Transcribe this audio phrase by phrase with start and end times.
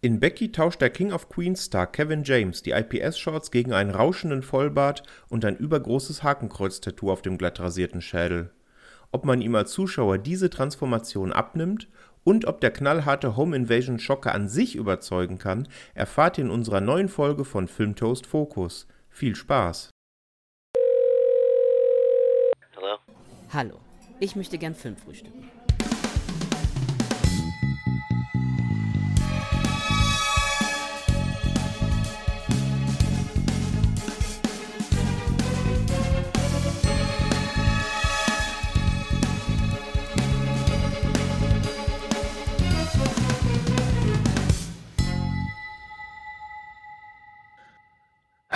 [0.00, 4.44] In Becky tauscht der King of Queens Star Kevin James die IPS-Shorts gegen einen rauschenden
[4.44, 8.52] Vollbart und ein übergroßes Hakenkreuz-Tattoo auf dem glatt rasierten Schädel.
[9.10, 11.88] Ob man ihm als Zuschauer diese Transformation abnimmt
[12.22, 16.80] und ob der knallharte Home Invasion Schocker an sich überzeugen kann, erfahrt ihr in unserer
[16.80, 18.86] neuen Folge von Filmtoast Focus.
[19.08, 19.90] Viel Spaß!
[22.76, 22.98] Hallo?
[23.52, 23.80] Hallo,
[24.20, 24.96] ich möchte gern Film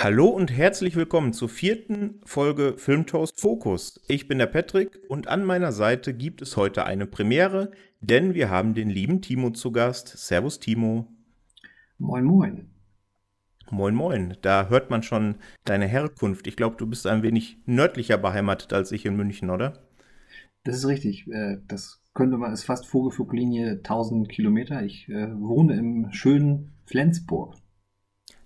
[0.03, 4.01] Hallo und herzlich willkommen zur vierten Folge Filmtoast Focus.
[4.09, 7.71] Ich bin der Patrick und an meiner Seite gibt es heute eine Premiere,
[8.01, 10.09] denn wir haben den lieben Timo zu Gast.
[10.09, 11.07] Servus Timo.
[11.99, 12.69] Moin, moin.
[13.71, 14.35] Moin, moin.
[14.41, 16.47] Da hört man schon deine Herkunft.
[16.47, 19.87] Ich glaube, du bist ein wenig nördlicher beheimatet als ich in München, oder?
[20.65, 21.29] Das ist richtig.
[21.31, 24.83] Äh, das könnte man, ist fast Vogelfluglinie 1000 Kilometer.
[24.83, 27.55] Ich äh, wohne im schönen Flensburg.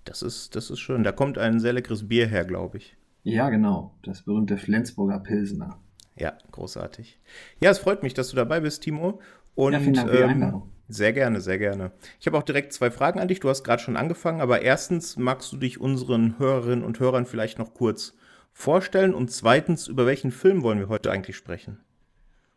[0.07, 1.03] Das ist, das ist schön.
[1.03, 2.95] Da kommt ein sehr leckeres Bier her, glaube ich.
[3.23, 3.93] Ja, genau.
[4.03, 5.79] Das berühmte Flensburger Pilsener.
[6.15, 7.19] Ja, großartig.
[7.59, 9.19] Ja, es freut mich, dass du dabei bist, Timo.
[9.53, 10.61] Und, ja, vielen Dank für die Einladung.
[10.61, 11.91] Ähm, sehr gerne, sehr gerne.
[12.19, 13.41] Ich habe auch direkt zwei Fragen an dich.
[13.41, 17.59] Du hast gerade schon angefangen, aber erstens magst du dich unseren Hörerinnen und Hörern vielleicht
[17.59, 18.15] noch kurz
[18.53, 21.79] vorstellen und zweitens, über welchen Film wollen wir heute eigentlich sprechen?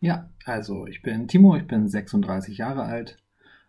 [0.01, 3.19] Ja, also ich bin Timo, ich bin 36 Jahre alt,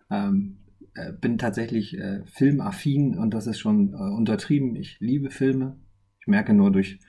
[0.10, 0.60] ähm,
[0.94, 4.76] äh, bin tatsächlich äh, filmaffin und das ist schon äh, untertrieben.
[4.76, 5.78] Ich liebe Filme.
[6.20, 7.00] Ich merke nur durch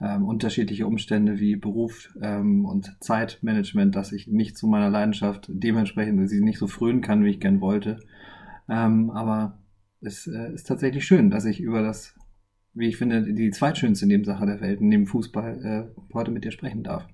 [0.00, 6.28] ähm, unterschiedliche Umstände wie Beruf ähm, und Zeitmanagement, dass ich nicht zu meiner Leidenschaft dementsprechend
[6.28, 8.00] sie nicht so frönen kann, wie ich gern wollte.
[8.68, 9.58] Ähm, aber
[10.00, 12.16] es äh, ist tatsächlich schön, dass ich über das,
[12.74, 16.82] wie ich finde, die zweitschönste Nebensache der Welt, neben Fußball, äh, heute mit dir sprechen
[16.82, 17.06] darf.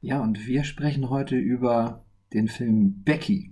[0.00, 3.51] Ja, und wir sprechen heute über den Film Becky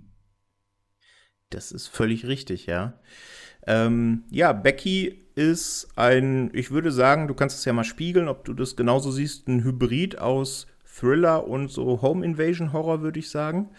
[1.51, 2.93] das ist völlig richtig, ja.
[3.67, 8.43] Ähm, ja, Becky ist ein, ich würde sagen, du kannst es ja mal spiegeln, ob
[8.45, 13.29] du das genauso siehst, ein Hybrid aus Thriller und so Home Invasion Horror, würde ich
[13.29, 13.69] sagen.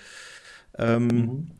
[0.78, 1.50] Ähm, mhm.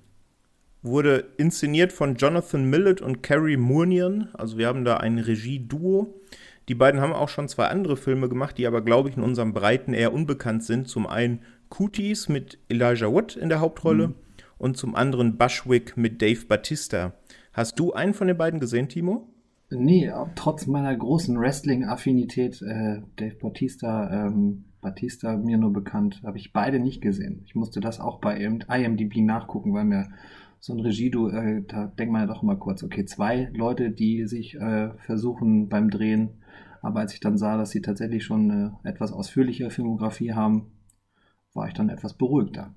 [0.82, 4.28] Wurde inszeniert von Jonathan Millett und Carrie Moonian.
[4.32, 6.20] Also wir haben da ein Regie-Duo.
[6.68, 9.52] Die beiden haben auch schon zwei andere Filme gemacht, die aber, glaube ich, in unserem
[9.52, 10.88] Breiten eher unbekannt sind.
[10.88, 14.08] Zum einen Cooties mit Elijah Wood in der Hauptrolle.
[14.08, 14.14] Mhm
[14.62, 17.14] und zum anderen Bushwick mit Dave Batista.
[17.52, 19.28] Hast du einen von den beiden gesehen, Timo?
[19.70, 26.52] Nee, trotz meiner großen Wrestling-Affinität, äh, Dave Batista, ähm, Batista mir nur bekannt, habe ich
[26.52, 27.42] beide nicht gesehen.
[27.44, 30.08] Ich musste das auch bei IMDb nachgucken, weil mir
[30.60, 33.90] so ein Regie, du, äh, da denkt man ja doch immer kurz, okay, zwei Leute,
[33.90, 36.42] die sich äh, versuchen beim Drehen,
[36.82, 40.70] aber als ich dann sah, dass sie tatsächlich schon eine etwas ausführliche Filmografie haben,
[41.52, 42.74] war ich dann etwas beruhigter.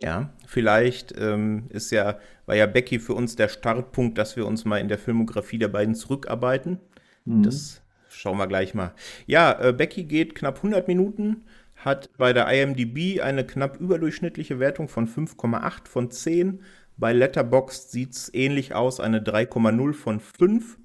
[0.00, 4.64] Ja, vielleicht ähm, ist ja, war ja Becky für uns der Startpunkt, dass wir uns
[4.64, 6.78] mal in der Filmografie der beiden zurückarbeiten.
[7.24, 7.42] Mhm.
[7.42, 8.94] Das schauen wir gleich mal.
[9.26, 11.44] Ja, äh, Becky geht knapp 100 Minuten,
[11.76, 16.60] hat bei der IMDb eine knapp überdurchschnittliche Wertung von 5,8 von 10.
[16.96, 20.78] Bei Letterboxd sieht es ähnlich aus, eine 3,0 von 5.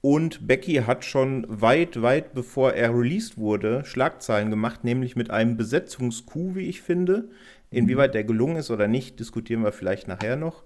[0.00, 5.56] Und Becky hat schon weit, weit bevor er released wurde, Schlagzeilen gemacht, nämlich mit einem
[5.56, 7.30] Besetzungscoup, wie ich finde.
[7.72, 10.62] Inwieweit der gelungen ist oder nicht, diskutieren wir vielleicht nachher noch.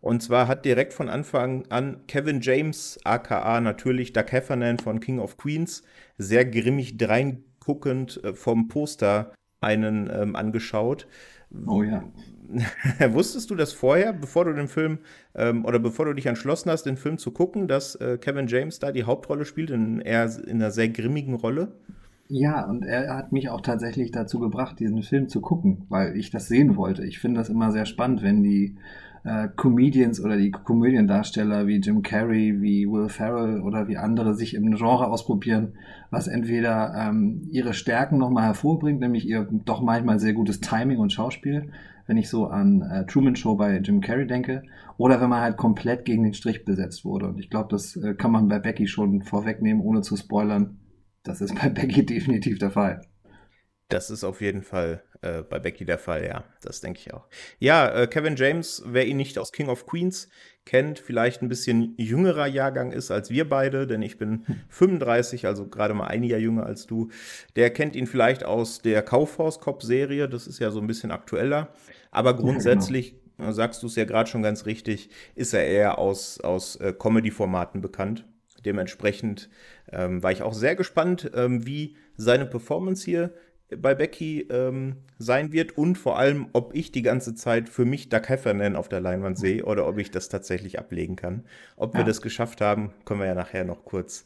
[0.00, 5.18] Und zwar hat direkt von Anfang an Kevin James, aka natürlich Doug Heffernan von King
[5.18, 5.82] of Queens,
[6.18, 11.06] sehr grimmig dreinguckend äh, vom Poster einen ähm, angeschaut.
[11.66, 12.04] Oh ja.
[13.10, 14.98] Wusstest du das vorher, bevor du den Film
[15.34, 18.78] ähm, oder bevor du dich entschlossen hast, den Film zu gucken, dass äh, Kevin James
[18.78, 21.72] da die Hauptrolle spielt, in, eher in einer sehr grimmigen Rolle?
[22.28, 26.30] Ja, und er hat mich auch tatsächlich dazu gebracht, diesen Film zu gucken, weil ich
[26.30, 27.04] das sehen wollte.
[27.04, 28.76] Ich finde das immer sehr spannend, wenn die
[29.22, 34.54] äh, Comedians oder die Komödiendarsteller wie Jim Carrey, wie Will Ferrell oder wie andere sich
[34.54, 35.74] im Genre ausprobieren,
[36.10, 41.12] was entweder ähm, ihre Stärken nochmal hervorbringt, nämlich ihr doch manchmal sehr gutes Timing und
[41.12, 41.70] Schauspiel,
[42.08, 44.62] wenn ich so an äh, Truman Show bei Jim Carrey denke,
[44.96, 47.28] oder wenn man halt komplett gegen den Strich besetzt wurde.
[47.28, 50.78] Und ich glaube, das äh, kann man bei Becky schon vorwegnehmen, ohne zu spoilern
[51.26, 53.00] das ist bei Becky definitiv der Fall.
[53.88, 56.44] Das ist auf jeden Fall äh, bei Becky der Fall, ja.
[56.60, 57.28] Das denke ich auch.
[57.58, 60.28] Ja, äh, Kevin James, wer ihn nicht aus King of Queens
[60.64, 65.68] kennt, vielleicht ein bisschen jüngerer Jahrgang ist als wir beide, denn ich bin 35, also
[65.68, 67.10] gerade mal ein Jahr jünger als du.
[67.54, 71.68] Der kennt ihn vielleicht aus der Kaufhaus-Cop-Serie, das ist ja so ein bisschen aktueller.
[72.10, 75.98] Aber grundsätzlich ja, genau sagst du es ja gerade schon ganz richtig, ist er eher
[75.98, 78.26] aus, aus äh, Comedy-Formaten bekannt.
[78.66, 79.48] Dementsprechend
[79.90, 83.32] ähm, war ich auch sehr gespannt, ähm, wie seine Performance hier
[83.74, 88.08] bei Becky ähm, sein wird und vor allem, ob ich die ganze Zeit für mich
[88.08, 91.44] Doug Heffernan auf der Leinwand sehe oder ob ich das tatsächlich ablegen kann.
[91.76, 92.00] Ob ja.
[92.00, 94.24] wir das geschafft haben, können wir ja nachher noch kurz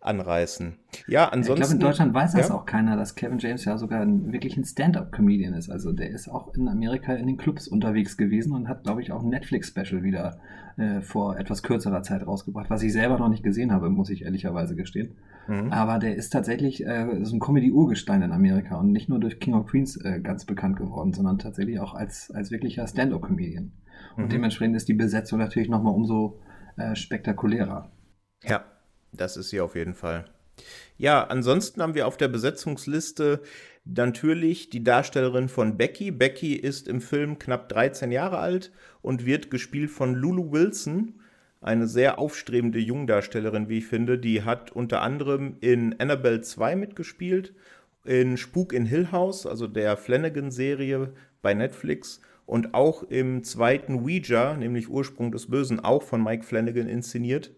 [0.00, 0.76] anreißen.
[1.06, 1.52] Ja, ansonsten.
[1.52, 2.54] Ich glaube, in Deutschland weiß das ja?
[2.54, 5.70] auch keiner, dass Kevin James ja sogar ein, wirklich ein Stand-up-Comedian ist.
[5.70, 9.12] Also der ist auch in Amerika in den Clubs unterwegs gewesen und hat, glaube ich,
[9.12, 10.38] auch ein Netflix-Special wieder
[10.76, 14.22] äh, vor etwas kürzerer Zeit rausgebracht, was ich selber noch nicht gesehen habe, muss ich
[14.22, 15.16] ehrlicherweise gestehen.
[15.48, 15.72] Mhm.
[15.72, 19.54] Aber der ist tatsächlich äh, so ein Comedy-Urgestein in Amerika und nicht nur durch King
[19.54, 23.72] of Queens äh, ganz bekannt geworden, sondern tatsächlich auch als, als wirklicher Stand-up-Comedian.
[24.16, 24.28] Und mhm.
[24.28, 26.40] dementsprechend ist die Besetzung natürlich nochmal umso
[26.76, 27.90] äh, spektakulärer.
[28.44, 28.64] Ja,
[29.12, 30.24] das ist sie auf jeden Fall.
[30.96, 33.40] Ja, ansonsten haben wir auf der Besetzungsliste
[33.84, 36.10] natürlich die Darstellerin von Becky.
[36.10, 38.72] Becky ist im Film knapp 13 Jahre alt
[39.02, 41.20] und wird gespielt von Lulu Wilson,
[41.60, 44.18] eine sehr aufstrebende Jungdarstellerin, wie ich finde.
[44.18, 47.54] Die hat unter anderem in Annabelle 2 mitgespielt,
[48.04, 51.12] in Spuk in Hill House, also der Flanagan-Serie
[51.42, 56.88] bei Netflix und auch im zweiten Ouija, nämlich Ursprung des Bösen, auch von Mike Flanagan
[56.88, 57.52] inszeniert.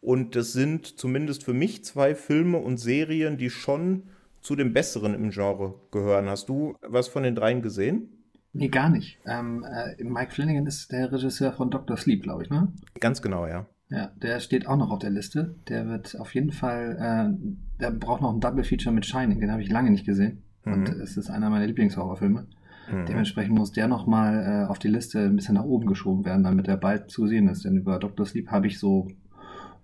[0.00, 4.04] Und das sind zumindest für mich zwei Filme und Serien, die schon
[4.40, 6.28] zu den besseren im Genre gehören.
[6.28, 8.08] Hast du was von den dreien gesehen?
[8.52, 9.18] Nee, gar nicht.
[9.26, 11.96] Ähm, äh, Mike Flanagan ist der Regisseur von Dr.
[11.96, 12.72] Sleep, glaube ich, ne?
[12.98, 13.66] Ganz genau, ja.
[13.90, 15.56] Ja, der steht auch noch auf der Liste.
[15.68, 19.52] Der wird auf jeden Fall, äh, der braucht noch ein Double Feature mit Shining, den
[19.52, 20.42] habe ich lange nicht gesehen.
[20.64, 20.72] Mhm.
[20.72, 22.46] Und es ist einer meiner Lieblingshorrorfilme.
[22.90, 23.06] Mhm.
[23.06, 26.68] Dementsprechend muss der nochmal äh, auf die Liste ein bisschen nach oben geschoben werden, damit
[26.68, 27.64] er bald zu sehen ist.
[27.64, 28.26] Denn über Dr.
[28.26, 29.08] Sleep habe ich so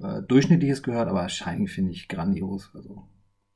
[0.00, 2.70] äh, Durchschnittliches gehört, aber Shining finde ich grandios.
[2.74, 3.08] Also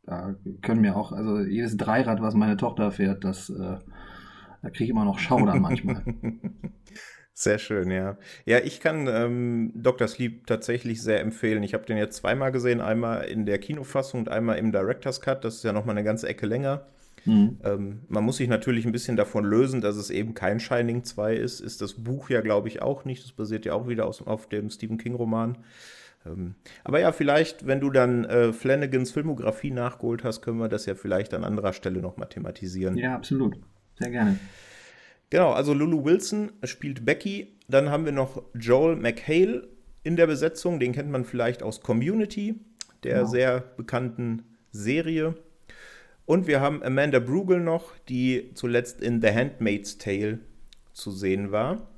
[0.04, 3.78] da können mir auch, also jedes Dreirad, was meine Tochter fährt, das, äh,
[4.62, 6.02] da kriege ich immer noch Schaudern manchmal.
[7.32, 8.19] Sehr schön, ja.
[8.44, 10.08] Ja, ich kann ähm, Dr.
[10.08, 11.62] Sleep tatsächlich sehr empfehlen.
[11.62, 15.44] Ich habe den jetzt zweimal gesehen, einmal in der Kinofassung und einmal im Director's Cut.
[15.44, 16.87] Das ist ja nochmal eine ganze Ecke länger.
[17.25, 17.58] Mhm.
[17.64, 21.34] Ähm, man muss sich natürlich ein bisschen davon lösen, dass es eben kein Shining 2
[21.34, 21.60] ist.
[21.60, 23.25] Ist das Buch ja, glaube ich, auch nicht.
[23.25, 25.56] Das basiert ja auch wieder aus, auf dem Stephen King-Roman.
[26.26, 30.87] Ähm, aber ja, vielleicht, wenn du dann äh, Flanagans Filmografie nachgeholt hast, können wir das
[30.87, 32.96] ja vielleicht an anderer Stelle nochmal thematisieren.
[32.96, 33.58] Ja, absolut.
[33.99, 34.38] Sehr gerne.
[35.31, 37.56] Genau, also Lulu Wilson spielt Becky.
[37.69, 39.69] Dann haben wir noch Joel McHale
[40.02, 40.81] in der Besetzung.
[40.81, 42.56] Den kennt man vielleicht aus Community,
[43.05, 43.28] der genau.
[43.28, 44.43] sehr bekannten
[44.73, 45.34] Serie.
[46.26, 50.40] Und wir haben Amanda Brugel noch, die zuletzt in The Handmaid's Tale
[50.93, 51.88] zu sehen war.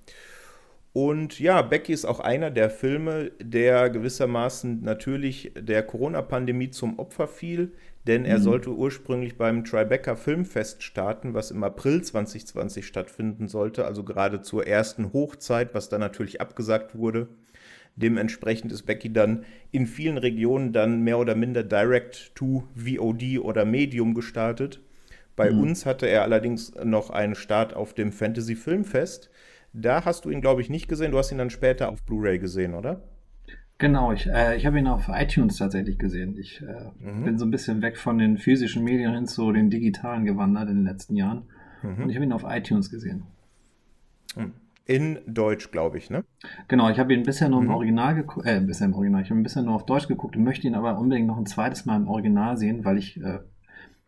[0.92, 7.28] Und ja, Becky ist auch einer der Filme, der gewissermaßen natürlich der Corona-Pandemie zum Opfer
[7.28, 7.72] fiel,
[8.06, 8.42] denn er mhm.
[8.42, 14.66] sollte ursprünglich beim Tribeca Filmfest starten, was im April 2020 stattfinden sollte, also gerade zur
[14.66, 17.28] ersten Hochzeit, was dann natürlich abgesagt wurde.
[17.96, 23.64] Dementsprechend ist Becky dann in vielen Regionen dann mehr oder minder direct to VOD oder
[23.64, 24.80] Medium gestartet.
[25.36, 25.60] Bei mhm.
[25.60, 29.30] uns hatte er allerdings noch einen Start auf dem Fantasy Filmfest
[29.72, 31.12] da hast du ihn, glaube ich, nicht gesehen.
[31.12, 33.02] Du hast ihn dann später auf Blu-ray gesehen, oder?
[33.78, 36.36] Genau, ich, äh, ich habe ihn auf iTunes tatsächlich gesehen.
[36.38, 37.24] Ich äh, mhm.
[37.24, 40.76] bin so ein bisschen weg von den physischen Medien hin zu den digitalen gewandert in
[40.76, 41.44] den letzten Jahren.
[41.82, 42.04] Mhm.
[42.04, 43.24] Und ich habe ihn auf iTunes gesehen.
[44.34, 44.52] Hm.
[44.84, 46.24] In Deutsch, glaube ich, ne?
[46.68, 47.74] Genau, ich habe ihn bisher nur im mhm.
[47.74, 50.42] Original geguckt, äh, bisher im Original, ich habe ihn bisher nur auf Deutsch geguckt und
[50.42, 53.38] möchte ihn aber unbedingt noch ein zweites Mal im Original sehen, weil ich äh,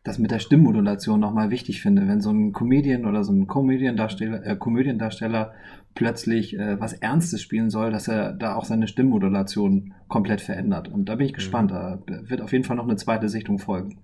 [0.05, 4.47] das mit der Stimmmodulation nochmal wichtig finde, wenn so ein Comedian oder so ein Komödiendarsteller,
[4.47, 5.55] äh, Komödiendarsteller
[5.95, 10.89] plötzlich äh, was Ernstes spielen soll, dass er da auch seine Stimmmodulation komplett verändert.
[10.89, 11.37] Und da bin ich mhm.
[11.37, 11.71] gespannt.
[11.71, 13.99] Da wird auf jeden Fall noch eine zweite Sichtung folgen.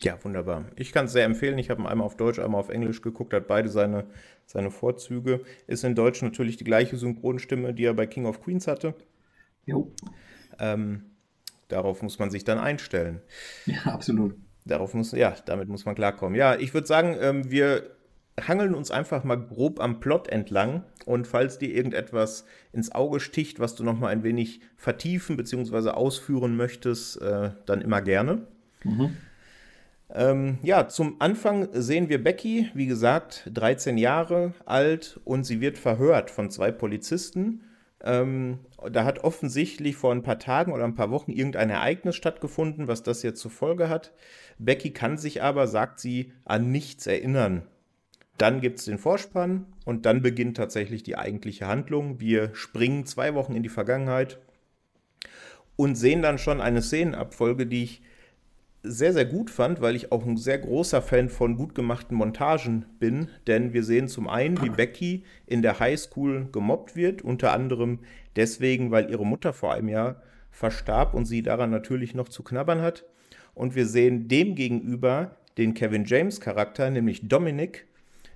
[0.00, 0.64] Ja, wunderbar.
[0.76, 1.58] Ich kann es sehr empfehlen.
[1.58, 4.06] Ich habe ihn einmal auf Deutsch, einmal auf Englisch geguckt, hat beide seine,
[4.46, 5.42] seine Vorzüge.
[5.66, 8.94] Ist in Deutsch natürlich die gleiche Synchronstimme, die er bei King of Queens hatte.
[9.66, 9.92] Jo.
[10.58, 11.10] Ähm,
[11.68, 13.20] darauf muss man sich dann einstellen.
[13.66, 14.34] Ja, absolut.
[14.64, 16.34] Darauf muss, ja, damit muss man klarkommen.
[16.34, 17.90] Ja, ich würde sagen, ähm, wir
[18.40, 23.60] hangeln uns einfach mal grob am Plot entlang und falls dir irgendetwas ins Auge sticht,
[23.60, 25.90] was du noch mal ein wenig vertiefen bzw.
[25.90, 28.46] ausführen möchtest, äh, dann immer gerne.
[28.82, 29.16] Mhm.
[30.10, 35.78] Ähm, ja, zum Anfang sehen wir Becky, wie gesagt, 13 Jahre alt und sie wird
[35.78, 37.62] verhört von zwei Polizisten.
[38.04, 38.58] Ähm,
[38.92, 43.02] da hat offensichtlich vor ein paar Tagen oder ein paar Wochen irgendein Ereignis stattgefunden, was
[43.02, 44.12] das jetzt zur Folge hat.
[44.58, 47.62] Becky kann sich aber, sagt sie, an nichts erinnern.
[48.36, 52.20] Dann gibt es den Vorspann und dann beginnt tatsächlich die eigentliche Handlung.
[52.20, 54.38] Wir springen zwei Wochen in die Vergangenheit
[55.76, 58.02] und sehen dann schon eine Szenenabfolge, die ich
[58.84, 62.84] sehr, sehr gut fand, weil ich auch ein sehr großer Fan von gut gemachten Montagen
[63.00, 63.28] bin.
[63.46, 68.00] Denn wir sehen zum einen, wie Becky in der Highschool gemobbt wird, unter anderem
[68.36, 72.82] deswegen, weil ihre Mutter vor einem Jahr verstarb und sie daran natürlich noch zu knabbern
[72.82, 73.04] hat.
[73.54, 77.86] Und wir sehen demgegenüber den Kevin James Charakter, nämlich Dominic,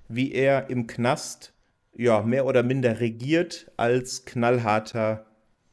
[0.09, 1.52] wie er im Knast
[1.95, 5.26] ja mehr oder minder regiert als knallharter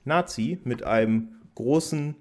[0.03, 2.15] Nazi mit einem großen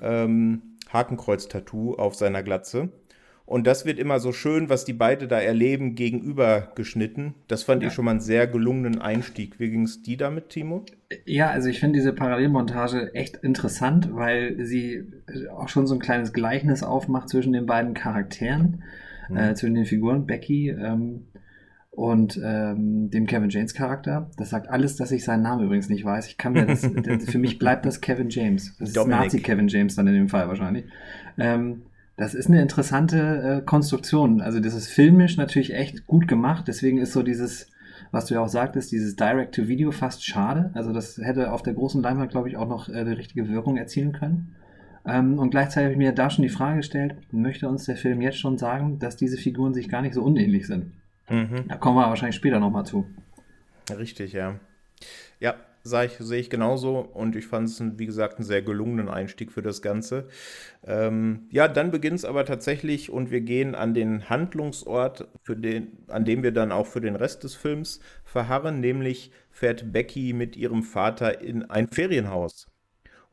[0.00, 2.90] ähm, Hakenkreuz-Tattoo auf seiner Glatze.
[3.44, 7.34] Und das wird immer so schön, was die beide da erleben, gegenüber geschnitten.
[7.48, 7.88] Das fand ja.
[7.88, 9.58] ich schon mal einen sehr gelungenen Einstieg.
[9.58, 10.84] Wie ging es dir damit, Timo?
[11.26, 15.04] Ja, also ich finde diese Parallelmontage echt interessant, weil sie
[15.50, 18.84] auch schon so ein kleines Gleichnis aufmacht zwischen den beiden Charakteren,
[19.28, 19.36] mhm.
[19.36, 20.24] äh, zwischen den Figuren.
[20.24, 21.26] Becky ähm,
[21.92, 24.30] und ähm, dem Kevin James Charakter.
[24.38, 26.26] Das sagt alles, dass ich seinen Namen übrigens nicht weiß.
[26.26, 28.74] Ich kann mir das, das für mich bleibt das Kevin James.
[28.78, 30.86] Das ist Nazi Kevin James dann in dem Fall wahrscheinlich.
[31.38, 31.82] Ähm,
[32.16, 34.40] das ist eine interessante äh, Konstruktion.
[34.40, 36.64] Also das ist filmisch natürlich echt gut gemacht.
[36.66, 37.68] Deswegen ist so dieses,
[38.10, 40.70] was du ja auch sagtest, dieses Direct-to-Video fast schade.
[40.72, 43.76] Also das hätte auf der großen Leinwand, glaube ich, auch noch äh, die richtige Wirkung
[43.76, 44.54] erzielen können.
[45.04, 48.22] Ähm, und gleichzeitig habe ich mir da schon die Frage gestellt, möchte uns der Film
[48.22, 50.92] jetzt schon sagen, dass diese Figuren sich gar nicht so unähnlich sind?
[51.28, 51.68] Mhm.
[51.68, 53.06] Da kommen wir wahrscheinlich später nochmal zu.
[53.96, 54.58] Richtig, ja.
[55.40, 59.08] Ja, sehe ich, seh ich genauso und ich fand es, wie gesagt, einen sehr gelungenen
[59.08, 60.28] Einstieg für das Ganze.
[60.84, 65.98] Ähm, ja, dann beginnt es aber tatsächlich und wir gehen an den Handlungsort, für den,
[66.08, 70.56] an dem wir dann auch für den Rest des Films verharren, nämlich fährt Becky mit
[70.56, 72.68] ihrem Vater in ein Ferienhaus.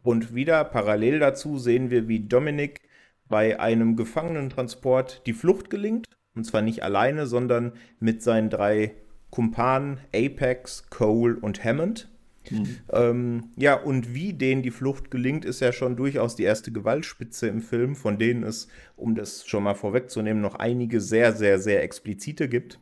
[0.01, 2.81] Und wieder parallel dazu sehen wir, wie Dominic
[3.27, 8.93] bei einem Gefangenentransport die Flucht gelingt und zwar nicht alleine, sondern mit seinen drei
[9.29, 12.07] Kumpanen Apex, Cole und Hammond.
[12.49, 12.77] Mhm.
[12.93, 17.49] Ähm, ja, und wie denen die Flucht gelingt, ist ja schon durchaus die erste Gewaltspitze
[17.49, 21.83] im Film, von denen es, um das schon mal vorwegzunehmen, noch einige sehr, sehr, sehr
[21.83, 22.79] explizite gibt.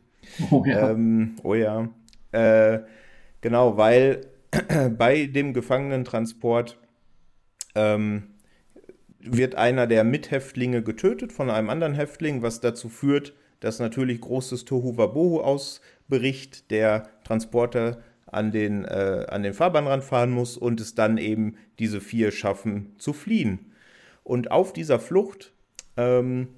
[0.52, 0.90] Oh ja.
[0.90, 1.88] Ähm, oh ja.
[2.30, 2.78] Äh,
[3.40, 4.20] genau, weil
[4.96, 6.78] bei dem Gefangenentransport
[7.74, 8.22] ähm,
[9.18, 14.64] wird einer der Mithäftlinge getötet von einem anderen Häftling, was dazu führt, dass natürlich großes
[14.64, 21.18] Tohu-Wabohu ausbricht, der Transporter an den, äh, an den Fahrbahnrand fahren muss und es dann
[21.18, 23.72] eben diese vier schaffen zu fliehen.
[24.22, 25.52] Und auf dieser Flucht
[25.96, 26.48] ähm,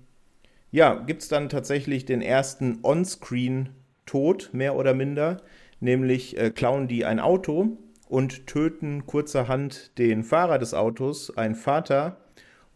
[0.72, 5.38] ja, gibt es dann tatsächlich den ersten On-Screen-Tod, mehr oder minder,
[5.80, 7.78] nämlich äh, klauen die ein Auto
[8.08, 12.18] und töten kurzerhand den Fahrer des Autos, einen Vater,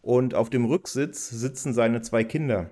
[0.02, 2.70] und auf dem Rücksitz sitzen seine zwei Kinder.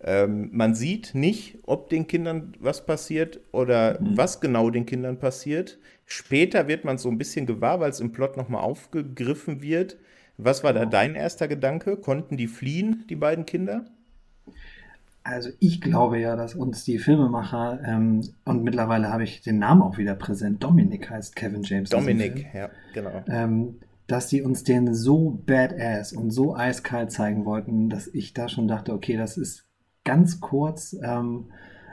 [0.00, 4.16] Ähm, man sieht nicht, ob den Kindern was passiert oder mhm.
[4.16, 5.78] was genau den Kindern passiert.
[6.04, 9.96] Später wird man so ein bisschen gewahr, weil es im Plot nochmal aufgegriffen wird.
[10.38, 11.96] Was war da dein erster Gedanke?
[11.96, 13.86] Konnten die fliehen, die beiden Kinder?
[15.24, 19.82] Also ich glaube ja, dass uns die Filmemacher, ähm, und mittlerweile habe ich den Namen
[19.82, 21.90] auch wieder präsent, Dominik heißt Kevin James.
[21.90, 23.24] Dominik, ja, genau.
[23.28, 28.48] Ähm, dass sie uns den so badass und so eiskalt zeigen wollten, dass ich da
[28.48, 29.65] schon dachte, okay, das ist
[30.06, 31.44] ganz kurz ähm,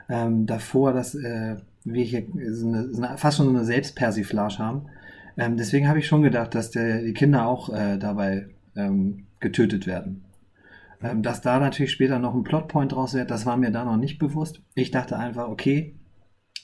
[0.08, 4.60] ähm, davor, dass äh, wir hier so eine, so eine, fast schon so eine Selbstpersiflage
[4.60, 4.84] haben.
[5.36, 9.88] Ähm, deswegen habe ich schon gedacht, dass der, die Kinder auch äh, dabei ähm, getötet
[9.88, 10.24] werden.
[11.02, 13.98] Ähm, dass da natürlich später noch ein Plotpoint draus wird, das war mir da noch
[13.98, 14.62] nicht bewusst.
[14.76, 15.96] Ich dachte einfach, okay,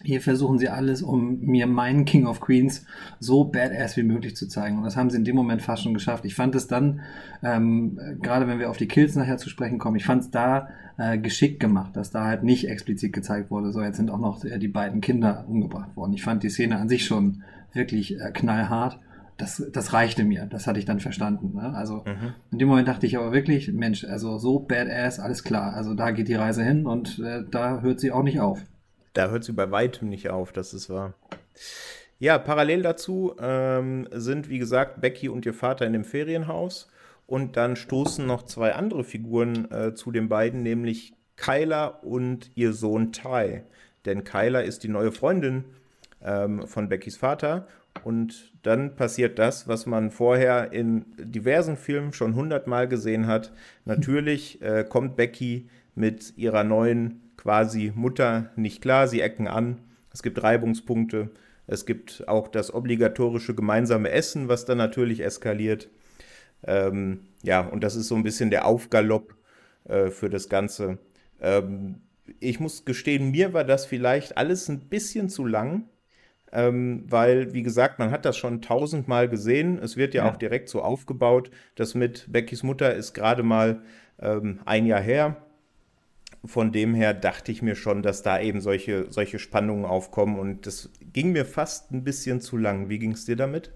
[0.04, 2.86] hier versuchen sie alles, um mir meinen King of Queens
[3.20, 4.78] so badass wie möglich zu zeigen.
[4.78, 6.24] Und das haben sie in dem Moment fast schon geschafft.
[6.26, 7.02] Ich fand es dann,
[7.44, 10.70] ähm, gerade wenn wir auf die Kills nachher zu sprechen kommen, ich fand es da
[10.98, 14.44] äh, geschickt gemacht, dass da halt nicht explizit gezeigt wurde, so jetzt sind auch noch
[14.46, 16.14] äh, die beiden Kinder umgebracht worden.
[16.14, 19.00] Ich fand die Szene an sich schon wirklich äh, knallhart.
[19.38, 21.56] Das, das reichte mir, das hatte ich dann verstanden.
[21.56, 21.74] Ne?
[21.74, 22.34] Also mhm.
[22.52, 25.74] in dem Moment dachte ich aber wirklich, Mensch, also so badass, alles klar.
[25.74, 28.62] Also da geht die Reise hin und äh, da hört sie auch nicht auf
[29.14, 31.14] da hört sie bei weitem nicht auf, das ist wahr.
[32.20, 36.90] Ja, parallel dazu ähm, sind, wie gesagt, Becky und ihr Vater in dem Ferienhaus.
[37.28, 42.74] Und dann stoßen noch zwei andere Figuren äh, zu den beiden, nämlich Kyla und ihr
[42.74, 43.62] Sohn Ty.
[44.06, 45.64] Denn Kyla ist die neue Freundin
[46.22, 47.68] ähm, von Beckys Vater.
[48.04, 53.54] Und dann passiert das, was man vorher in diversen Filmen schon hundertmal gesehen hat.
[53.86, 59.78] Natürlich äh, kommt Becky mit ihrer neuen quasi Mutter nicht klar, sie ecken an,
[60.14, 61.30] es gibt Reibungspunkte,
[61.68, 65.90] es gibt auch das obligatorische gemeinsame Essen, was dann natürlich eskaliert.
[66.68, 69.36] Ähm, ja, und das ist so ein bisschen der Aufgalopp
[69.86, 70.98] äh, für das Ganze.
[71.42, 72.02] Ähm,
[72.42, 75.86] ich muss gestehen, mir war das vielleicht alles ein bisschen zu lang.
[76.52, 79.80] ähm, weil, wie gesagt, man hat das schon tausendmal gesehen.
[79.80, 81.52] Es wird ja, ja, auch direkt so aufgebaut.
[81.76, 83.82] Das mit Beckys Mutter ist gerade mal
[84.20, 85.38] ähm, ein Jahr her.
[86.46, 90.66] Von dem her dachte ich mir schon, dass da eben solche, solche Spannungen aufkommen und
[90.66, 92.90] das ging mir fast ein bisschen zu lang.
[92.90, 93.72] Wie ging es dir damit?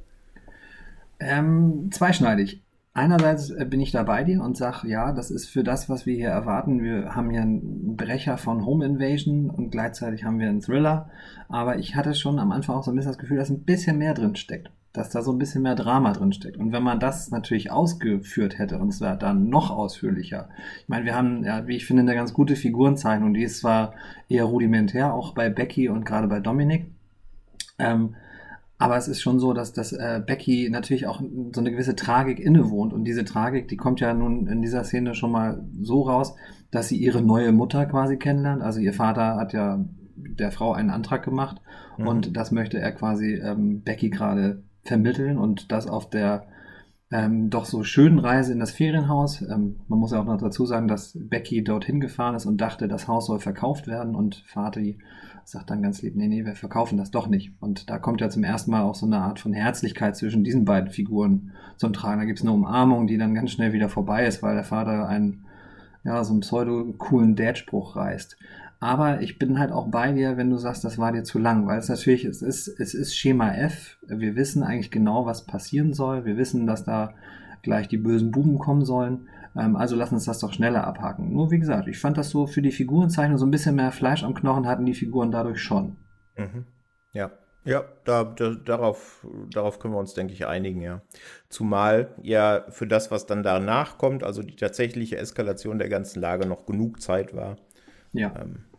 [1.20, 2.64] Ähm, zweischneidig.
[2.96, 6.06] Einerseits äh, bin ich da bei dir und sage, ja, das ist für das, was
[6.06, 6.84] wir hier erwarten.
[6.84, 11.10] Wir haben hier einen Brecher von Home Invasion und gleichzeitig haben wir einen Thriller.
[11.50, 13.98] Aber ich hatte schon am Anfang auch so ein bisschen das Gefühl, dass ein bisschen
[13.98, 14.70] mehr drin steckt.
[14.94, 16.58] Dass da so ein bisschen mehr Drama drin steckt.
[16.58, 20.50] Und wenn man das natürlich ausgeführt hätte, und zwar dann noch ausführlicher.
[20.82, 23.34] Ich meine, wir haben, ja, wie ich finde, eine ganz gute Figurenzeichnung.
[23.34, 23.94] Die ist zwar
[24.30, 26.86] eher rudimentär, auch bei Becky und gerade bei Dominik.
[27.80, 28.16] Ähm,
[28.78, 32.40] aber es ist schon so, dass, dass äh, Becky natürlich auch so eine gewisse Tragik
[32.40, 32.92] innewohnt.
[32.92, 36.36] Und diese Tragik, die kommt ja nun in dieser Szene schon mal so raus,
[36.70, 38.62] dass sie ihre neue Mutter quasi kennenlernt.
[38.62, 39.86] Also ihr Vater hat ja
[40.16, 41.62] der Frau einen Antrag gemacht
[41.98, 42.08] mhm.
[42.08, 46.48] und das möchte er quasi ähm, Becky gerade vermitteln und das auf der
[47.12, 49.42] ähm, doch so schönen Reise in das Ferienhaus.
[49.42, 52.88] Ähm, man muss ja auch noch dazu sagen, dass Becky dorthin gefahren ist und dachte,
[52.88, 54.98] das Haus soll verkauft werden und Vati
[55.46, 57.52] sagt dann ganz lieb, nee, nee, wir verkaufen das doch nicht.
[57.60, 60.66] Und da kommt ja zum ersten Mal auch so eine Art von Herzlichkeit zwischen diesen
[60.66, 62.22] beiden Figuren zum Tragen.
[62.22, 65.08] Da gibt es eine Umarmung, die dann ganz schnell wieder vorbei ist, weil der Vater
[65.08, 65.46] einen,
[66.04, 68.38] ja, so einen pseudo-coolen Dad-Spruch reißt.
[68.84, 71.66] Aber ich bin halt auch bei dir, wenn du sagst, das war dir zu lang,
[71.68, 73.98] weil es natürlich, es ist, es ist Schema F.
[74.06, 76.26] Wir wissen eigentlich genau, was passieren soll.
[76.26, 77.14] Wir wissen, dass da
[77.62, 79.30] gleich die bösen Buben kommen sollen.
[79.56, 81.32] Ähm, also lass uns das doch schneller abhaken.
[81.32, 84.22] Nur wie gesagt, ich fand das so für die Figurenzeichnung so ein bisschen mehr Fleisch
[84.26, 85.96] am Knochen hatten die Figuren dadurch schon.
[86.36, 86.66] Mhm.
[87.14, 87.32] Ja.
[87.64, 91.02] Ja, da, da, darauf, darauf können wir uns, denke ich, einigen, ja.
[91.48, 96.46] Zumal ja für das, was dann danach kommt, also die tatsächliche Eskalation der ganzen Lage,
[96.46, 97.56] noch genug Zeit war.
[98.12, 98.34] Ja.
[98.42, 98.73] Ähm, ja.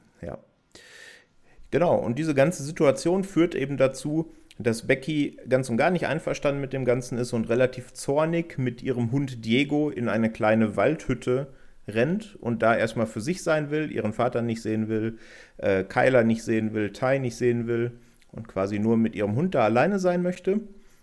[1.74, 6.60] Genau, und diese ganze Situation führt eben dazu, dass Becky ganz und gar nicht einverstanden
[6.60, 11.48] mit dem Ganzen ist und relativ zornig mit ihrem Hund Diego in eine kleine Waldhütte
[11.88, 15.18] rennt und da erstmal für sich sein will, ihren Vater nicht sehen will,
[15.56, 17.98] äh, Kyler nicht sehen will, Ty nicht sehen will
[18.30, 20.60] und quasi nur mit ihrem Hund da alleine sein möchte,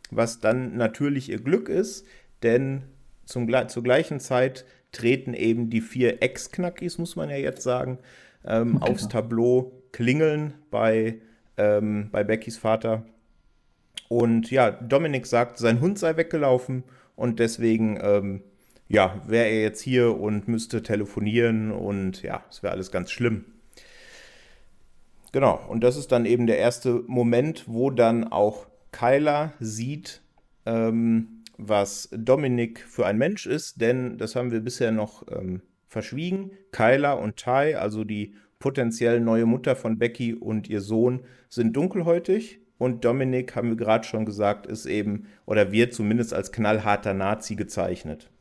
[0.09, 2.05] was dann natürlich ihr Glück ist,
[2.43, 2.83] denn
[3.25, 7.97] zum, zur gleichen Zeit treten eben die vier Ex-Knackis, muss man ja jetzt sagen,
[8.45, 8.89] ähm, okay.
[8.89, 11.19] aufs Tableau, klingeln bei,
[11.57, 13.05] ähm, bei Beckys Vater
[14.11, 16.83] und ja, Dominik sagt, sein Hund sei weggelaufen
[17.15, 18.41] und deswegen, ähm,
[18.89, 23.45] ja, wäre er jetzt hier und müsste telefonieren und ja, es wäre alles ganz schlimm.
[25.31, 30.21] Genau, und das ist dann eben der erste Moment, wo dann auch Kyla sieht,
[30.65, 36.51] ähm, was Dominik für ein Mensch ist, denn das haben wir bisher noch ähm, verschwiegen.
[36.73, 41.19] Kyla und Ty, also die potenziell neue Mutter von Becky und ihr Sohn,
[41.49, 46.53] sind dunkelhäutig und Dominik, haben wir gerade schon gesagt, ist eben oder wird zumindest als
[46.53, 48.31] knallharter Nazi gezeichnet.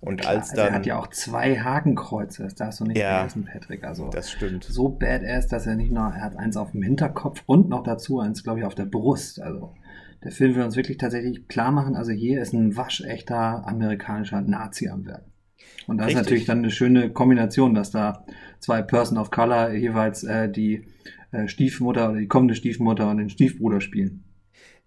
[0.00, 0.58] Und Klar, als dann.
[0.58, 3.84] Also er hat ja auch zwei Hakenkreuze, das darfst du nicht ja, vergessen, Patrick.
[3.84, 4.64] Also das stimmt.
[4.64, 8.20] So badass, dass er nicht nur, er hat eins auf dem Hinterkopf und noch dazu
[8.20, 9.40] eins, glaube ich, auf der Brust.
[9.40, 9.74] Also
[10.22, 14.88] der Film will uns wirklich tatsächlich klar machen, also hier ist ein waschechter amerikanischer Nazi
[14.88, 15.24] am Werk.
[15.88, 16.20] Und das Richtig.
[16.20, 18.24] ist natürlich dann eine schöne Kombination, dass da
[18.60, 20.84] zwei Person of Color jeweils äh, die
[21.32, 24.22] äh, Stiefmutter oder die kommende Stiefmutter und den Stiefbruder spielen.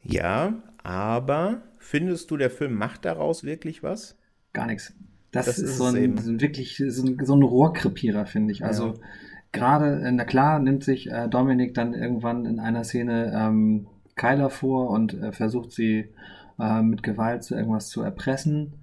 [0.03, 4.15] Ja, aber findest du, der Film macht daraus wirklich was?
[4.53, 4.93] Gar nichts.
[5.31, 8.63] Das, das ist, so ein, so wirklich so ein, so ein Rohrkrepierer, finde ich.
[8.63, 8.93] Also ja.
[9.51, 14.51] gerade, äh, na klar, nimmt sich äh, Dominik dann irgendwann in einer Szene ähm, Kyler
[14.51, 16.09] vor und äh, versucht sie
[16.59, 18.73] äh, mit Gewalt zu irgendwas zu erpressen.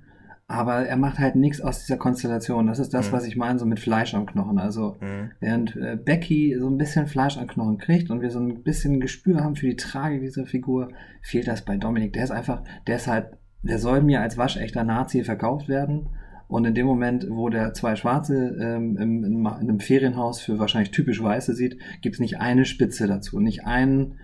[0.50, 2.68] Aber er macht halt nichts aus dieser Konstellation.
[2.68, 3.12] Das ist das, mhm.
[3.12, 4.58] was ich meine, so mit Fleisch am Knochen.
[4.58, 5.30] Also, mhm.
[5.40, 8.98] während äh, Becky so ein bisschen Fleisch am Knochen kriegt und wir so ein bisschen
[8.98, 10.88] Gespür haben für die Trage dieser Figur,
[11.20, 12.14] fehlt das bei Dominik.
[12.14, 13.26] Der ist einfach, der ist halt,
[13.62, 16.08] der soll mir als waschechter Nazi verkauft werden.
[16.48, 20.58] Und in dem Moment, wo der zwei Schwarze ähm, im, in, in einem Ferienhaus für
[20.58, 24.18] wahrscheinlich typisch Weiße sieht, gibt es nicht eine Spitze dazu, nicht einen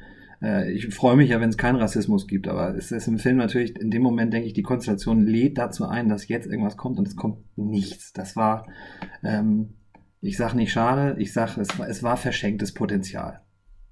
[0.45, 3.39] äh, ich freue mich ja, wenn es keinen Rassismus gibt, aber es ist im Film
[3.39, 6.99] natürlich, in dem Moment denke ich, die Konstellation lädt dazu ein, dass jetzt irgendwas kommt
[6.99, 8.13] und es kommt nichts.
[8.13, 8.67] Das war,
[9.23, 9.75] ähm,
[10.21, 13.41] ich sage nicht schade, ich sage, es, es war verschenktes Potenzial.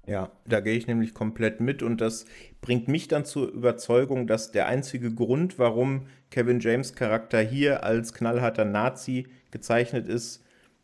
[0.05, 2.25] Ja, da gehe ich nämlich komplett mit und das
[2.59, 8.13] bringt mich dann zur Überzeugung, dass der einzige Grund, warum Kevin James Charakter hier als
[8.13, 10.42] knallharter Nazi gezeichnet ist,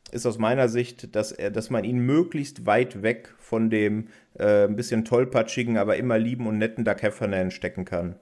[0.10, 4.66] ist aus meiner Sicht, dass, er, dass man ihn möglichst weit weg von dem äh,
[4.66, 8.16] ein bisschen tollpatschigen, aber immer lieben und netten Doug Heffernan stecken kann.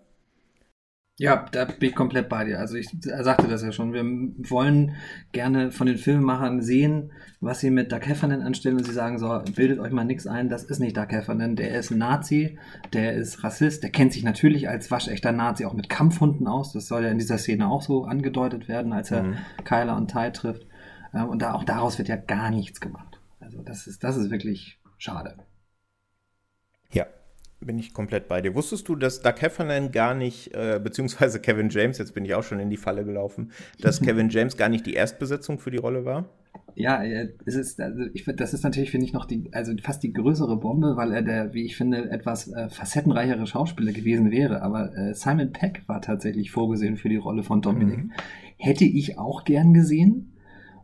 [1.19, 2.59] Ja, da bin ich komplett bei dir.
[2.59, 3.91] Also ich sagte das ja schon.
[3.91, 4.03] Wir
[4.51, 4.93] wollen
[5.31, 9.41] gerne von den Filmemachern sehen, was sie mit Doug Heffernan anstellen und sie sagen so,
[9.55, 12.59] bildet euch mal nichts ein, das ist nicht Doug Heffernan, der ist ein Nazi,
[12.93, 16.71] der ist Rassist, der kennt sich natürlich als waschechter Nazi auch mit Kampfhunden aus.
[16.73, 19.37] Das soll ja in dieser Szene auch so angedeutet werden, als er mhm.
[19.63, 20.66] Kyler und Ty trifft.
[21.23, 23.19] Und da, auch daraus wird ja gar nichts gemacht.
[23.39, 25.37] Also das ist, das ist wirklich schade.
[26.91, 27.05] Ja,
[27.59, 28.55] bin ich komplett bei dir.
[28.55, 32.43] Wusstest du, dass Doug Heffernan gar nicht, äh, beziehungsweise Kevin James, jetzt bin ich auch
[32.43, 33.51] schon in die Falle gelaufen,
[33.81, 36.29] dass Kevin James gar nicht die Erstbesetzung für die Rolle war?
[36.75, 40.13] Ja, es ist, also ich, das ist natürlich, finde ich, noch die, also fast die
[40.13, 44.61] größere Bombe, weil er der, wie ich finde, etwas äh, facettenreichere Schauspieler gewesen wäre.
[44.61, 47.97] Aber äh, Simon Peck war tatsächlich vorgesehen für die Rolle von Dominic.
[47.97, 48.11] Mhm.
[48.57, 50.36] Hätte ich auch gern gesehen.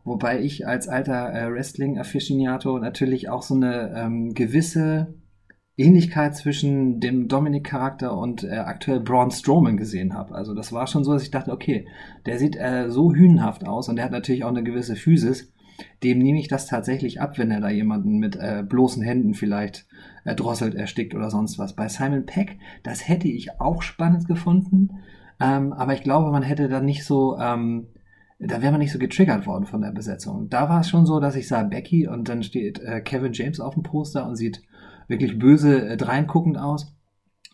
[0.04, 5.14] Wobei ich als alter äh, Wrestling-Afficionato natürlich auch so eine ähm, gewisse
[5.76, 10.34] Ähnlichkeit zwischen dem Dominic-Charakter und äh, aktuell Braun Strowman gesehen habe.
[10.34, 11.88] Also das war schon so, dass ich dachte, okay,
[12.26, 15.52] der sieht äh, so hünenhaft aus und der hat natürlich auch eine gewisse Physis.
[16.04, 19.86] Dem nehme ich das tatsächlich ab, wenn er da jemanden mit äh, bloßen Händen vielleicht
[20.24, 21.74] erdrosselt, erstickt oder sonst was.
[21.74, 25.00] Bei Simon Peck, das hätte ich auch spannend gefunden,
[25.40, 27.88] ähm, aber ich glaube, man hätte dann nicht so, ähm,
[28.38, 30.48] da wäre man nicht so getriggert worden von der Besetzung.
[30.48, 33.60] Da war es schon so, dass ich sah Becky und dann steht äh, Kevin James
[33.60, 34.62] auf dem Poster und sieht
[35.08, 36.94] wirklich böse äh, dreinguckend aus.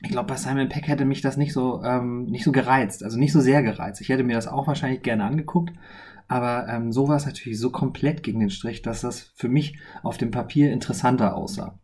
[0.02, 3.18] Ich glaube, bei Simon Peck hätte mich das nicht so, ähm, nicht so gereizt, also
[3.18, 4.00] nicht so sehr gereizt.
[4.00, 5.74] Ich hätte mir das auch wahrscheinlich gerne angeguckt,
[6.26, 9.78] aber ähm, so war es natürlich so komplett gegen den Strich, dass das für mich
[10.02, 11.78] auf dem Papier interessanter aussah.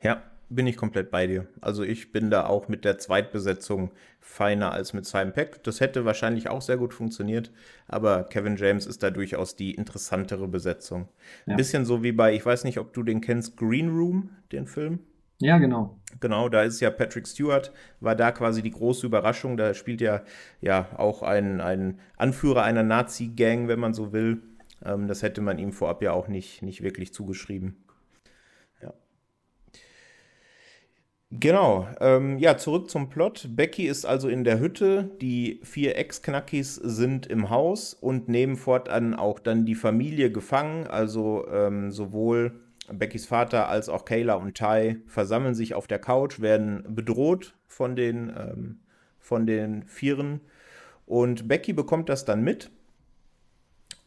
[0.00, 1.46] Ja, bin ich komplett bei dir.
[1.60, 5.62] Also ich bin da auch mit der Zweitbesetzung feiner als mit Simon Peck.
[5.64, 7.50] Das hätte wahrscheinlich auch sehr gut funktioniert,
[7.88, 11.08] aber Kevin James ist da durchaus die interessantere Besetzung.
[11.46, 11.52] Ja.
[11.52, 14.66] Ein bisschen so wie bei, ich weiß nicht, ob du den kennst, Green Room, den
[14.66, 15.00] Film.
[15.38, 15.98] Ja, genau.
[16.20, 19.56] Genau, da ist ja Patrick Stewart, war da quasi die große Überraschung.
[19.56, 20.22] Da spielt ja,
[20.60, 24.42] ja auch ein, ein Anführer einer Nazi-Gang, wenn man so will.
[24.84, 27.76] Ähm, das hätte man ihm vorab ja auch nicht, nicht wirklich zugeschrieben.
[31.38, 33.48] Genau, ähm, ja, zurück zum Plot.
[33.50, 39.14] Becky ist also in der Hütte, die vier Ex-Knackis sind im Haus und nehmen fortan
[39.14, 40.86] auch dann die Familie gefangen.
[40.86, 46.40] Also ähm, sowohl Beckys Vater als auch Kayla und Ty versammeln sich auf der Couch,
[46.40, 48.80] werden bedroht von den, ähm,
[49.18, 50.40] von den Vieren.
[51.06, 52.70] Und Becky bekommt das dann mit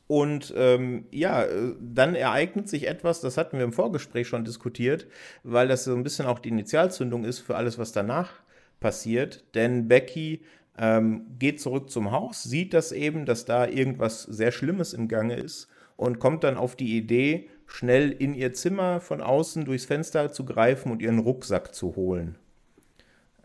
[0.10, 5.06] und ähm, ja, äh, dann ereignet sich etwas, das hatten wir im Vorgespräch schon diskutiert,
[5.44, 8.32] weil das so ein bisschen auch die Initialzündung ist für alles, was danach
[8.80, 9.46] passiert.
[9.54, 10.42] Denn Becky
[10.80, 15.36] ähm, geht zurück zum Haus, sieht das eben, dass da irgendwas sehr Schlimmes im Gange
[15.36, 20.32] ist und kommt dann auf die Idee, schnell in ihr Zimmer von außen durchs Fenster
[20.32, 22.36] zu greifen und ihren Rucksack zu holen.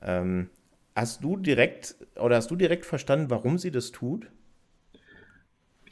[0.00, 0.48] Ähm,
[0.96, 4.30] hast du direkt oder hast du direkt verstanden, warum sie das tut?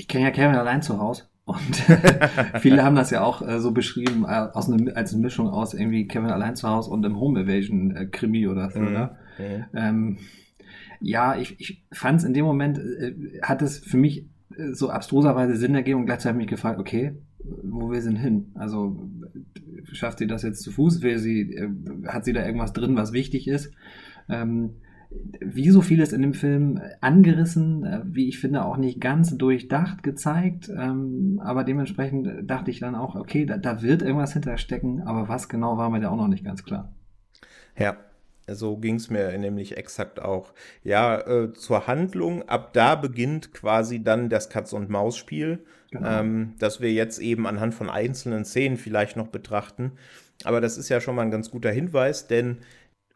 [0.03, 1.25] Ich kenne ja Kevin allein zu Hause.
[1.45, 1.77] Und
[2.59, 5.75] viele haben das ja auch äh, so beschrieben, äh, aus ne, als eine Mischung aus
[5.75, 9.17] irgendwie Kevin allein zu Hause und im Home Evasion äh, Krimi oder Thriller.
[9.38, 9.45] Mhm.
[9.45, 9.65] Mhm.
[9.75, 10.19] Ähm,
[11.01, 14.91] ja, ich, ich fand es in dem Moment, äh, hat es für mich äh, so
[14.91, 17.15] abstruserweise Sinn ergeben und gleichzeitig mich gefragt, okay,
[17.62, 18.51] wo wir sind hin?
[18.55, 19.09] Also
[19.93, 21.03] schafft sie das jetzt zu Fuß?
[21.03, 21.69] Will sie, äh,
[22.09, 23.73] hat sie da irgendwas drin, was wichtig ist?
[24.29, 24.75] Ähm,
[25.40, 30.03] wie so vieles in dem Film angerissen, äh, wie ich finde, auch nicht ganz durchdacht
[30.03, 30.68] gezeigt.
[30.68, 35.48] Ähm, aber dementsprechend dachte ich dann auch, okay, da, da wird irgendwas hinterstecken, aber was
[35.48, 36.94] genau war mir da auch noch nicht ganz klar.
[37.77, 37.96] Ja,
[38.48, 40.53] so ging es mir nämlich exakt auch.
[40.83, 46.09] Ja, äh, zur Handlung, ab da beginnt quasi dann das Katz-und-Maus-Spiel, genau.
[46.09, 49.92] ähm, das wir jetzt eben anhand von einzelnen Szenen vielleicht noch betrachten.
[50.44, 52.59] Aber das ist ja schon mal ein ganz guter Hinweis, denn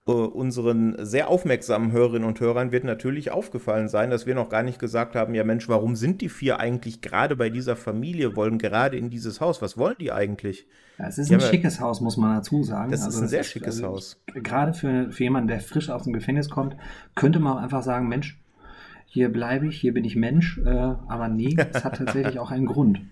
[0.07, 4.62] äh, unseren sehr aufmerksamen Hörerinnen und Hörern wird natürlich aufgefallen sein, dass wir noch gar
[4.62, 8.59] nicht gesagt haben, ja Mensch, warum sind die vier eigentlich gerade bei dieser Familie, wollen
[8.59, 9.62] gerade in dieses Haus?
[9.62, 10.66] Was wollen die eigentlich?
[10.99, 12.90] Ja, es ist ein schickes Haus, muss man dazu sagen.
[12.90, 14.23] Das also ist ein sehr ist, schickes also, Haus.
[14.33, 16.77] Gerade für, für jemanden, der frisch aus dem Gefängnis kommt,
[17.14, 18.40] könnte man einfach sagen, Mensch,
[19.07, 20.59] hier bleibe ich, hier bin ich Mensch.
[20.59, 23.01] Äh, aber nee, es hat tatsächlich auch einen Grund.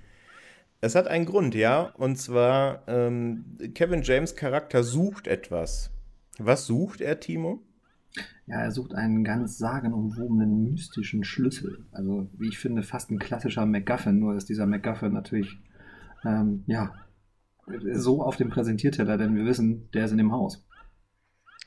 [0.80, 1.94] Es hat einen Grund, ja.
[1.96, 5.93] Und zwar, ähm, Kevin James Charakter sucht etwas.
[6.38, 7.62] Was sucht er, Timo?
[8.46, 11.84] Ja, er sucht einen ganz sagenumwobenen mystischen Schlüssel.
[11.92, 15.58] Also, wie ich finde, fast ein klassischer MacGuffin, nur ist dieser MacGuffin natürlich,
[16.24, 16.92] ähm, ja,
[17.92, 20.66] so auf dem Präsentierteller, denn wir wissen, der ist in dem Haus.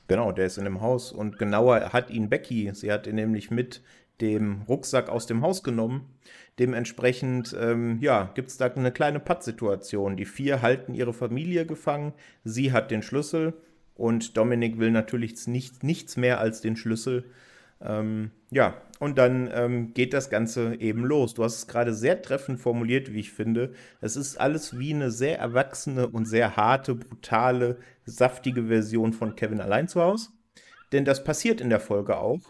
[0.06, 2.70] Genau, der ist in dem Haus und genauer hat ihn Becky.
[2.72, 3.82] Sie hat ihn nämlich mit
[4.20, 6.06] dem Rucksack aus dem Haus genommen.
[6.58, 10.16] Dementsprechend, ähm, ja, gibt es da eine kleine Pattsituation.
[10.16, 12.14] Die vier halten ihre Familie gefangen.
[12.42, 13.54] Sie hat den Schlüssel
[13.98, 17.24] und Dominik will natürlich nicht, nichts mehr als den Schlüssel.
[17.80, 21.34] Ähm, ja, und dann ähm, geht das Ganze eben los.
[21.34, 23.72] Du hast es gerade sehr treffend formuliert, wie ich finde.
[24.00, 29.60] Es ist alles wie eine sehr erwachsene und sehr harte, brutale, saftige Version von Kevin
[29.60, 30.30] allein zu Hause.
[30.92, 32.40] Denn das passiert in der Folge auch.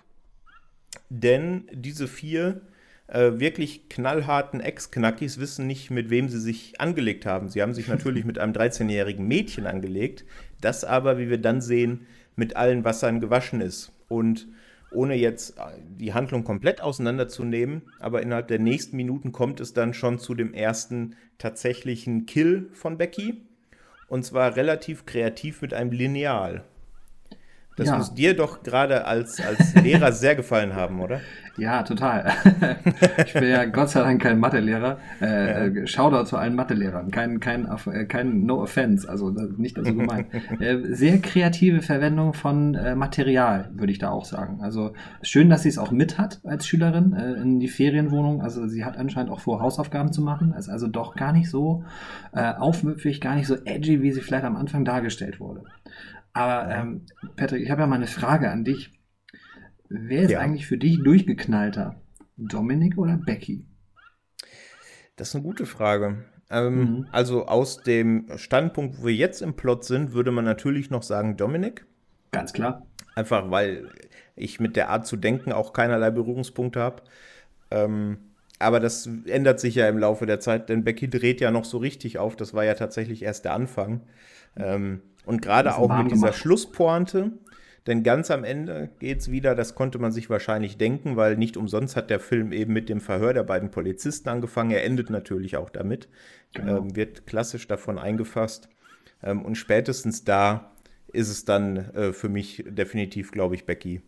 [1.09, 2.61] Denn diese vier
[3.09, 7.49] äh, wirklich knallharten Ex-Knackis wissen nicht, mit wem sie sich angelegt haben.
[7.49, 10.25] Sie haben sich natürlich mit einem 13-jährigen Mädchen angelegt,
[10.61, 13.92] das aber, wie wir dann sehen, mit allen Wassern gewaschen ist.
[14.09, 14.49] Und
[14.90, 15.57] ohne jetzt
[15.99, 20.55] die Handlung komplett auseinanderzunehmen, aber innerhalb der nächsten Minuten kommt es dann schon zu dem
[20.55, 23.42] ersten tatsächlichen Kill von Becky.
[24.09, 26.64] Und zwar relativ kreativ mit einem Lineal.
[27.79, 27.97] Das ja.
[27.97, 31.21] muss dir doch gerade als, als Lehrer sehr gefallen haben, oder?
[31.59, 32.33] Ja, total.
[33.27, 34.99] ich bin ja Gott sei Dank kein Mathelehrer.
[35.21, 35.83] Äh, ja.
[35.83, 37.11] Äh, Shoutout zu allen Mathe-Lehrern.
[37.11, 40.29] Kein, kein, äh, kein No Offense, also nicht so gemeint.
[40.61, 44.61] äh, sehr kreative Verwendung von äh, Material, würde ich da auch sagen.
[44.62, 48.41] Also schön, dass sie es auch mit hat als Schülerin äh, in die Ferienwohnung.
[48.41, 50.55] Also sie hat anscheinend auch vor, Hausaufgaben zu machen.
[50.57, 51.83] Ist also doch gar nicht so
[52.35, 55.62] äh, aufmüpfig, gar nicht so edgy, wie sie vielleicht am Anfang dargestellt wurde.
[56.38, 57.01] Aber ähm,
[57.35, 58.92] Patrick, ich habe ja mal eine Frage an dich.
[59.88, 60.38] Wer ist ja.
[60.38, 62.01] eigentlich für dich durchgeknallter?
[62.37, 63.64] Dominik oder Becky?
[65.16, 66.24] Das ist eine gute Frage.
[66.48, 67.07] Ähm, mhm.
[67.11, 71.37] Also aus dem Standpunkt, wo wir jetzt im Plot sind, würde man natürlich noch sagen
[71.37, 71.87] Dominik.
[72.31, 72.87] Ganz klar.
[73.16, 73.88] Einfach weil
[74.37, 77.03] ich mit der Art zu denken auch keinerlei Berührungspunkte habe.
[77.72, 78.18] Ähm,
[78.61, 81.79] aber das ändert sich ja im Laufe der Zeit, denn Becky dreht ja noch so
[81.79, 82.37] richtig auf.
[82.37, 84.03] Das war ja tatsächlich erst der Anfang.
[84.57, 86.38] Ähm, und gerade auch mit dieser gemacht.
[86.38, 87.33] Schlusspointe,
[87.87, 91.57] denn ganz am Ende geht es wieder, das konnte man sich wahrscheinlich denken, weil nicht
[91.57, 94.71] umsonst hat der Film eben mit dem Verhör der beiden Polizisten angefangen.
[94.71, 96.09] Er endet natürlich auch damit,
[96.55, 96.79] genau.
[96.79, 98.69] ähm, wird klassisch davon eingefasst.
[99.23, 100.73] Ähm, und spätestens da
[101.12, 104.03] ist es dann äh, für mich definitiv, glaube ich, Becky.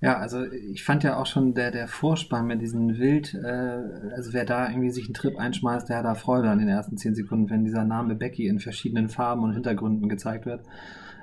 [0.00, 4.34] Ja, also ich fand ja auch schon der, der Vorspann mit diesem Wild, äh, also
[4.34, 7.14] wer da irgendwie sich einen Trip einschmeißt, der hat da Freude an den ersten zehn
[7.14, 10.64] Sekunden, wenn dieser Name Becky in verschiedenen Farben und Hintergründen gezeigt wird.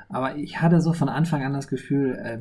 [0.09, 2.39] Aber ich hatte so von Anfang an das Gefühl, äh,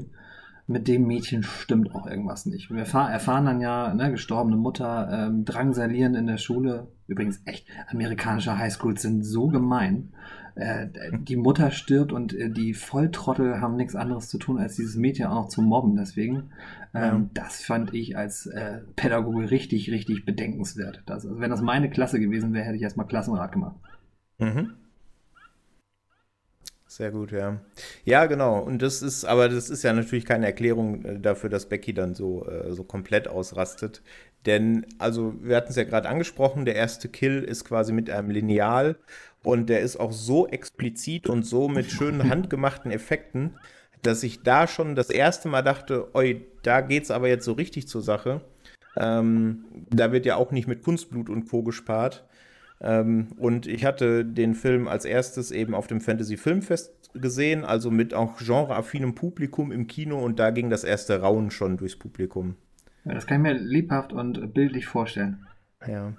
[0.66, 2.70] mit dem Mädchen stimmt auch irgendwas nicht.
[2.70, 6.88] Wir erfahren dann ja, ne, gestorbene Mutter, ähm, drangsalieren in der Schule.
[7.08, 10.12] Übrigens echt, amerikanische Highschools sind so gemein.
[10.54, 14.96] Äh, die Mutter stirbt und äh, die Volltrottel haben nichts anderes zu tun, als dieses
[14.96, 15.96] Mädchen auch noch zu mobben.
[15.96, 16.50] Deswegen,
[16.94, 17.30] ähm, ja.
[17.34, 21.02] das fand ich als äh, Pädagoge richtig, richtig bedenkenswert.
[21.06, 23.76] Das, also wenn das meine Klasse gewesen wäre, hätte ich erstmal Klassenrat gemacht.
[24.38, 24.74] Mhm.
[26.92, 27.58] Sehr gut, ja.
[28.04, 28.58] Ja, genau.
[28.58, 32.14] Und das ist, aber das ist ja natürlich keine Erklärung äh, dafür, dass Becky dann
[32.14, 34.02] so, äh, so komplett ausrastet.
[34.44, 38.28] Denn, also, wir hatten es ja gerade angesprochen, der erste Kill ist quasi mit einem
[38.28, 38.96] Lineal
[39.44, 43.54] und der ist auch so explizit und so mit schönen handgemachten Effekten,
[44.02, 47.88] dass ich da schon das erste Mal dachte, oi, da geht's aber jetzt so richtig
[47.88, 48.40] zur Sache.
[48.96, 51.62] Ähm, da wird ja auch nicht mit Kunstblut und Co.
[51.62, 52.24] gespart.
[52.80, 57.90] Ähm, und ich hatte den Film als erstes eben auf dem Fantasy Filmfest gesehen, also
[57.90, 62.56] mit auch genreaffinem Publikum im Kino und da ging das erste Raunen schon durchs Publikum.
[63.04, 65.46] Ja, das kann ich mir lebhaft und bildlich vorstellen.
[65.86, 66.12] Ja.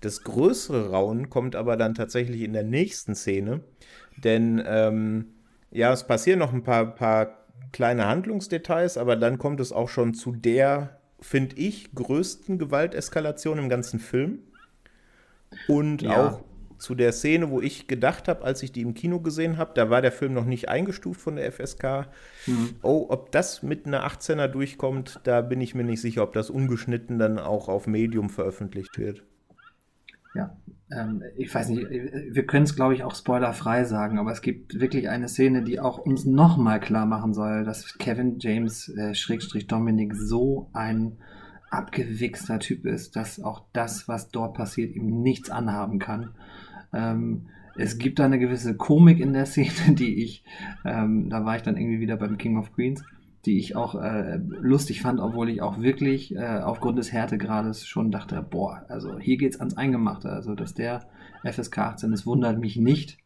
[0.00, 3.60] Das größere Raunen kommt aber dann tatsächlich in der nächsten Szene,
[4.16, 5.26] denn ähm,
[5.70, 10.14] ja, es passieren noch ein paar, paar kleine Handlungsdetails, aber dann kommt es auch schon
[10.14, 14.38] zu der, finde ich, größten Gewalteskalation im ganzen Film.
[15.68, 16.28] Und ja.
[16.28, 16.44] auch
[16.78, 19.90] zu der Szene, wo ich gedacht habe, als ich die im Kino gesehen habe, da
[19.90, 22.08] war der Film noch nicht eingestuft von der FSK.
[22.46, 22.76] Mhm.
[22.82, 26.50] Oh, ob das mit einer 18er durchkommt, da bin ich mir nicht sicher, ob das
[26.50, 29.24] ungeschnitten dann auch auf Medium veröffentlicht wird.
[30.34, 30.56] Ja,
[30.90, 34.80] ähm, ich weiß nicht, wir können es, glaube ich, auch spoilerfrei sagen, aber es gibt
[34.80, 39.66] wirklich eine Szene, die auch uns nochmal klar machen soll, dass Kevin James, äh, Schrägstrich
[39.66, 41.12] Dominik, so ein
[41.70, 46.30] abgewichster Typ ist, dass auch das, was dort passiert, ihm nichts anhaben kann.
[46.92, 50.44] Ähm, es gibt da eine gewisse Komik in der Szene, die ich,
[50.84, 53.02] ähm, da war ich dann irgendwie wieder beim King of Queens,
[53.46, 58.10] die ich auch äh, lustig fand, obwohl ich auch wirklich äh, aufgrund des Härtegrades schon
[58.10, 60.30] dachte, boah, also hier geht's ans Eingemachte.
[60.30, 61.06] Also, dass der
[61.44, 63.18] FSK 18 ist, wundert mich nicht.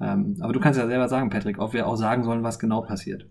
[0.00, 2.82] Ähm, aber du kannst ja selber sagen, Patrick, ob wir auch sagen sollen, was genau
[2.82, 3.26] passiert.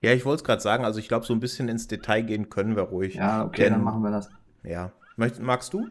[0.00, 2.48] Ja, ich wollte es gerade sagen, also ich glaube, so ein bisschen ins Detail gehen
[2.48, 3.14] können wir ruhig.
[3.14, 4.30] Ja, okay, denn, dann machen wir das.
[4.62, 4.92] Ja.
[5.16, 5.88] Möcht, magst du?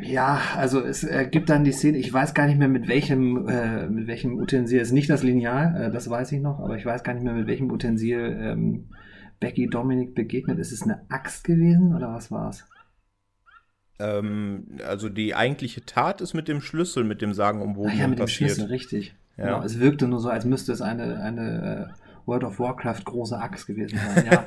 [0.00, 3.48] Ja, also es äh, gibt dann die Szene, ich weiß gar nicht mehr mit welchem,
[3.48, 6.76] äh, mit welchem Utensil, es ist nicht das Lineal, äh, das weiß ich noch, aber
[6.76, 8.88] ich weiß gar nicht mehr mit welchem Utensil ähm,
[9.40, 10.58] Becky Dominik begegnet.
[10.58, 12.64] Ist es eine Axt gewesen oder was war es?
[13.98, 18.02] Ähm, also die eigentliche Tat ist mit dem Schlüssel, mit dem Sagen um Sagenumwogen ah,
[18.02, 18.50] ja, mit passiert.
[18.50, 19.14] dem Schlüssel, richtig.
[19.36, 19.44] Ja.
[19.46, 23.38] Genau, es wirkte nur so, als müsste es eine, eine äh, World of Warcraft große
[23.38, 24.26] Axt gewesen sein.
[24.30, 24.44] Ja.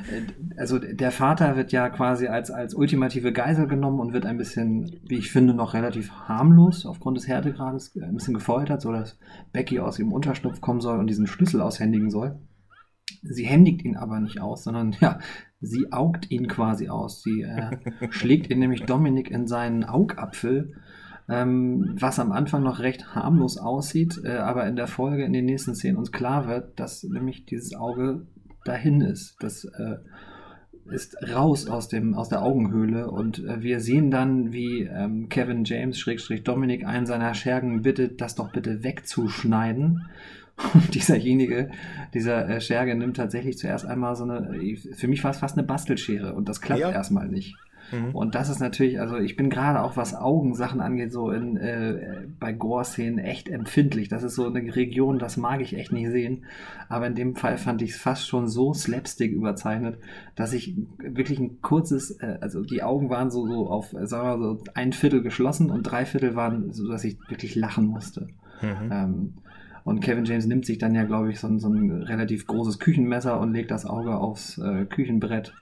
[0.56, 5.00] also der Vater wird ja quasi als, als ultimative Geisel genommen und wird ein bisschen,
[5.06, 9.18] wie ich finde, noch relativ harmlos aufgrund des Härtegrades ein bisschen gefoltert, sodass
[9.52, 12.38] Becky aus ihrem Unterschlupf kommen soll und diesen Schlüssel aushändigen soll.
[13.22, 15.18] Sie händigt ihn aber nicht aus, sondern ja,
[15.60, 17.22] sie augt ihn quasi aus.
[17.22, 17.78] Sie äh,
[18.10, 20.74] schlägt ihn nämlich Dominik in seinen Augapfel
[21.32, 25.46] ähm, was am Anfang noch recht harmlos aussieht, äh, aber in der Folge, in den
[25.46, 28.26] nächsten Szenen uns klar wird, dass nämlich dieses Auge
[28.64, 29.36] dahin ist.
[29.40, 29.96] Das äh,
[30.90, 35.64] ist raus aus, dem, aus der Augenhöhle und äh, wir sehen dann, wie ähm, Kevin
[35.64, 40.08] James, Schrägstrich Dominik, einen seiner Schergen bittet, das doch bitte wegzuschneiden.
[40.74, 41.70] Und dieserjenige,
[42.12, 44.54] dieser äh, Scherge nimmt tatsächlich zuerst einmal so eine,
[44.94, 46.90] für mich war es fast eine Bastelschere und das klappt ja.
[46.92, 47.56] erstmal nicht.
[47.92, 48.14] Mhm.
[48.14, 52.26] Und das ist natürlich, also ich bin gerade auch, was Augensachen angeht, so in, äh,
[52.40, 54.08] bei Gore-Szenen echt empfindlich.
[54.08, 56.44] Das ist so eine Region, das mag ich echt nicht sehen.
[56.88, 59.98] Aber in dem Fall fand ich es fast schon so slapstick überzeichnet,
[60.34, 64.36] dass ich wirklich ein kurzes, äh, also die Augen waren so, so auf, sagen wir
[64.36, 68.28] mal so ein Viertel geschlossen und drei Viertel waren so, dass ich wirklich lachen musste.
[68.62, 68.90] Mhm.
[68.90, 69.32] Ähm,
[69.84, 73.40] und Kevin James nimmt sich dann ja, glaube ich, so, so, ein relativ großes Küchenmesser
[73.40, 75.52] und legt das Auge aufs äh, Küchenbrett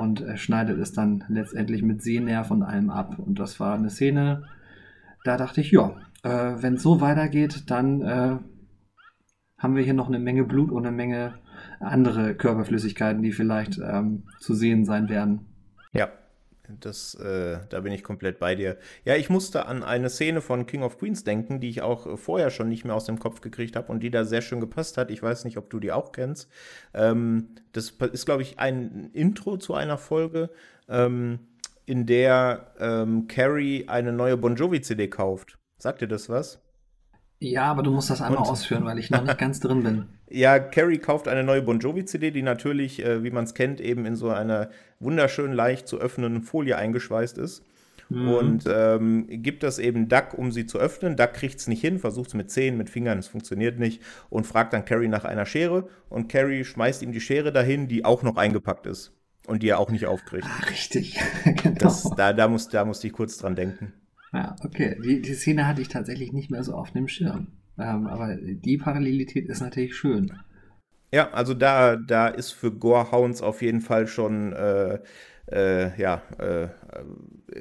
[0.00, 3.18] und schneidet es dann letztendlich mit Sehnerv und allem ab.
[3.18, 4.44] Und das war eine Szene,
[5.24, 8.38] da dachte ich, ja, äh, wenn es so weitergeht, dann äh,
[9.58, 11.34] haben wir hier noch eine Menge Blut und eine Menge
[11.78, 15.46] andere Körperflüssigkeiten, die vielleicht ähm, zu sehen sein werden.
[15.92, 16.08] Ja,
[16.80, 18.76] das, äh, da bin ich komplett bei dir.
[19.04, 22.50] Ja, ich musste an eine Szene von King of Queens denken, die ich auch vorher
[22.50, 25.10] schon nicht mehr aus dem Kopf gekriegt habe und die da sehr schön gepasst hat.
[25.10, 26.48] Ich weiß nicht, ob du die auch kennst.
[26.94, 30.50] Ähm, das ist, glaube ich, ein Intro zu einer Folge,
[30.88, 31.40] ähm,
[31.86, 35.58] in der ähm, Carrie eine neue Bon Jovi-CD kauft.
[35.78, 36.60] Sagt dir das was?
[37.40, 38.48] Ja, aber du musst das einmal und?
[38.48, 40.06] ausführen, weil ich noch nicht ganz drin bin.
[40.30, 44.06] Ja, Carrie kauft eine neue Bon Jovi-CD, die natürlich, äh, wie man es kennt, eben
[44.06, 47.64] in so einer wunderschön leicht zu öffnenden Folie eingeschweißt ist.
[48.08, 48.28] Mhm.
[48.28, 51.16] Und ähm, gibt das eben Duck, um sie zu öffnen.
[51.16, 54.46] Duck kriegt es nicht hin, versucht es mit Zehen, mit Fingern, es funktioniert nicht und
[54.46, 55.88] fragt dann Carrie nach einer Schere.
[56.08, 59.12] Und Carrie schmeißt ihm die Schere dahin, die auch noch eingepackt ist
[59.46, 60.46] und die er auch nicht aufkriegt.
[60.46, 61.78] Ah, richtig, genau.
[61.78, 63.92] Das, da, da, muss, da musste ich kurz dran denken.
[64.32, 64.96] Ja, okay.
[65.04, 67.48] Die, die Szene hatte ich tatsächlich nicht mehr so auf dem Schirm.
[67.80, 70.32] Ähm, aber die Parallelität ist natürlich schön.
[71.12, 75.00] Ja, also da, da ist für Gorehounds auf jeden Fall schon äh,
[75.50, 76.68] äh, ja, äh,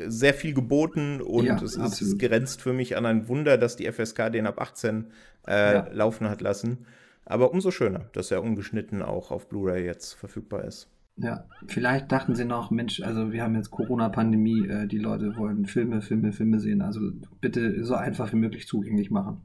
[0.07, 3.91] sehr viel geboten und ja, es ist grenzt für mich an ein Wunder, dass die
[3.91, 5.07] FSK den ab 18
[5.47, 5.87] äh, ja.
[5.91, 6.85] laufen hat lassen.
[7.25, 10.89] Aber umso schöner, dass er ungeschnitten auch auf Blu-ray jetzt verfügbar ist.
[11.17, 15.65] Ja, vielleicht dachten sie noch, Mensch, also wir haben jetzt Corona-Pandemie, äh, die Leute wollen
[15.65, 17.01] Filme, Filme, Filme sehen, also
[17.41, 19.41] bitte so einfach wie möglich zugänglich machen.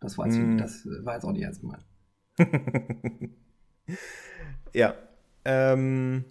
[0.00, 0.58] Das war jetzt, mm.
[0.58, 1.84] das war jetzt auch nicht ernst gemeint.
[4.74, 4.94] ja.
[5.44, 6.24] Ähm,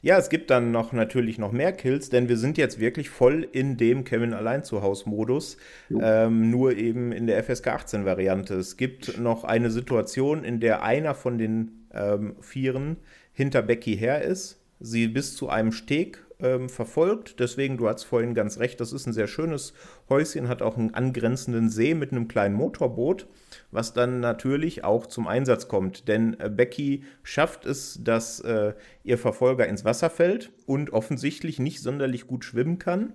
[0.00, 3.48] ja, es gibt dann noch natürlich noch mehr Kills, denn wir sind jetzt wirklich voll
[3.50, 5.56] in dem Kevin allein zu Haus Modus,
[5.90, 8.54] ähm, nur eben in der FSK 18 Variante.
[8.54, 12.98] Es gibt noch eine Situation, in der einer von den ähm, Vieren
[13.32, 17.40] hinter Becky her ist, sie bis zu einem Steg ähm, verfolgt.
[17.40, 19.72] Deswegen, du hast vorhin ganz recht, das ist ein sehr schönes
[20.08, 23.26] Häuschen, hat auch einen angrenzenden See mit einem kleinen Motorboot,
[23.70, 26.08] was dann natürlich auch zum Einsatz kommt.
[26.08, 31.80] Denn äh, Becky schafft es, dass äh, ihr Verfolger ins Wasser fällt und offensichtlich nicht
[31.80, 33.14] sonderlich gut schwimmen kann.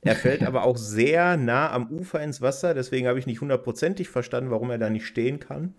[0.00, 4.08] Er fällt aber auch sehr nah am Ufer ins Wasser, deswegen habe ich nicht hundertprozentig
[4.08, 5.74] verstanden, warum er da nicht stehen kann.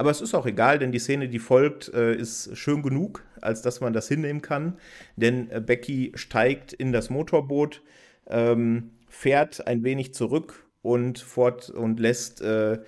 [0.00, 3.60] Aber es ist auch egal, denn die Szene, die folgt, äh, ist schön genug, als
[3.60, 4.78] dass man das hinnehmen kann.
[5.16, 7.82] Denn äh, Becky steigt in das Motorboot,
[8.26, 12.78] ähm, fährt ein wenig zurück und fort und lässt äh,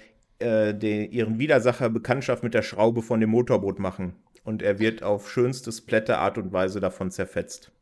[0.40, 4.14] den, ihren Widersacher Bekanntschaft mit der Schraube von dem Motorboot machen.
[4.42, 7.72] Und er wird auf schönste Splatter-Art und Weise davon zerfetzt.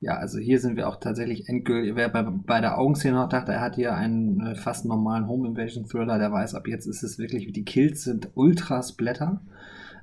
[0.00, 1.96] Ja, also hier sind wir auch tatsächlich endgültig.
[1.96, 5.48] Wer bei, bei der Augenszene noch dachte, er hat hier einen äh, fast normalen Home
[5.48, 9.40] Invasion Thriller, der weiß, ab jetzt ist es wirklich, die Kills sind ultra Splatter.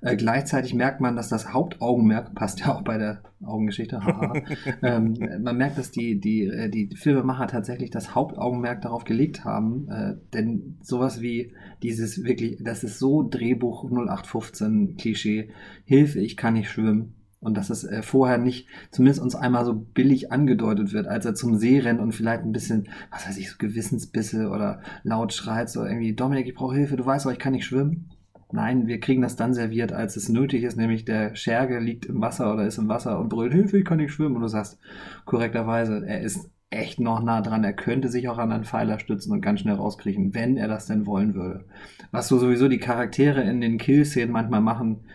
[0.01, 4.01] Äh, gleichzeitig merkt man, dass das Hauptaugenmerk, passt ja auch bei der Augengeschichte,
[4.83, 9.87] ähm, man merkt, dass die, die, äh, die Filmemacher tatsächlich das Hauptaugenmerk darauf gelegt haben,
[9.89, 11.53] äh, denn sowas wie
[11.83, 15.51] dieses wirklich, das ist so Drehbuch 0815 Klischee,
[15.85, 19.73] Hilfe, ich kann nicht schwimmen, und dass es äh, vorher nicht zumindest uns einmal so
[19.73, 23.51] billig angedeutet wird, als er zum See rennt und vielleicht ein bisschen, was weiß ich,
[23.51, 27.39] so Gewissensbisse oder laut schreit, so irgendwie, Dominik, ich brauche Hilfe, du weißt doch, ich
[27.39, 28.09] kann nicht schwimmen.
[28.51, 32.21] Nein, wir kriegen das dann serviert, als es nötig ist, nämlich der Scherge liegt im
[32.21, 34.35] Wasser oder ist im Wasser und brüllt, Hilfe, ich kann nicht schwimmen.
[34.35, 34.79] Und du sagst
[35.25, 37.63] korrekterweise, er ist echt noch nah dran.
[37.63, 40.85] Er könnte sich auch an einen Pfeiler stützen und ganz schnell rauskriechen, wenn er das
[40.85, 41.65] denn wollen würde.
[42.11, 45.05] Was so sowieso die Charaktere in den Kill-Szenen manchmal machen,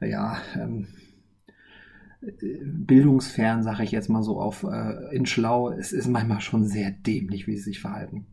[0.00, 0.86] ja, ähm,
[2.20, 6.90] bildungsfern, sage ich jetzt mal so auf äh, in schlau, es ist manchmal schon sehr
[6.90, 8.26] dämlich, wie sie sich verhalten.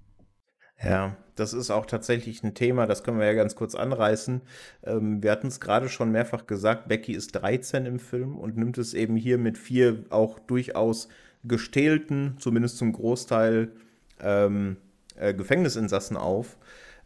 [0.83, 4.41] Ja, das ist auch tatsächlich ein Thema, das können wir ja ganz kurz anreißen.
[4.83, 8.77] Ähm, wir hatten es gerade schon mehrfach gesagt, Becky ist 13 im Film und nimmt
[8.77, 11.07] es eben hier mit vier auch durchaus
[11.43, 13.71] gestählten, zumindest zum Großteil
[14.19, 14.77] ähm,
[15.15, 16.57] äh, Gefängnisinsassen auf.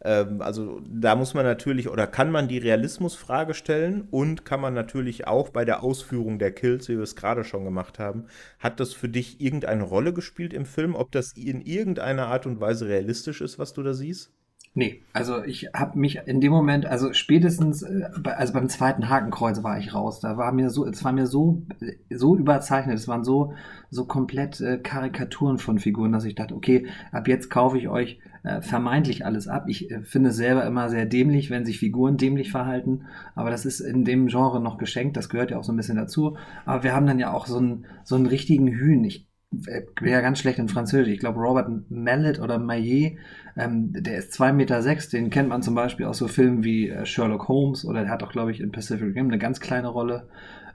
[0.02, 4.74] Ähm, also da muss man natürlich oder kann man die Realismusfrage stellen und kann man
[4.74, 8.26] natürlich auch bei der Ausführung der Kills, wie wir es gerade schon gemacht haben,
[8.58, 12.60] hat das für dich irgendeine Rolle gespielt im Film, ob das in irgendeiner Art und
[12.60, 14.32] Weise realistisch ist, was du da siehst?
[14.72, 19.64] Nee, also ich habe mich in dem Moment, also spätestens, äh, also beim zweiten Hakenkreuz
[19.64, 20.20] war ich raus.
[20.20, 21.62] Da war mir so, es war mir so,
[22.08, 23.52] so überzeichnet, es waren so,
[23.90, 28.20] so komplett äh, Karikaturen von Figuren, dass ich dachte, okay, ab jetzt kaufe ich euch
[28.44, 29.64] äh, vermeintlich alles ab.
[29.66, 33.66] Ich äh, finde es selber immer sehr dämlich, wenn sich Figuren dämlich verhalten, aber das
[33.66, 36.36] ist in dem Genre noch geschenkt, das gehört ja auch so ein bisschen dazu.
[36.64, 39.02] Aber wir haben dann ja auch so einen, so einen richtigen Hühn.
[39.02, 41.12] Ich ich bin ja ganz schlecht in Französisch.
[41.12, 43.18] Ich glaube, Robert Mallet oder Maillet,
[43.60, 46.88] ähm, der ist zwei Meter, sechs, den kennt man zum Beispiel aus so Filmen wie
[46.88, 49.88] äh, Sherlock Holmes oder der hat auch, glaube ich, in Pacific Rim eine ganz kleine
[49.88, 50.28] Rolle.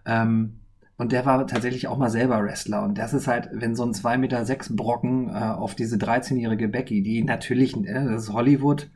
[0.05, 0.59] Ähm,
[0.97, 2.83] und der war tatsächlich auch mal selber Wrestler.
[2.83, 6.69] Und das ist halt, wenn so ein zwei Meter sechs Brocken äh, auf diese 13-jährige
[6.69, 8.89] Becky, die natürlich, äh, das ist Hollywood,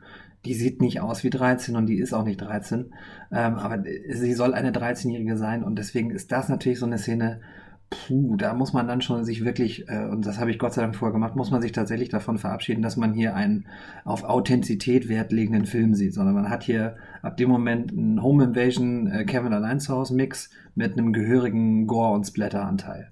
[0.46, 2.94] die sieht nicht aus wie 13 und die ist auch nicht 13.
[3.32, 7.42] Ähm, aber sie soll eine 13-jährige sein und deswegen ist das natürlich so eine Szene,
[7.90, 10.82] puh, da muss man dann schon sich wirklich, äh, und das habe ich Gott sei
[10.82, 13.68] Dank vorher gemacht, muss man sich tatsächlich davon verabschieden, dass man hier einen
[14.06, 19.08] auf Authentizität wertlegenden Film sieht, sondern man hat hier ab dem Moment einen Home Invasion
[19.08, 23.12] äh, Kevin Allein zu Hause Mix mit einem gehörigen Gore- und Splatter-Anteil.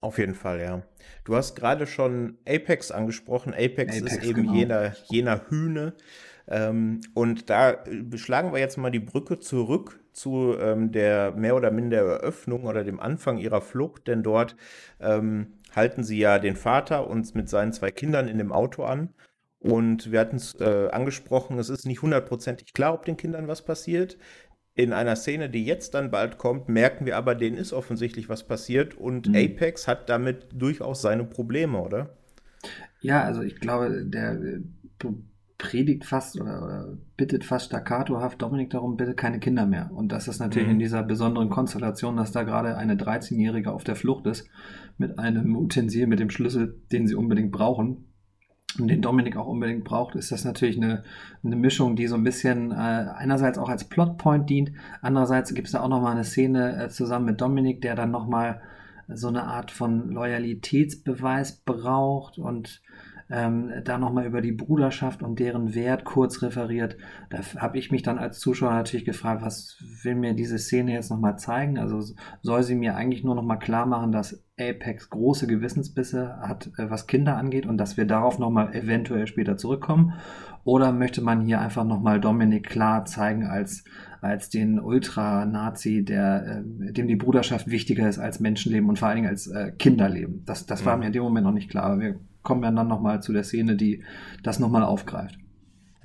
[0.00, 0.82] Auf jeden Fall, ja.
[1.24, 3.54] Du hast gerade schon Apex angesprochen.
[3.54, 4.54] Apex, Apex ist eben genau.
[4.54, 5.94] jener, jener Hühne.
[6.46, 11.70] Ähm, und da beschlagen wir jetzt mal die Brücke zurück zu ähm, der mehr oder
[11.70, 14.56] minder Eröffnung oder dem Anfang ihrer Flucht, denn dort
[15.00, 19.10] ähm, halten sie ja den Vater und mit seinen zwei Kindern in dem Auto an.
[19.58, 23.62] Und wir hatten es äh, angesprochen, es ist nicht hundertprozentig klar, ob den Kindern was
[23.62, 24.18] passiert.
[24.74, 28.46] In einer Szene, die jetzt dann bald kommt, merken wir aber, denen ist offensichtlich was
[28.46, 29.36] passiert und mhm.
[29.36, 32.16] Apex hat damit durchaus seine Probleme, oder?
[33.00, 34.60] Ja, also ich glaube, der äh,
[35.58, 39.90] predigt fast oder, oder, bittet fast staccatohaft Dominik darum, bitte keine Kinder mehr.
[39.94, 40.74] Und das ist natürlich mhm.
[40.74, 44.48] in dieser besonderen Konstellation, dass da gerade eine 13-Jährige auf der Flucht ist
[44.98, 48.06] mit einem Utensil, mit dem Schlüssel, den sie unbedingt brauchen
[48.78, 51.04] und den Dominik auch unbedingt braucht, ist das natürlich eine,
[51.44, 55.72] eine Mischung, die so ein bisschen äh, einerseits auch als Plotpoint dient, andererseits gibt es
[55.72, 58.60] da auch nochmal eine Szene äh, zusammen mit Dominik, der dann nochmal
[59.06, 62.82] so eine Art von Loyalitätsbeweis braucht und
[63.30, 66.96] ähm, da nochmal über die Bruderschaft und deren Wert kurz referiert.
[67.30, 71.10] Da habe ich mich dann als Zuschauer natürlich gefragt, was will mir diese Szene jetzt
[71.10, 71.78] nochmal zeigen?
[71.78, 76.90] Also soll sie mir eigentlich nur nochmal klar machen, dass Apex große Gewissensbisse hat, äh,
[76.90, 80.14] was Kinder angeht und dass wir darauf nochmal eventuell später zurückkommen?
[80.64, 83.84] Oder möchte man hier einfach nochmal Dominik klar zeigen als,
[84.22, 89.16] als den Ultra-Nazi, der, äh, dem die Bruderschaft wichtiger ist als Menschenleben und vor allen
[89.16, 90.42] Dingen als äh, Kinderleben?
[90.46, 91.00] Das, das war mhm.
[91.00, 91.84] mir in dem Moment noch nicht klar.
[91.84, 94.04] Aber wir kommen wir dann nochmal zu der Szene, die
[94.44, 95.38] das nochmal aufgreift.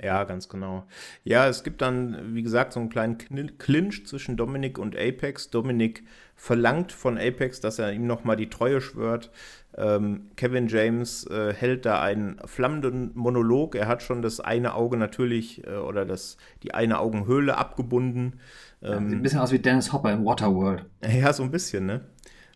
[0.02, 0.86] Ja, ganz genau.
[1.24, 3.18] Ja, es gibt dann, wie gesagt, so einen kleinen
[3.58, 5.50] Clinch zwischen Dominik und Apex.
[5.50, 6.04] Dominik
[6.36, 9.30] verlangt von Apex, dass er ihm nochmal die Treue schwört.
[9.78, 13.76] Ähm, Kevin James äh, hält da einen flammenden Monolog.
[13.76, 18.40] Er hat schon das eine Auge natürlich äh, oder das, die eine Augenhöhle abgebunden.
[18.82, 20.86] Ähm, Sieht ein bisschen aus wie Dennis Hopper in Waterworld.
[21.20, 22.02] Ja, so ein bisschen, ne?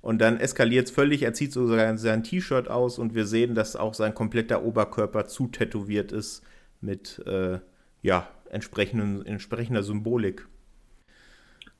[0.04, 1.24] Und dann eskaliert es völlig.
[1.24, 6.12] Er zieht sogar sein T-Shirt aus und wir sehen, dass auch sein kompletter Oberkörper zutätowiert
[6.12, 6.44] ist
[6.82, 7.60] mit äh,
[8.02, 10.46] ja, entsprechender Symbolik.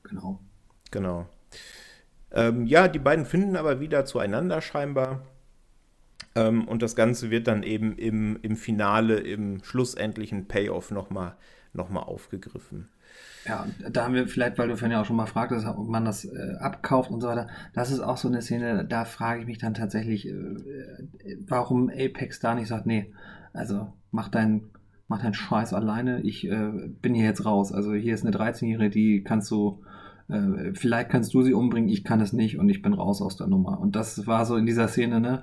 [0.04, 0.40] Genau.
[0.90, 1.28] Genau.
[2.32, 5.26] Ähm, ja, die beiden finden aber wieder zueinander scheinbar.
[6.34, 11.36] Ähm, und das Ganze wird dann eben im, im Finale, im schlussendlichen Payoff nochmal
[11.74, 12.88] noch mal aufgegriffen.
[13.46, 16.04] Ja, da haben wir vielleicht, weil du vorhin ja auch schon mal fragtest, ob man
[16.04, 17.48] das äh, abkauft und so weiter.
[17.74, 21.90] Das ist auch so eine Szene, da frage ich mich dann tatsächlich, äh, äh, warum
[21.90, 23.12] Apex da nicht sagt, nee,
[23.52, 24.70] also mach deinen
[25.06, 27.72] mach deinen Scheiß alleine, ich äh, bin hier jetzt raus.
[27.72, 29.82] Also hier ist eine 13-Jährige, die kannst du
[30.28, 33.36] äh, vielleicht kannst du sie umbringen, ich kann es nicht und ich bin raus aus
[33.36, 33.78] der Nummer.
[33.80, 35.42] Und das war so in dieser Szene, ne?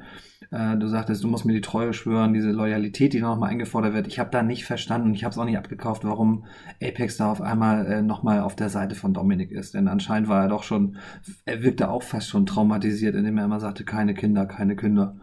[0.51, 4.07] Äh, du sagtest, du musst mir die Treue schwören, diese Loyalität, die nochmal eingefordert wird.
[4.07, 6.45] Ich habe da nicht verstanden und ich habe es auch nicht abgekauft, warum
[6.83, 9.73] Apex da auf einmal äh, nochmal auf der Seite von Dominik ist.
[9.73, 10.97] Denn anscheinend war er doch schon,
[11.45, 15.15] er wirkte auch fast schon traumatisiert, indem er immer sagte, keine Kinder, keine Kinder.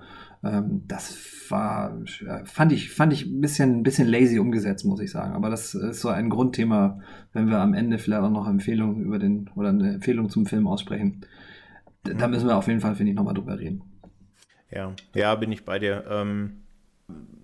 [0.43, 1.15] Ähm, das
[1.51, 1.99] war,
[2.45, 5.35] fand ich, fand ich ein bisschen, ein bisschen lazy umgesetzt, muss ich sagen.
[5.35, 7.01] Aber das ist so ein Grundthema,
[7.35, 10.67] wenn wir am Ende vielleicht auch noch Empfehlungen über den, oder eine Empfehlung zum Film
[10.67, 11.27] aussprechen.
[12.03, 13.83] Da müssen wir auf jeden Fall, finde ich, nochmal drüber reden.
[14.71, 16.05] Ja, ja, bin ich bei dir.
[16.09, 16.63] Ähm,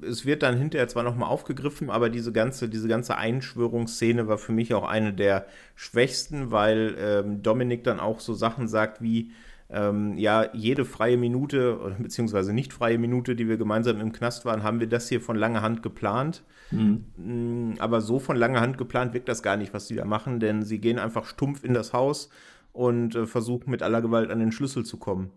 [0.02, 4.52] es wird dann hinterher zwar nochmal aufgegriffen, aber diese ganze, diese ganze Einschwörungsszene war für
[4.52, 9.32] mich auch eine der schwächsten, weil ähm, Dominik dann auch so Sachen sagt wie,
[9.70, 14.62] ähm, ja, jede freie Minute, beziehungsweise nicht freie Minute, die wir gemeinsam im Knast waren,
[14.62, 16.42] haben wir das hier von langer Hand geplant.
[16.70, 17.04] Mhm.
[17.16, 20.40] Mm, aber so von langer Hand geplant wirkt das gar nicht, was die da machen,
[20.40, 22.28] denn sie gehen einfach stumpf in das Haus
[22.72, 25.30] und äh, versuchen mit aller Gewalt an den Schlüssel zu kommen.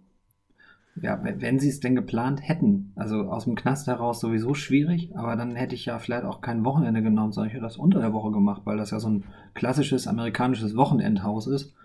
[1.01, 5.35] Ja, wenn sie es denn geplant hätten, also aus dem Knast heraus sowieso schwierig, aber
[5.35, 8.13] dann hätte ich ja vielleicht auch kein Wochenende genommen, sondern ich hätte das unter der
[8.13, 9.23] Woche gemacht, weil das ja so ein
[9.53, 11.75] klassisches amerikanisches Wochenendhaus ist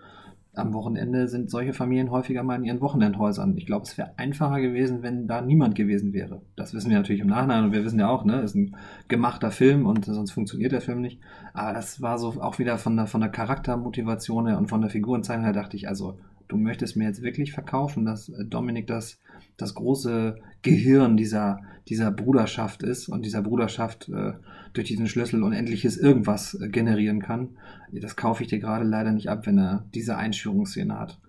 [0.55, 3.57] am Wochenende sind solche Familien häufiger mal in ihren Wochenendhäusern.
[3.57, 6.41] Ich glaube, es wäre einfacher gewesen, wenn da niemand gewesen wäre.
[6.55, 8.75] Das wissen wir natürlich im Nachhinein und wir wissen ja auch, ne, ist ein
[9.07, 11.19] gemachter Film und sonst funktioniert der Film nicht.
[11.53, 14.91] Aber das war so auch wieder von der, von der Charaktermotivation her und von der
[14.91, 19.19] Figurenzeichnung her dachte ich, also du möchtest mir jetzt wirklich verkaufen, dass Dominik das,
[19.57, 24.33] das große Gehirn dieser, dieser Bruderschaft ist und dieser Bruderschaft äh,
[24.73, 27.57] durch diesen Schlüssel unendliches irgendwas äh, generieren kann.
[27.91, 31.19] Das kaufe ich dir gerade leider nicht ab, wenn er diese Einführungsszene hat.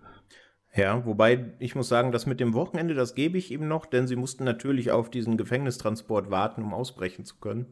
[0.77, 4.09] Ja, wobei ich muss sagen, das mit dem Wochenende, das gebe ich ihm noch, denn
[4.09, 7.67] sie mussten natürlich auf diesen Gefängnistransport warten, um ausbrechen zu können.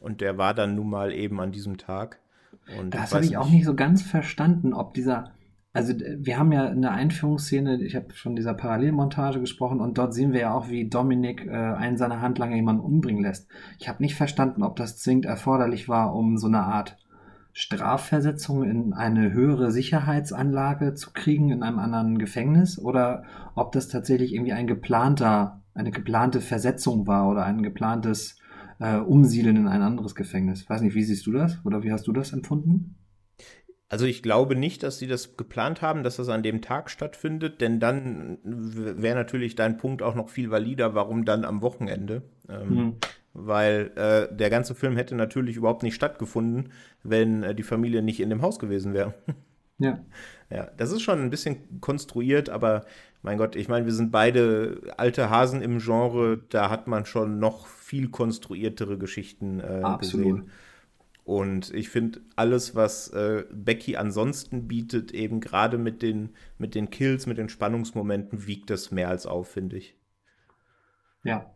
[0.00, 2.18] Und der war dann nun mal eben an diesem Tag.
[2.78, 5.32] Und das habe ich auch nicht so ganz verstanden, ob dieser,
[5.72, 10.32] also wir haben ja eine Einführungsszene, ich habe von dieser Parallelmontage gesprochen und dort sehen
[10.32, 13.48] wir ja auch, wie Dominik äh, einen seiner Handlanger jemanden umbringen lässt.
[13.78, 16.98] Ich habe nicht verstanden, ob das zwingend erforderlich war, um so eine Art
[17.54, 24.34] Strafversetzung in eine höhere Sicherheitsanlage zu kriegen in einem anderen Gefängnis oder ob das tatsächlich
[24.34, 28.38] irgendwie ein geplanter, eine geplante Versetzung war oder ein geplantes
[28.78, 30.68] äh, Umsiedeln in ein anderes Gefängnis.
[30.68, 32.96] Weiß nicht, wie siehst du das oder wie hast du das empfunden?
[33.92, 37.60] Also ich glaube nicht, dass sie das geplant haben, dass das an dem Tag stattfindet,
[37.60, 42.22] denn dann wäre natürlich dein Punkt auch noch viel valider, warum dann am Wochenende.
[42.48, 42.96] Ähm, mhm.
[43.34, 46.72] Weil äh, der ganze Film hätte natürlich überhaupt nicht stattgefunden,
[47.02, 49.12] wenn äh, die Familie nicht in dem Haus gewesen wäre.
[49.78, 49.98] Ja.
[50.48, 52.84] Ja, das ist schon ein bisschen konstruiert, aber
[53.22, 57.40] mein Gott, ich meine, wir sind beide alte Hasen im Genre, da hat man schon
[57.40, 60.26] noch viel konstruiertere Geschichten äh, Absolut.
[60.26, 60.50] gesehen.
[61.24, 66.90] Und ich finde, alles, was äh, Becky ansonsten bietet, eben gerade mit den, mit den
[66.90, 69.96] Kills, mit den Spannungsmomenten, wiegt das mehr als auf, finde ich.
[71.22, 71.52] Ja.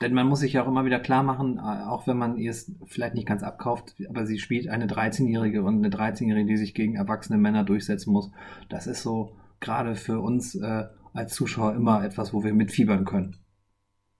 [0.00, 2.50] Denn man muss sich ja auch immer wieder klar machen, äh, auch wenn man ihr
[2.50, 6.74] es vielleicht nicht ganz abkauft, aber sie spielt eine 13-Jährige und eine 13-Jährige, die sich
[6.74, 8.30] gegen erwachsene Männer durchsetzen muss.
[8.68, 13.38] Das ist so gerade für uns äh, als Zuschauer immer etwas, wo wir mitfiebern können.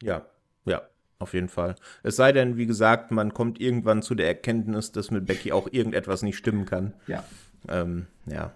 [0.00, 0.26] Ja, ja,
[1.24, 1.74] auf jeden Fall.
[2.02, 5.68] Es sei denn, wie gesagt, man kommt irgendwann zu der Erkenntnis, dass mit Becky auch
[5.72, 6.92] irgendetwas nicht stimmen kann.
[7.06, 7.24] Ja.
[7.68, 8.52] Ähm, ja.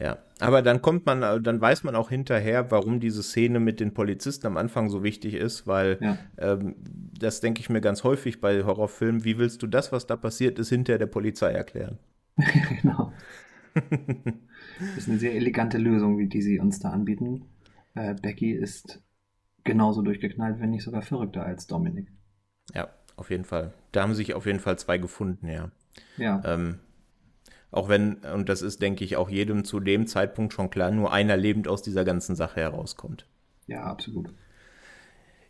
[0.00, 3.94] Ja, aber dann kommt man, dann weiß man auch hinterher, warum diese Szene mit den
[3.94, 6.18] Polizisten am Anfang so wichtig ist, weil ja.
[6.38, 6.74] ähm,
[7.16, 9.24] das denke ich mir ganz häufig bei Horrorfilmen.
[9.24, 11.98] Wie willst du das, was da passiert ist, hinter der Polizei erklären?
[12.82, 13.12] genau.
[13.74, 17.44] das ist eine sehr elegante Lösung, wie die sie uns da anbieten.
[17.94, 19.00] Äh, Becky ist
[19.64, 22.08] genauso durchgeknallt, wenn nicht sogar verrückter als Dominik.
[22.74, 23.72] Ja, auf jeden Fall.
[23.92, 25.70] Da haben sich auf jeden Fall zwei gefunden, ja.
[26.16, 26.42] Ja.
[26.44, 26.78] Ähm,
[27.70, 31.12] auch wenn, und das ist, denke ich, auch jedem zu dem Zeitpunkt schon klar, nur
[31.12, 33.26] einer lebend aus dieser ganzen Sache herauskommt.
[33.66, 34.32] Ja, absolut.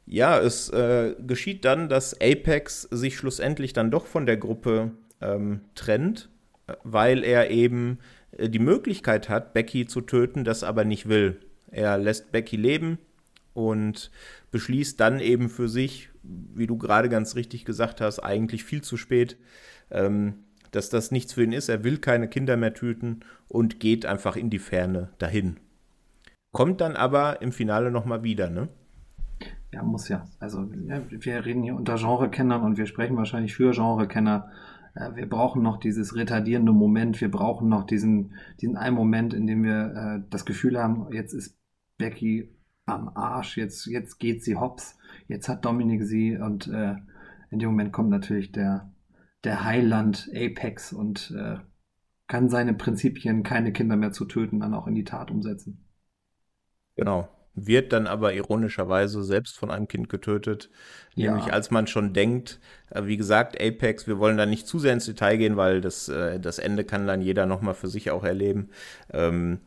[0.06, 5.62] Ja, es äh, geschieht dann, dass Apex sich schlussendlich dann doch von der Gruppe ähm,
[5.74, 6.28] trennt,
[6.84, 7.98] weil er eben
[8.32, 11.40] äh, die Möglichkeit hat, Becky zu töten, das aber nicht will.
[11.70, 12.98] Er lässt Becky leben,
[13.54, 14.10] und
[14.50, 18.96] beschließt dann eben für sich, wie du gerade ganz richtig gesagt hast, eigentlich viel zu
[18.96, 19.36] spät,
[19.90, 21.68] ähm, dass das nichts für ihn ist.
[21.68, 25.58] Er will keine Kinder mehr töten und geht einfach in die Ferne dahin.
[26.52, 28.68] Kommt dann aber im Finale nochmal wieder, ne?
[29.72, 30.26] Ja, muss ja.
[30.38, 34.50] Also wir reden hier unter Genrekennern und wir sprechen wahrscheinlich für Genrekenner.
[34.94, 37.20] Äh, wir brauchen noch dieses retardierende Moment.
[37.20, 41.32] Wir brauchen noch diesen, diesen einen Moment, in dem wir äh, das Gefühl haben, jetzt
[41.32, 41.58] ist
[41.96, 42.50] Becky
[42.92, 46.96] am Arsch, jetzt, jetzt geht sie hops, jetzt hat Dominik sie und äh,
[47.50, 48.92] in dem Moment kommt natürlich der,
[49.44, 51.58] der Heiland Apex und äh,
[52.26, 55.84] kann seine Prinzipien, keine Kinder mehr zu töten, dann auch in die Tat umsetzen.
[56.96, 57.28] Genau.
[57.54, 60.70] Wird dann aber ironischerweise selbst von einem Kind getötet.
[61.14, 61.32] Ja.
[61.32, 64.94] Nämlich als man schon denkt, äh, wie gesagt, Apex, wir wollen da nicht zu sehr
[64.94, 68.24] ins Detail gehen, weil das, äh, das Ende kann dann jeder nochmal für sich auch
[68.24, 68.70] erleben.
[69.12, 69.60] Ähm,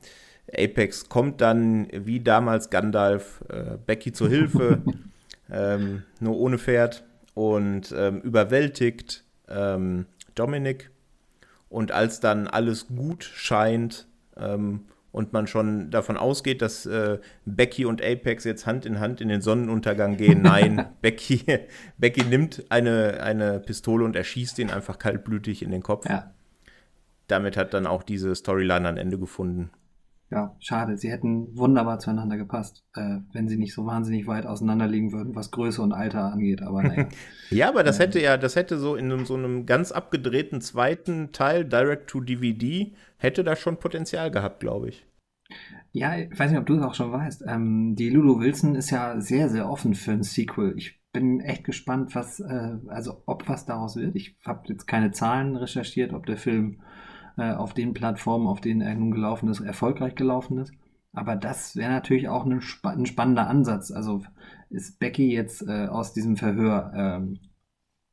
[0.54, 4.82] Apex kommt dann wie damals Gandalf äh, Becky zur Hilfe,
[5.50, 10.92] ähm, nur ohne Pferd und ähm, überwältigt ähm, Dominic.
[11.70, 17.86] Und als dann alles gut scheint ähm, und man schon davon ausgeht, dass äh, Becky
[17.86, 21.44] und Apex jetzt Hand in Hand in den Sonnenuntergang gehen, nein, Becky,
[21.98, 26.08] Becky nimmt eine, eine Pistole und erschießt ihn einfach kaltblütig in den Kopf.
[26.08, 26.32] Ja.
[27.28, 29.72] Damit hat dann auch diese Storyline ein Ende gefunden
[30.32, 30.98] ja, schade.
[30.98, 35.36] Sie hätten wunderbar zueinander gepasst, äh, wenn sie nicht so wahnsinnig weit auseinander liegen würden,
[35.36, 36.64] was Größe und Alter angeht.
[36.64, 37.08] Aber naja.
[37.52, 41.32] ja, aber das hätte ja, das hätte so in einem, so einem ganz abgedrehten zweiten
[41.32, 45.06] Teil, Direct to DVD, hätte da schon Potenzial gehabt, glaube ich.
[45.92, 47.46] Ja, ich weiß nicht, ob du es auch schon weißt.
[47.48, 50.74] Ähm, die Lulu Wilson ist ja sehr, sehr offen für ein Sequel.
[50.76, 54.16] Ich bin echt gespannt, was, äh, also ob was daraus wird.
[54.16, 56.82] Ich habe jetzt keine Zahlen recherchiert, ob der Film
[57.38, 60.74] äh, auf den Plattformen, auf denen er nun gelaufen ist, erfolgreich gelaufen ist.
[61.14, 63.92] Aber das wäre natürlich auch ein, spa ein, spannender Ansatz.
[63.92, 64.24] Also
[64.70, 67.40] ist Becky jetzt äh, aus diesem Verhör ähm,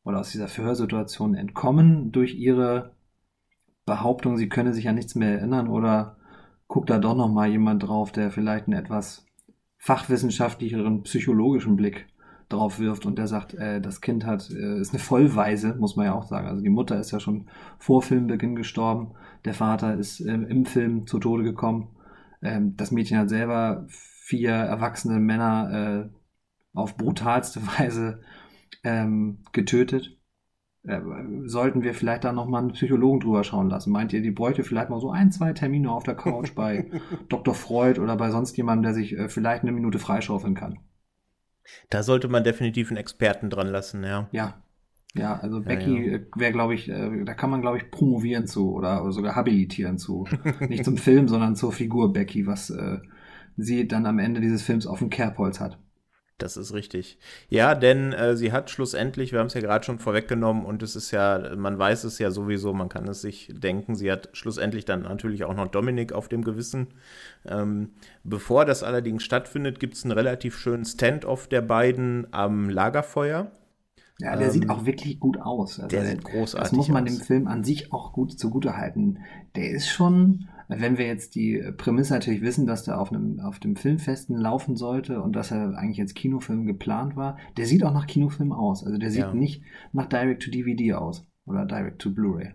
[0.04, 2.92] oder aus dieser Verhörsituation entkommen durch ihre
[3.84, 6.16] Behauptung, sie könne sich an nichts mehr erinnern oder
[6.68, 9.26] guckt da doch noch mal jemand drauf, der vielleicht einen etwas
[9.78, 12.06] fachwissenschaftlicheren psychologischen Blick
[12.52, 16.06] drauf wirft und der sagt, äh, das Kind hat, äh, ist eine Vollweise, muss man
[16.06, 16.48] ja auch sagen.
[16.48, 17.48] Also die Mutter ist ja schon
[17.78, 19.12] vor Filmbeginn gestorben,
[19.44, 21.88] der Vater ist äh, im Film zu Tode gekommen.
[22.42, 26.18] Ähm, das Mädchen hat selber vier erwachsene Männer äh,
[26.74, 28.20] auf brutalste Weise
[28.84, 30.18] ähm, getötet.
[30.84, 31.00] Äh,
[31.44, 33.92] sollten wir vielleicht da nochmal einen Psychologen drüber schauen lassen?
[33.92, 36.90] Meint ihr, die bräuchte vielleicht mal so ein, zwei Termine auf der Couch bei
[37.28, 37.54] Dr.
[37.54, 40.78] Freud oder bei sonst jemandem, der sich äh, vielleicht eine Minute freischaufeln kann?
[41.90, 44.28] Da sollte man definitiv einen Experten dran lassen, ja.
[44.32, 44.62] Ja.
[45.14, 46.18] Ja, also Becky ja, ja.
[46.36, 49.98] wäre, glaube ich, äh, da kann man, glaube ich, promovieren zu oder, oder, sogar habilitieren
[49.98, 50.26] zu.
[50.68, 52.98] Nicht zum Film, sondern zur Figur Becky, was äh,
[53.58, 55.78] sie dann am Ende dieses Films auf dem Kerbholz hat.
[56.38, 57.18] Das ist richtig.
[57.48, 60.96] Ja, denn äh, sie hat schlussendlich, wir haben es ja gerade schon vorweggenommen und es
[60.96, 64.84] ist ja, man weiß es ja sowieso, man kann es sich denken, sie hat schlussendlich
[64.84, 66.88] dann natürlich auch noch Dominik auf dem Gewissen.
[67.46, 67.90] Ähm,
[68.24, 73.52] bevor das allerdings stattfindet, gibt es einen relativ schönen Stand-off der beiden am Lagerfeuer.
[74.18, 75.80] Ja, der ähm, sieht auch wirklich gut aus.
[75.80, 76.70] Also der sieht großartig aus.
[76.70, 77.16] Das muss man aus.
[77.16, 79.18] dem Film an sich auch gut zugutehalten.
[79.56, 80.48] Der ist schon,
[80.78, 84.76] wenn wir jetzt die Prämisse natürlich wissen, dass der auf, einem, auf dem Filmfesten laufen
[84.76, 88.84] sollte und dass er eigentlich als Kinofilm geplant war, der sieht auch nach Kinofilm aus.
[88.84, 89.34] Also der sieht ja.
[89.34, 89.62] nicht
[89.92, 92.54] nach Direct-to-DVD aus oder Direct-to-Blu-ray.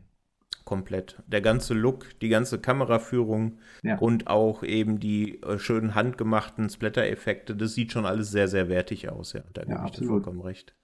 [0.66, 1.24] Komplett.
[1.28, 3.98] Der ganze Look, die ganze Kameraführung ja.
[4.00, 9.10] und auch eben die äh, schönen handgemachten Splatter-Effekte, das sieht schon alles sehr, sehr wertig
[9.10, 9.32] aus.
[9.32, 10.76] Ja, da gebe ich dir vollkommen recht.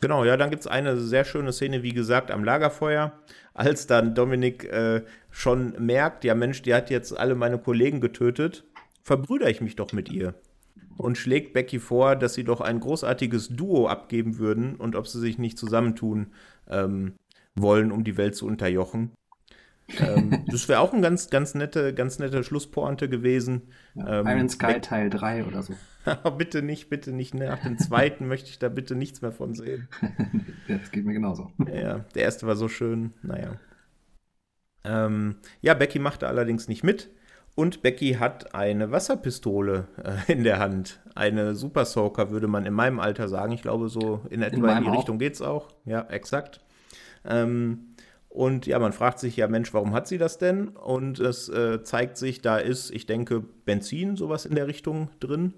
[0.00, 3.18] Genau, ja, dann gibt es eine sehr schöne Szene, wie gesagt, am Lagerfeuer,
[3.54, 8.64] als dann Dominik äh, schon merkt, ja Mensch, die hat jetzt alle meine Kollegen getötet,
[9.02, 10.34] verbrüder ich mich doch mit ihr.
[10.96, 15.20] Und schlägt Becky vor, dass sie doch ein großartiges Duo abgeben würden und ob sie
[15.20, 16.32] sich nicht zusammentun
[16.68, 17.14] ähm,
[17.54, 19.12] wollen, um die Welt zu unterjochen
[20.00, 23.68] ähm, das wäre auch ein ganz, ganz nette, ganz nette Schlusspointe gewesen.
[23.94, 25.74] Ja, ähm, Iron Sky Teil 3 oder so.
[26.38, 27.34] bitte nicht, bitte nicht.
[27.34, 29.88] Nach dem zweiten möchte ich da bitte nichts mehr von sehen.
[30.68, 31.52] das geht mir genauso.
[31.72, 33.12] Ja, der erste war so schön.
[33.22, 33.58] Naja.
[34.84, 37.10] Ähm, ja, Becky machte allerdings nicht mit.
[37.54, 41.00] Und Becky hat eine Wasserpistole äh, in der Hand.
[41.16, 43.52] Eine Super Soaker, würde man in meinem Alter sagen.
[43.52, 44.98] Ich glaube, so in etwa in, in die auch.
[44.98, 45.68] Richtung geht es auch.
[45.84, 46.60] Ja, exakt.
[47.24, 47.96] Ähm,
[48.28, 50.68] und ja, man fragt sich ja, Mensch, warum hat sie das denn?
[50.68, 55.54] Und es äh, zeigt sich, da ist, ich denke, Benzin, sowas in der Richtung drin.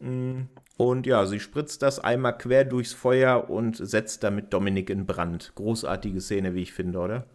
[0.00, 5.06] Mm, und ja, sie spritzt das einmal quer durchs Feuer und setzt damit Dominik in
[5.06, 5.52] Brand.
[5.54, 7.26] Großartige Szene, wie ich finde, oder?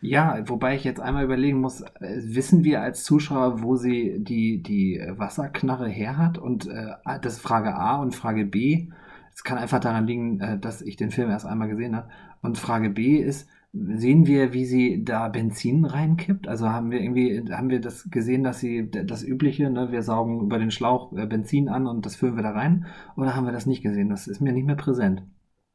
[0.00, 4.62] Ja, wobei ich jetzt einmal überlegen muss, äh, wissen wir als Zuschauer, wo sie die,
[4.62, 6.36] die Wasserknarre her hat?
[6.38, 8.88] Und äh, das ist Frage A und Frage B.
[9.32, 12.08] Es kann einfach daran liegen, äh, dass ich den Film erst einmal gesehen habe.
[12.42, 16.46] Und Frage B ist, Sehen wir, wie sie da Benzin reinkippt?
[16.46, 20.42] Also haben wir irgendwie, haben wir das gesehen, dass sie das Übliche, ne, wir saugen
[20.42, 22.86] über den Schlauch äh, Benzin an und das füllen wir da rein?
[23.16, 24.10] Oder haben wir das nicht gesehen?
[24.10, 25.24] Das ist mir nicht mehr präsent.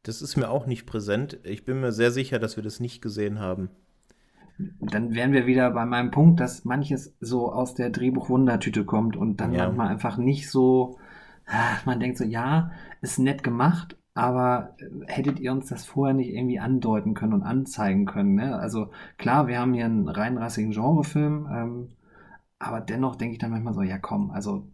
[0.04, 1.40] Das ist mir auch nicht präsent.
[1.44, 3.70] Ich bin mir sehr sicher, dass wir das nicht gesehen haben.
[4.80, 9.42] Dann wären wir wieder bei meinem Punkt, dass manches so aus der Drehbuch-Wundertüte kommt und
[9.42, 9.66] dann ja.
[9.66, 11.00] manchmal einfach nicht so,
[11.48, 12.72] ah, man denkt so, ja,
[13.02, 17.44] ist nett gemacht, aber äh, hättet ihr uns das vorher nicht irgendwie andeuten können und
[17.44, 18.36] anzeigen können?
[18.36, 18.60] Ne?
[18.60, 21.88] Also klar, wir haben hier einen reinrassigen Genrefilm, ähm,
[22.60, 24.68] aber dennoch denke ich dann manchmal so, ja komm, also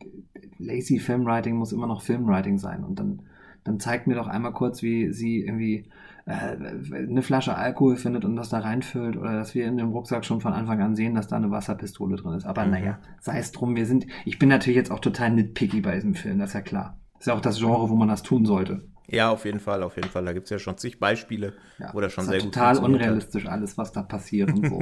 [0.58, 3.22] lazy Filmwriting muss immer noch Filmwriting sein und dann,
[3.64, 5.92] dann zeigt mir doch einmal kurz, wie sie irgendwie
[6.26, 6.56] äh,
[6.96, 10.42] eine Flasche Alkohol findet und das da reinfüllt oder dass wir in dem Rucksack schon
[10.42, 12.48] von Anfang an sehen, dass da eine Wasserpistole drin ist.
[12.48, 12.72] Aber mhm.
[12.72, 16.16] naja, sei es drum, wir sind, ich bin natürlich jetzt auch total nitpicky bei diesem
[16.16, 16.98] Film, das ist ja klar.
[17.14, 18.95] Das ist ja auch das Genre, wo man das tun sollte.
[19.08, 20.26] Ja, auf jeden Fall, auf jeden Fall.
[20.26, 23.46] Da gibt es ja schon zig Beispiele, ja, wo das schon sehr gut total unrealistisch
[23.46, 23.52] hat.
[23.52, 24.82] alles, was da passiert und so.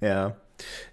[0.00, 0.36] ja.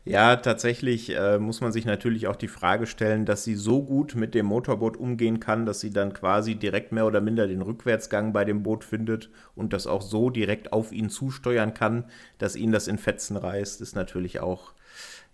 [0.03, 4.13] Ja, tatsächlich äh, muss man sich natürlich auch die Frage stellen, dass sie so gut
[4.13, 8.31] mit dem Motorboot umgehen kann, dass sie dann quasi direkt mehr oder minder den Rückwärtsgang
[8.31, 12.05] bei dem Boot findet und das auch so direkt auf ihn zusteuern kann,
[12.37, 14.73] dass ihn das in Fetzen reißt, ist natürlich auch,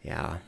[0.02, 0.40] ja,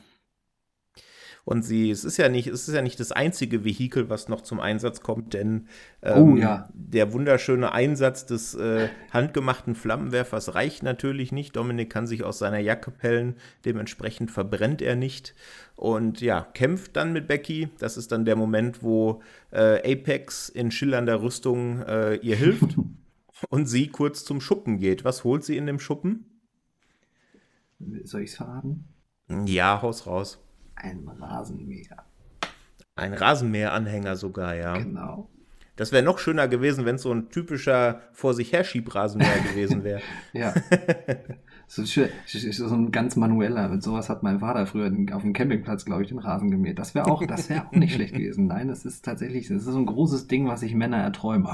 [1.44, 4.40] und sie, es ist ja nicht, es ist ja nicht das einzige Vehikel, was noch
[4.40, 5.68] zum Einsatz kommt, denn
[6.02, 6.68] ähm, oh, ja.
[6.72, 11.54] der wunderschöne Einsatz des äh, handgemachten Flammenwerfers reicht natürlich nicht.
[11.54, 15.34] Dominik kann sich aus seiner Jacke pellen, dementsprechend verbrennt er nicht.
[15.76, 17.68] Und ja, kämpft dann mit Becky.
[17.78, 19.20] Das ist dann der Moment, wo
[19.50, 22.78] äh, Apex in schillernder Rüstung äh, ihr hilft
[23.50, 25.04] und sie kurz zum Schuppen geht.
[25.04, 26.24] Was holt sie in dem Schuppen?
[28.04, 28.84] Soll ich es verraten?
[29.46, 30.43] Ja, haus raus.
[30.84, 32.04] Ein Rasenmäher.
[32.96, 34.76] Ein Rasenmäheranhänger sogar, ja.
[34.76, 35.30] Genau.
[35.76, 39.82] Das wäre noch schöner gewesen, wenn es so ein typischer vor sich her Schiebrasenmäher gewesen
[39.82, 40.00] wäre.
[40.32, 40.54] ja.
[41.66, 43.68] So, so ein ganz manueller.
[43.68, 46.78] Mit sowas hat mein Vater früher auf dem Campingplatz, glaube ich, den Rasen gemäht.
[46.78, 48.46] Das wäre auch, das auch nicht schlecht gewesen.
[48.46, 51.48] Nein, das ist tatsächlich, das ist so ein großes Ding, was sich Männer erträumen.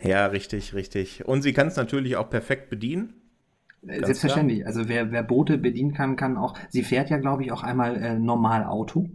[0.00, 1.26] Ja, richtig, richtig.
[1.26, 3.12] Und sie kann es natürlich auch perfekt bedienen.
[3.86, 4.60] Ganz Selbstverständlich.
[4.60, 4.68] Klar.
[4.68, 6.54] Also wer, wer Boote bedienen kann, kann auch.
[6.68, 9.08] Sie fährt ja, glaube ich, auch einmal äh, normal Auto.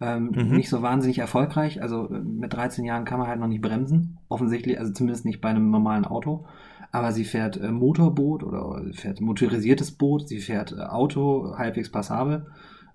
[0.00, 0.56] Ähm, mhm.
[0.56, 1.82] Nicht so wahnsinnig erfolgreich.
[1.82, 4.18] Also äh, mit 13 Jahren kann man halt noch nicht bremsen.
[4.28, 6.46] Offensichtlich, also zumindest nicht bei einem normalen Auto.
[6.92, 10.28] Aber sie fährt äh, Motorboot oder fährt motorisiertes Boot.
[10.28, 12.46] Sie fährt äh, Auto halbwegs passabel.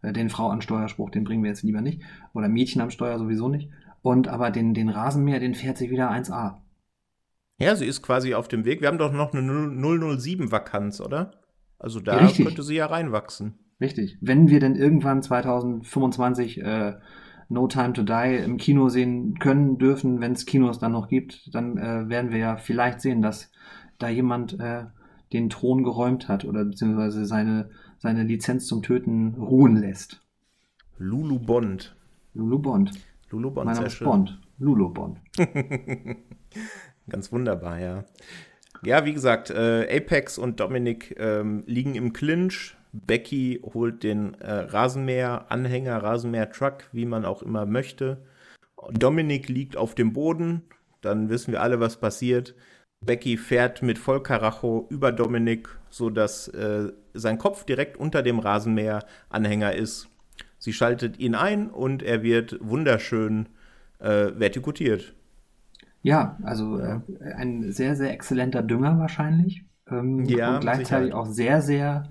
[0.01, 2.01] Äh, den Frau an Steuerspruch, den bringen wir jetzt lieber nicht.
[2.33, 3.69] Oder Mädchen am Steuer sowieso nicht.
[4.01, 6.55] Und aber den, den Rasenmäher, den fährt sie wieder 1A.
[7.57, 8.81] Ja, sie ist quasi auf dem Weg.
[8.81, 11.31] Wir haben doch noch eine 007-Vakanz, oder?
[11.79, 12.45] Also da Richtig.
[12.45, 13.59] könnte sie ja reinwachsen.
[13.79, 14.17] Richtig.
[14.21, 16.95] Wenn wir denn irgendwann 2025 äh,
[17.49, 21.53] No Time to Die im Kino sehen können, dürfen, wenn es Kinos dann noch gibt,
[21.53, 23.51] dann äh, werden wir ja vielleicht sehen, dass
[23.99, 24.85] da jemand äh,
[25.33, 30.21] den Thron geräumt hat oder beziehungsweise seine, seine Lizenz zum Töten ruhen lässt.
[30.97, 31.95] Lulu Bond.
[32.33, 32.91] Lulu Bond.
[33.29, 34.39] Lulu Bond, mein Name ist Bond.
[34.57, 35.19] Lulu Bond.
[37.09, 38.03] Ganz wunderbar, ja.
[38.83, 42.75] Ja, wie gesagt, äh, Apex und Dominik ähm, liegen im Clinch.
[42.91, 48.23] Becky holt den äh, Rasenmäher-Anhänger, Rasenmäher-Truck, wie man auch immer möchte.
[48.91, 50.61] Dominik liegt auf dem Boden.
[51.01, 52.55] Dann wissen wir alle, was passiert.
[53.01, 60.07] Becky fährt mit Vollkaracho über Dominik, sodass äh, sein Kopf direkt unter dem Rasenmäher-Anhänger ist.
[60.57, 63.49] Sie schaltet ihn ein und er wird wunderschön
[63.99, 65.14] äh, vertikutiert.
[66.05, 66.99] Ja, also äh,
[67.35, 69.65] ein sehr, sehr exzellenter Dünger wahrscheinlich.
[69.89, 72.09] Ähm, ja, und gleichzeitig auch sehr, sehr.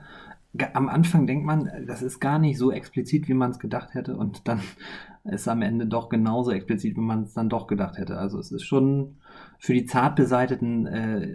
[0.73, 4.17] Am Anfang denkt man, das ist gar nicht so explizit, wie man es gedacht hätte,
[4.17, 4.59] und dann
[5.23, 8.19] ist am Ende doch genauso explizit, wie man es dann doch gedacht hätte.
[8.19, 9.19] Also es ist schon
[9.61, 11.29] für die zart beseiteten äh,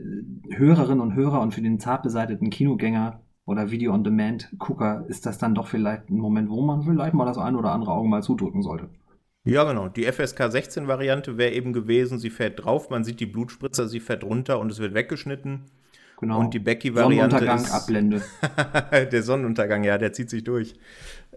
[0.54, 5.68] Hörerinnen und Hörer und für den zart beseiteten Kinogänger oder Video-on-Demand-Gucker ist das dann doch
[5.68, 8.90] vielleicht ein Moment, wo man vielleicht mal das ein oder andere Auge mal zudrücken sollte.
[9.46, 9.88] Ja, genau.
[9.88, 14.24] Die FSK 16-Variante wäre eben gewesen, sie fährt drauf, man sieht die Blutspritzer, sie fährt
[14.24, 15.66] runter und es wird weggeschnitten.
[16.20, 16.40] Genau.
[16.40, 17.72] Und die Becky-Variante Sonnenuntergang, ist...
[17.72, 18.22] Ablende.
[19.12, 20.76] der Sonnenuntergang, ja, der zieht sich durch.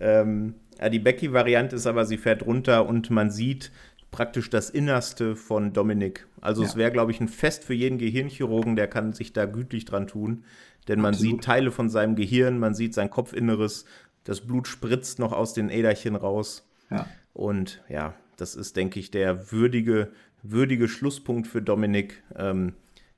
[0.00, 0.55] Ähm,
[0.90, 3.70] die Becky-Variante ist aber, sie fährt runter und man sieht
[4.11, 6.26] praktisch das Innerste von Dominik.
[6.40, 6.68] Also ja.
[6.68, 10.09] es wäre, glaube ich, ein Fest für jeden Gehirnchirurgen, der kann sich da gütlich dran
[10.09, 10.44] tun.
[10.88, 11.34] Denn man Absolut.
[11.34, 13.84] sieht Teile von seinem Gehirn, man sieht sein Kopfinneres,
[14.24, 16.68] das Blut spritzt noch aus den Äderchen raus.
[16.90, 17.07] Ja.
[17.33, 20.12] Und ja, das ist, denke ich, der würdige,
[20.43, 22.74] würdige Schlusspunkt für Dominik, ähm,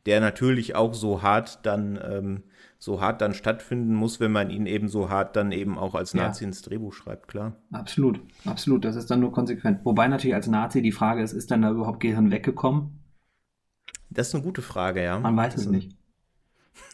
[0.07, 2.43] der natürlich auch so hart dann ähm,
[2.85, 6.13] so hart dann stattfinden muss, wenn man ihn eben so hart dann eben auch als
[6.13, 6.49] Nazi ja.
[6.49, 7.57] ins Drehbuch schreibt, klar.
[7.73, 8.85] Absolut, absolut.
[8.85, 9.81] Das ist dann nur konsequent.
[9.85, 13.01] Wobei natürlich als Nazi die Frage ist, ist dann da überhaupt Gehirn weggekommen?
[14.11, 15.19] Das ist eine gute Frage, ja.
[15.19, 15.97] Man weiß es nicht.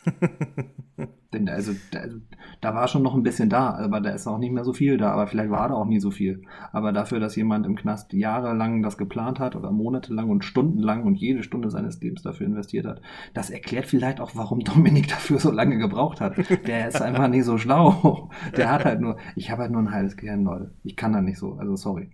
[1.33, 2.18] Denn also da, also,
[2.61, 4.97] da war schon noch ein bisschen da, aber da ist auch nicht mehr so viel
[4.97, 5.12] da.
[5.12, 6.43] Aber vielleicht war da auch nie so viel.
[6.72, 11.14] Aber dafür, dass jemand im Knast jahrelang das geplant hat oder monatelang und stundenlang und
[11.14, 13.01] jede Stunde seines Lebens dafür investiert hat,
[13.33, 16.37] das erklärt vielleicht auch, warum Dominik dafür so lange gebraucht hat.
[16.66, 18.31] Der ist einfach nicht so schlau.
[18.57, 20.74] Der hat halt nur, ich habe halt nur ein heiles Gehirn, Leute.
[20.83, 22.11] Ich kann da nicht so, also sorry.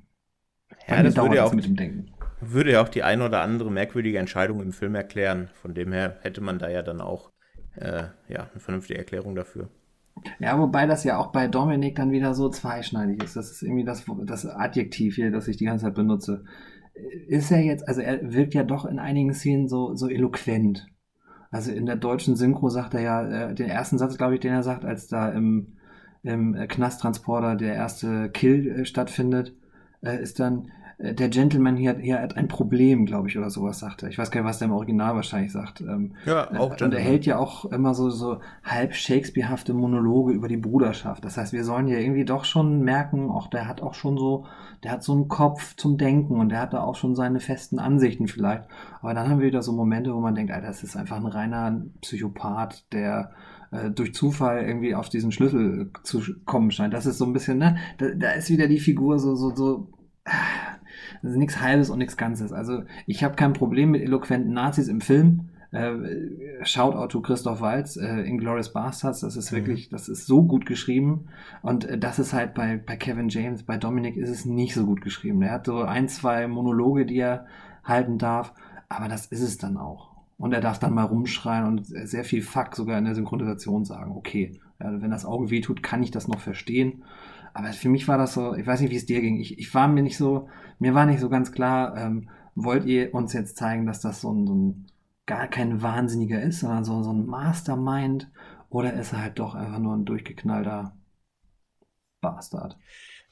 [0.89, 2.11] Ja, das würde ja auch mit dem Denken
[2.41, 5.49] würde ja auch die ein oder andere merkwürdige Entscheidung im Film erklären.
[5.55, 7.33] Von dem her hätte man da ja dann auch
[7.77, 9.69] äh, ja, eine vernünftige Erklärung dafür.
[10.39, 13.37] Ja, wobei das ja auch bei Dominik dann wieder so zweischneidig ist.
[13.37, 16.45] Das ist irgendwie das, das Adjektiv hier, das ich die ganze Zeit benutze.
[17.29, 20.87] ist er jetzt, also er wirkt ja doch in einigen Szenen so, so eloquent.
[21.51, 24.53] Also in der deutschen Synchro sagt er ja, äh, den ersten Satz, glaube ich, den
[24.53, 25.75] er sagt, als da im,
[26.23, 29.55] im Knasttransporter der erste Kill äh, stattfindet,
[30.03, 34.03] äh, ist dann, der Gentleman hier, hier hat ein Problem, glaube ich, oder sowas sagt
[34.03, 34.09] er.
[34.09, 35.83] Ich weiß gar nicht, was der im Original wahrscheinlich sagt.
[35.83, 36.83] Ähm, ja, auch Gentleman.
[36.83, 41.25] Und er hält ja auch immer so, so halb Shakespearehafte Monologe über die Bruderschaft.
[41.25, 44.47] Das heißt, wir sollen ja irgendwie doch schon merken, auch der hat auch schon so,
[44.85, 47.79] der hat so einen Kopf zum Denken und der hat da auch schon seine festen
[47.79, 48.65] Ansichten vielleicht.
[49.03, 51.27] Aber dann haben wir wieder so Momente, wo man denkt, Alter, das ist einfach ein
[51.27, 53.33] reiner Psychopath, der
[53.71, 56.95] äh, durch Zufall irgendwie auf diesen Schlüssel zu kommen scheint.
[56.95, 57.77] Das ist so ein bisschen, ne?
[57.99, 59.89] Da, da ist wieder die Figur so, so, so.
[61.27, 62.53] Das ist nichts Halbes und nichts Ganzes.
[62.53, 65.49] Also ich habe kein Problem mit eloquenten Nazis im Film.
[65.73, 65.93] Äh,
[66.63, 69.57] Shoutout to Christoph Waltz, äh, Inglourious Bastards, das ist mhm.
[69.57, 71.27] wirklich, das ist so gut geschrieben
[71.63, 74.87] und äh, das ist halt bei, bei Kevin James, bei Dominic ist es nicht so
[74.87, 75.43] gut geschrieben.
[75.43, 77.47] Er hat so ein, zwei Monologe, die er
[77.83, 78.55] halten darf,
[78.89, 80.13] aber das ist es dann auch.
[80.39, 84.13] Und er darf dann mal rumschreien und sehr viel Fuck sogar in der Synchronisation sagen.
[84.13, 87.03] Okay, ja, wenn das Auge wehtut, kann ich das noch verstehen.
[87.57, 89.41] Aber für mich war das so, ich weiß nicht, wie es dir ging.
[89.41, 93.15] Ich, ich war mir nicht so, mir war nicht so ganz klar, ähm, wollt ihr
[93.15, 94.87] uns jetzt zeigen, dass das so ein, so ein
[95.25, 98.31] gar kein Wahnsinniger ist, sondern so, so ein Mastermind
[98.69, 100.95] oder ist er halt doch einfach nur ein durchgeknallter
[102.21, 102.77] Bastard?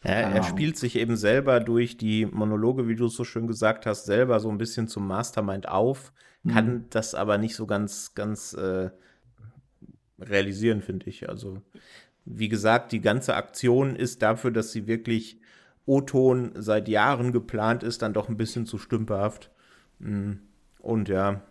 [0.03, 3.85] Ja, er spielt sich eben selber durch die Monologe, wie du es so schön gesagt
[3.85, 6.14] hast, selber so ein bisschen zum Mastermind auf,
[6.49, 6.85] kann mhm.
[6.89, 8.89] das aber nicht so ganz, ganz äh,
[10.18, 11.29] realisieren, finde ich.
[11.29, 11.62] Also
[12.25, 15.39] wie gesagt, die ganze Aktion ist dafür, dass sie wirklich
[15.87, 19.51] O-Ton seit Jahren geplant ist, dann doch ein bisschen zu stümperhaft.
[19.99, 20.33] Mm.
[20.79, 21.43] Und ja,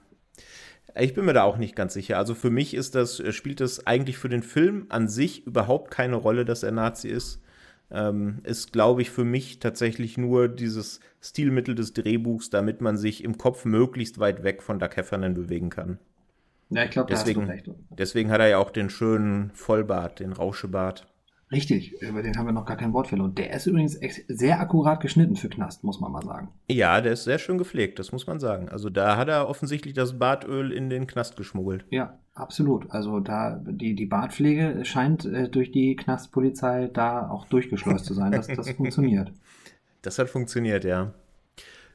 [0.99, 2.17] ich bin mir da auch nicht ganz sicher.
[2.17, 6.15] Also für mich ist das, spielt das eigentlich für den Film an sich überhaupt keine
[6.15, 7.41] Rolle, dass er Nazi ist.
[7.91, 13.23] Ähm, ist, glaube ich, für mich tatsächlich nur dieses Stilmittel des Drehbuchs, damit man sich
[13.23, 15.99] im Kopf möglichst weit weg von Doug Heffernan bewegen kann.
[16.69, 17.51] Ja, ich glaube, deswegen,
[17.89, 21.05] deswegen hat er ja auch den schönen Vollbart, den Rauschebart.
[21.53, 23.35] Richtig, über den haben wir noch gar kein Wort verloren.
[23.35, 26.49] Der ist übrigens sehr akkurat geschnitten für Knast, muss man mal sagen.
[26.67, 28.69] Ja, der ist sehr schön gepflegt, das muss man sagen.
[28.69, 31.85] Also da hat er offensichtlich das Bartöl in den Knast geschmuggelt.
[31.91, 32.89] Ja, absolut.
[32.89, 38.31] Also da die, die Bartpflege scheint äh, durch die Knastpolizei da auch durchgeschleust zu sein.
[38.31, 39.31] Das, das funktioniert.
[40.01, 41.13] Das hat funktioniert, ja.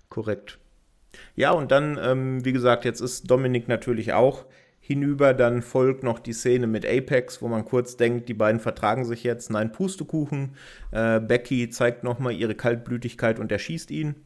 [0.08, 0.60] Korrekt.
[1.38, 4.44] Ja, und dann, ähm, wie gesagt, jetzt ist Dominik natürlich auch
[4.80, 5.34] hinüber.
[5.34, 9.22] Dann folgt noch die Szene mit Apex, wo man kurz denkt, die beiden vertragen sich
[9.22, 9.48] jetzt.
[9.48, 10.56] Nein, Pustekuchen.
[10.90, 14.16] Äh, Becky zeigt nochmal ihre Kaltblütigkeit und erschießt ihn.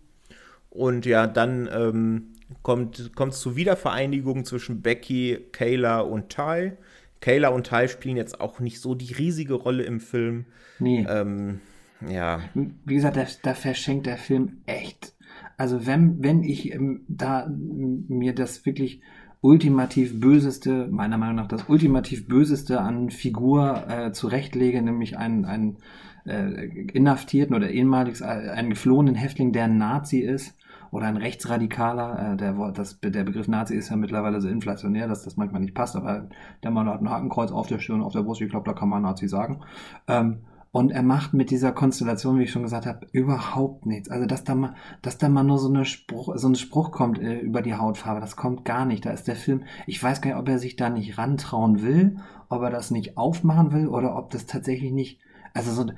[0.70, 2.28] Und ja, dann ähm,
[2.62, 6.72] kommt es zur Wiedervereinigung zwischen Becky, Kayla und Ty.
[7.20, 10.46] Kayla und Ty spielen jetzt auch nicht so die riesige Rolle im Film.
[10.78, 11.06] Nee.
[11.06, 11.60] Ähm,
[12.08, 12.40] ja.
[12.54, 15.12] Wie gesagt, da, da, verschenkt der Film echt.
[15.56, 19.02] Also wenn, wenn ich ähm, da mir das wirklich
[19.40, 25.78] ultimativ böseste, meiner Meinung nach das ultimativ böseste an Figur äh, zurechtlege, nämlich einen, einen
[26.24, 30.56] äh, inhaftierten oder ehemaligs äh, einen geflohenen Häftling, der ein Nazi ist
[30.92, 32.34] oder ein Rechtsradikaler.
[32.34, 35.74] Äh, der, das, der Begriff Nazi ist ja mittlerweile so inflationär, dass das manchmal nicht
[35.74, 36.28] passt, aber
[36.62, 38.88] der Mann hat ein Hakenkreuz auf der Stirn, auf der Brust, ich glaube, da kann
[38.88, 39.60] man Nazi sagen.
[40.06, 40.38] Ähm,
[40.72, 44.08] und er macht mit dieser Konstellation, wie ich schon gesagt habe, überhaupt nichts.
[44.10, 47.18] Also, dass da mal, dass da mal nur so, eine Spruch, so ein Spruch kommt
[47.18, 49.04] äh, über die Hautfarbe, das kommt gar nicht.
[49.04, 52.16] Da ist der Film, ich weiß gar nicht, ob er sich da nicht rantrauen will,
[52.48, 55.20] ob er das nicht aufmachen will oder ob das tatsächlich nicht,
[55.52, 55.92] also so,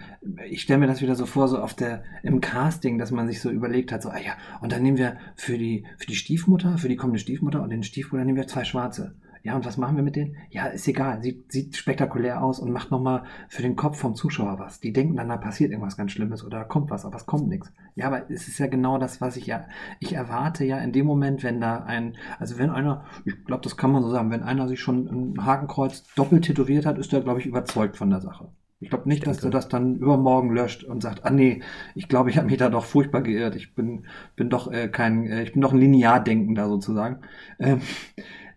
[0.51, 3.41] ich stelle mir das wieder so vor, so auf der, im Casting, dass man sich
[3.41, 6.79] so überlegt hat, so, ah ja, und dann nehmen wir für die, für die Stiefmutter,
[6.79, 9.15] für die kommende Stiefmutter und den Stiefbruder nehmen wir zwei Schwarze.
[9.45, 10.39] Ja, und was machen wir mit denen?
[10.49, 11.23] Ja, ist egal.
[11.23, 14.81] Sieht, sieht spektakulär aus und macht nochmal für den Kopf vom Zuschauer was.
[14.81, 17.49] Die denken dann, da passiert irgendwas ganz Schlimmes oder da kommt was, aber es kommt
[17.49, 17.71] nichts.
[17.95, 19.67] Ja, aber es ist ja genau das, was ich ja,
[20.01, 23.77] ich erwarte ja in dem Moment, wenn da ein, also wenn einer, ich glaube, das
[23.77, 27.21] kann man so sagen, wenn einer sich schon ein Hakenkreuz doppelt tätowiert hat, ist er,
[27.21, 28.49] glaube ich, überzeugt von der Sache.
[28.81, 31.63] Ich glaube nicht, dass er das dann übermorgen löscht und sagt, ah nee,
[31.95, 33.57] ich glaube, ich habe mich da doch furchtbar geirrt.
[33.57, 37.21] Ich bin, bin doch äh, kein, äh, ich bin doch ein Lineardenkender sozusagen.
[37.59, 37.81] Ähm,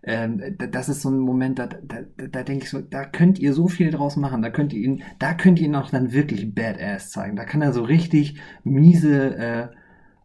[0.07, 3.53] ähm, das ist so ein Moment, da, da, da denke ich so, da könnt ihr
[3.53, 6.55] so viel draus machen, da könnt ihr ihn, da könnt ihr ihn auch dann wirklich
[6.55, 7.35] Badass zeigen.
[7.35, 9.67] Da kann er so richtig miese äh,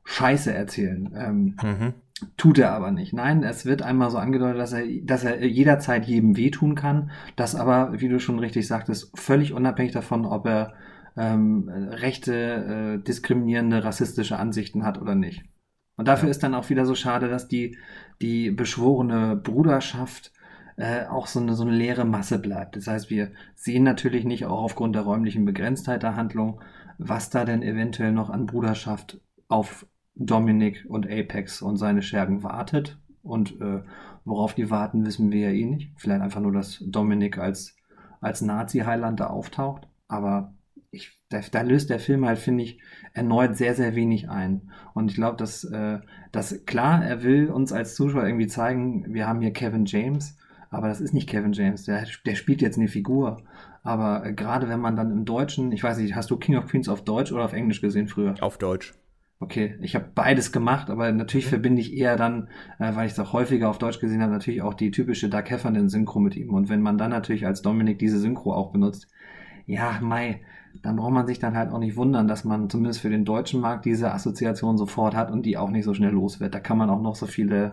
[0.04, 1.12] Scheiße erzählen.
[1.16, 1.94] Ähm, mhm.
[2.36, 3.12] Tut er aber nicht.
[3.12, 7.10] Nein, es wird einmal so angedeutet, dass er, dass er jederzeit jedem wehtun kann.
[7.34, 10.74] Das aber, wie du schon richtig sagtest, völlig unabhängig davon, ob er
[11.16, 12.34] ähm, rechte,
[13.00, 15.42] äh, diskriminierende, rassistische Ansichten hat oder nicht.
[15.96, 16.30] Und dafür ja.
[16.30, 17.76] ist dann auch wieder so schade, dass die,
[18.20, 20.32] die beschworene Bruderschaft
[20.76, 22.76] äh, auch so eine, so eine leere Masse bleibt.
[22.76, 26.60] Das heißt, wir sehen natürlich nicht auch aufgrund der räumlichen Begrenztheit der Handlung,
[26.98, 32.98] was da denn eventuell noch an Bruderschaft auf Dominic und Apex und seine Schergen wartet.
[33.22, 33.82] Und äh,
[34.24, 35.92] worauf die warten, wissen wir ja eh nicht.
[35.96, 37.76] Vielleicht einfach nur, dass Dominic als,
[38.20, 39.88] als Nazi-Highlander auftaucht.
[40.08, 40.54] Aber
[41.32, 42.78] da, da, löst der Film halt, finde ich,
[43.12, 44.70] erneut sehr, sehr wenig ein.
[44.94, 45.98] Und ich glaube, dass, äh,
[46.30, 50.36] dass klar, er will uns als Zuschauer irgendwie zeigen, wir haben hier Kevin James,
[50.70, 53.42] aber das ist nicht Kevin James, der, der spielt jetzt eine Figur.
[53.82, 56.66] Aber äh, gerade wenn man dann im Deutschen, ich weiß nicht, hast du King of
[56.66, 58.34] Queens auf Deutsch oder auf Englisch gesehen früher?
[58.40, 58.94] Auf Deutsch.
[59.42, 61.50] Okay, ich habe beides gemacht, aber natürlich mhm.
[61.50, 64.62] verbinde ich eher dann, äh, weil ich es auch häufiger auf Deutsch gesehen habe, natürlich
[64.62, 66.54] auch die typische Doug Heffernan-Synchro mit ihm.
[66.54, 69.08] Und wenn man dann natürlich als Dominik diese Synchro auch benutzt,
[69.66, 70.42] ja, Mai,
[70.80, 73.60] dann braucht man sich dann halt auch nicht wundern, dass man zumindest für den deutschen
[73.60, 76.54] Markt diese Assoziation sofort hat und die auch nicht so schnell los wird.
[76.54, 77.72] Da kann man auch noch so viele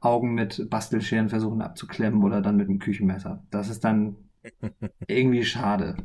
[0.00, 3.42] Augen mit Bastelscheren versuchen abzuklemmen oder dann mit einem Küchenmesser.
[3.50, 4.16] Das ist dann
[5.06, 5.96] irgendwie schade.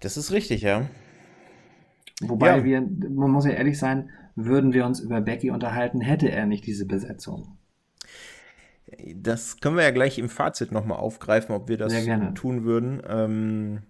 [0.00, 0.86] Das ist richtig, ja.
[2.20, 2.64] Wobei ja.
[2.64, 6.66] wir, man muss ja ehrlich sein, würden wir uns über Becky unterhalten, hätte er nicht
[6.66, 7.56] diese Besetzung.
[9.14, 11.92] Das können wir ja gleich im Fazit nochmal aufgreifen, ob wir das
[12.34, 13.02] tun würden.
[13.08, 13.82] Ähm,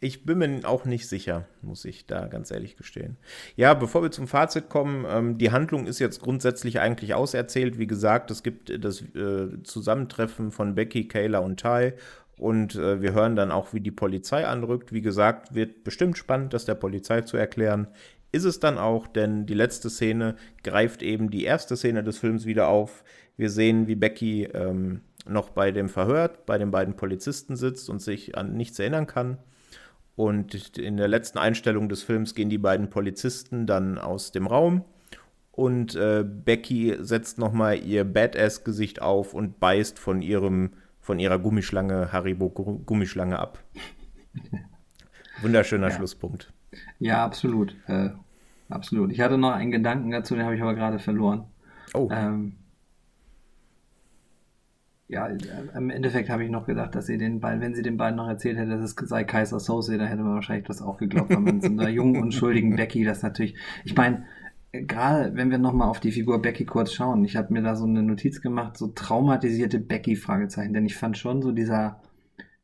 [0.00, 3.16] ich bin mir auch nicht sicher, muss ich da ganz ehrlich gestehen.
[3.56, 7.78] Ja, bevor wir zum Fazit kommen, ähm, die Handlung ist jetzt grundsätzlich eigentlich auserzählt.
[7.78, 11.94] Wie gesagt, es gibt das äh, Zusammentreffen von Becky, Kayla und Ty
[12.38, 14.92] und äh, wir hören dann auch, wie die Polizei anrückt.
[14.92, 17.88] Wie gesagt, wird bestimmt spannend, das der Polizei zu erklären.
[18.30, 22.46] Ist es dann auch, denn die letzte Szene greift eben die erste Szene des Films
[22.46, 23.02] wieder auf.
[23.36, 28.00] Wir sehen, wie Becky ähm, noch bei dem Verhör bei den beiden Polizisten sitzt und
[28.00, 29.38] sich an nichts erinnern kann.
[30.18, 34.84] Und in der letzten Einstellung des Films gehen die beiden Polizisten dann aus dem Raum
[35.52, 42.12] und äh, Becky setzt nochmal ihr Badass-Gesicht auf und beißt von ihrem von ihrer Gummischlange,
[42.12, 43.60] Haribo Gummischlange ab.
[45.40, 45.94] Wunderschöner ja.
[45.94, 46.52] Schlusspunkt.
[46.98, 47.76] Ja, absolut.
[47.86, 48.10] Äh,
[48.68, 49.12] absolut.
[49.12, 51.44] Ich hatte noch einen Gedanken dazu, den habe ich aber gerade verloren.
[51.94, 52.08] Oh.
[52.10, 52.56] Ähm,
[55.08, 55.26] ja,
[55.74, 58.28] im Endeffekt habe ich noch gedacht, dass sie den beiden, wenn sie den beiden noch
[58.28, 61.40] erzählt hätte, dass es sei Kaiser Soße, dann hätte man wahrscheinlich das auch geglaubt, weil
[61.40, 63.56] man so einer jungen, unschuldigen Becky das natürlich.
[63.84, 64.26] Ich meine,
[64.72, 67.86] gerade wenn wir nochmal auf die Figur Becky kurz schauen, ich habe mir da so
[67.86, 72.02] eine Notiz gemacht, so traumatisierte Becky Fragezeichen, denn ich fand schon so dieser,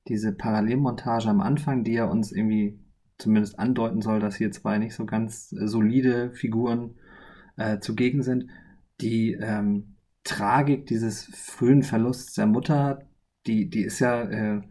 [0.09, 2.79] diese Parallelmontage am Anfang, die ja uns irgendwie
[3.17, 6.97] zumindest andeuten soll, dass hier zwei nicht so ganz äh, solide Figuren
[7.57, 8.51] äh, zugegen sind,
[9.01, 9.94] die ähm,
[10.25, 13.07] Tragik dieses frühen Verlusts der Mutter,
[13.47, 14.63] die, die ist ja äh,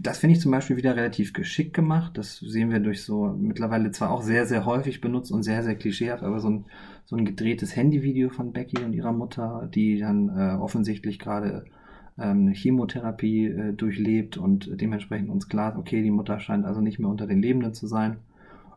[0.00, 2.16] das finde ich zum Beispiel wieder relativ geschickt gemacht.
[2.16, 5.74] Das sehen wir durch so mittlerweile zwar auch sehr, sehr häufig benutzt und sehr, sehr
[5.74, 6.64] klischeehaft, aber so ein,
[7.04, 11.64] so ein gedrehtes Handyvideo von Becky und ihrer Mutter, die dann äh, offensichtlich gerade
[12.18, 16.98] ähm, eine Chemotherapie äh, durchlebt und dementsprechend uns klar, okay, die Mutter scheint also nicht
[16.98, 18.18] mehr unter den Lebenden zu sein.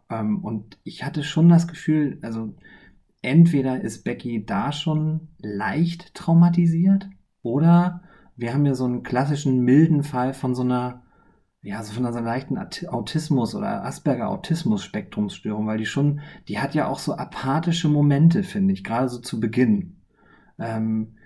[0.09, 2.53] Ähm, und ich hatte schon das Gefühl, also
[3.21, 7.09] entweder ist Becky da schon leicht traumatisiert
[7.41, 8.01] oder
[8.35, 11.03] wir haben ja so einen klassischen milden Fall von so einer,
[11.61, 16.99] ja, so von einer leichten Autismus oder Asperger-Autismus-Spektrumsstörung, weil die schon, die hat ja auch
[16.99, 19.97] so apathische Momente, finde ich, gerade so zu Beginn.
[20.57, 21.17] Ähm,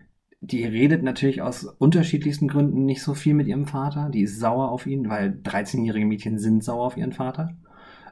[0.42, 4.10] die redet natürlich aus unterschiedlichsten Gründen nicht so viel mit ihrem Vater.
[4.10, 7.56] Die ist sauer auf ihn, weil 13-jährige Mädchen sind sauer auf ihren Vater.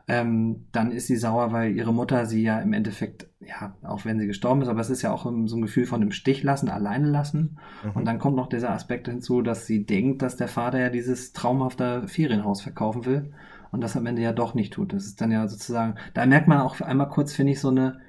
[0.08, 4.20] Ähm, dann ist sie sauer, weil ihre Mutter sie ja im Endeffekt, ja, auch wenn
[4.20, 6.68] sie gestorben ist, aber es ist ja auch so ein Gefühl von im Stich lassen,
[6.68, 7.58] alleine lassen.
[7.84, 7.92] Mhm.
[7.92, 11.32] Und dann kommt noch dieser Aspekt hinzu, dass sie denkt, dass der Vater ja dieses
[11.32, 13.34] traumhafte Ferienhaus verkaufen will
[13.72, 14.92] und das am Ende ja doch nicht tut.
[14.92, 18.02] Das ist dann ja sozusagen, da merkt man auch einmal kurz, finde ich, so eine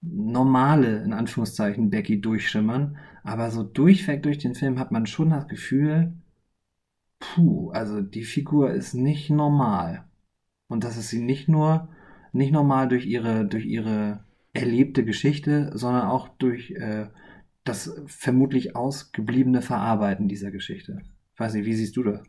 [0.00, 2.96] normale, in Anführungszeichen, Becky durchschimmern.
[3.22, 6.12] Aber so durchweg durch den Film hat man schon das Gefühl,
[7.18, 10.04] puh, also die Figur ist nicht normal.
[10.68, 11.88] Und das ist sie nicht nur,
[12.32, 17.06] nicht normal durch ihre, durch ihre erlebte Geschichte, sondern auch durch äh,
[17.64, 21.02] das vermutlich ausgebliebene Verarbeiten dieser Geschichte.
[21.34, 22.22] Ich weiß nicht, wie siehst du das?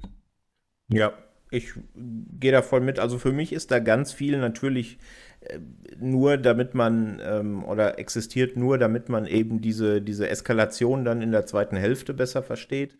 [0.87, 1.13] Ja,
[1.51, 2.99] ich gehe da voll mit.
[2.99, 4.97] Also für mich ist da ganz viel natürlich
[5.41, 5.59] äh,
[5.99, 11.31] nur, damit man ähm, oder existiert nur, damit man eben diese, diese Eskalation dann in
[11.31, 12.97] der zweiten Hälfte besser versteht.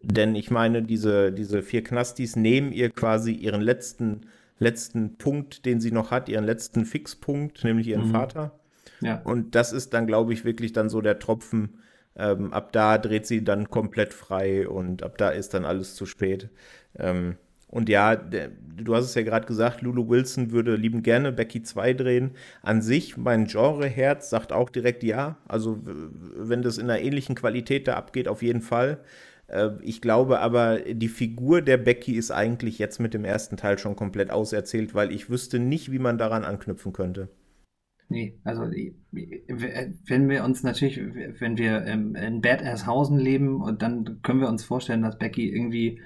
[0.00, 4.22] Denn ich meine, diese, diese vier Knastis nehmen ihr quasi ihren letzten
[4.58, 8.12] letzten Punkt, den sie noch hat, ihren letzten Fixpunkt, nämlich ihren mhm.
[8.12, 8.58] Vater.
[9.00, 9.20] Ja.
[9.22, 11.78] Und das ist dann, glaube ich, wirklich dann so der Tropfen.
[12.14, 16.06] Ähm, ab da dreht sie dann komplett frei und ab da ist dann alles zu
[16.06, 16.50] spät.
[16.98, 17.36] Ähm,
[17.72, 21.62] und ja, der, du hast es ja gerade gesagt, Lulu Wilson würde lieben gerne Becky
[21.62, 22.32] 2 drehen.
[22.60, 25.38] An sich, mein Genreherz sagt auch direkt ja.
[25.48, 28.98] Also, wenn das in einer ähnlichen Qualität da abgeht, auf jeden Fall.
[29.52, 33.78] Äh, ich glaube aber, die Figur der Becky ist eigentlich jetzt mit dem ersten Teil
[33.78, 37.28] schon komplett auserzählt, weil ich wüsste nicht, wie man daran anknüpfen könnte.
[38.08, 41.00] Nee, also wenn wir uns natürlich,
[41.40, 46.02] wenn wir in Bad Asshausen leben und dann können wir uns vorstellen, dass Becky irgendwie,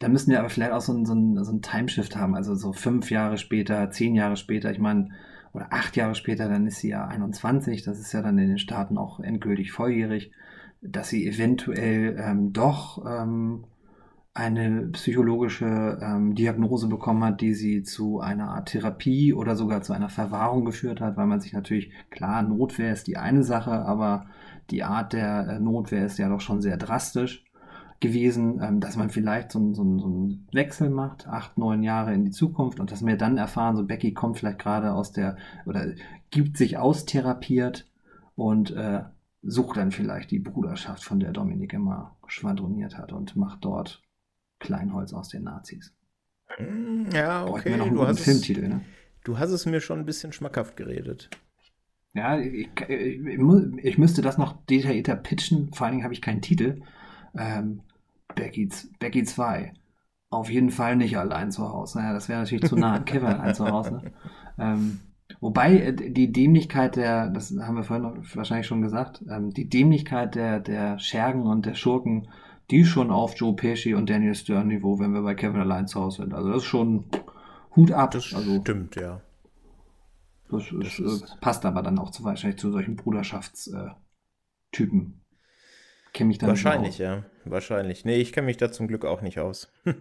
[0.00, 2.56] da müssen wir aber vielleicht auch so ein, so ein, so ein Timeshift haben, also
[2.56, 5.10] so fünf Jahre später, zehn Jahre später, ich meine,
[5.52, 8.58] oder acht Jahre später, dann ist sie ja 21, das ist ja dann in den
[8.58, 10.32] Staaten auch endgültig volljährig,
[10.80, 13.64] dass sie eventuell ähm, doch ähm,
[14.36, 19.94] eine psychologische ähm, Diagnose bekommen hat, die sie zu einer Art Therapie oder sogar zu
[19.94, 24.26] einer Verwahrung geführt hat, weil man sich natürlich, klar, Notwehr ist die eine Sache, aber
[24.70, 27.44] die Art der äh, Notwehr ist ja doch schon sehr drastisch
[28.00, 32.26] gewesen, ähm, dass man vielleicht so, so, so einen Wechsel macht, acht, neun Jahre in
[32.26, 35.86] die Zukunft und dass wir dann erfahren, so Becky kommt vielleicht gerade aus der oder
[36.30, 37.86] gibt sich austherapiert
[38.34, 39.00] und äh,
[39.46, 44.02] sucht dann vielleicht die Bruderschaft, von der Dominik immer schwadroniert hat und macht dort
[44.58, 45.94] Kleinholz aus den Nazis.
[46.56, 47.70] Hm, ja, okay.
[47.70, 48.80] Mir noch einen du, hast Filmtitel, es, ne?
[49.24, 51.30] du hast es mir schon ein bisschen schmackhaft geredet.
[52.14, 55.72] Ja, ich, ich, ich müsste das noch detaillierter pitchen.
[55.74, 56.82] Vor allen Dingen habe ich keinen Titel.
[57.36, 57.82] Ähm,
[58.34, 59.74] Becky, Becky 2.
[60.30, 61.98] Auf jeden Fall nicht allein zu Hause.
[61.98, 64.00] Naja, das wäre natürlich zu nah an Kevin allein zu Hause.
[64.58, 65.00] Ähm,
[65.40, 70.34] wobei äh, die Dämlichkeit der, das haben wir vorhin wahrscheinlich schon gesagt, ähm, die Dämlichkeit
[70.34, 72.28] der, der Schergen und der Schurken
[72.70, 76.00] die schon auf Joe Pesci und Daniel Stern Niveau, wenn wir bei Kevin allein zu
[76.00, 76.34] Hause sind.
[76.34, 77.04] Also das ist schon
[77.74, 78.10] Hut ab.
[78.10, 79.20] Das also, stimmt, ja.
[80.50, 85.20] Das, ist, das ist, passt aber dann auch zu, wahrscheinlich zu solchen Bruderschaftstypen.
[86.12, 87.24] Kenne mich dann Wahrscheinlich, ja.
[87.44, 88.04] Wahrscheinlich.
[88.04, 89.70] Nee, ich kenne mich da zum Glück auch nicht aus.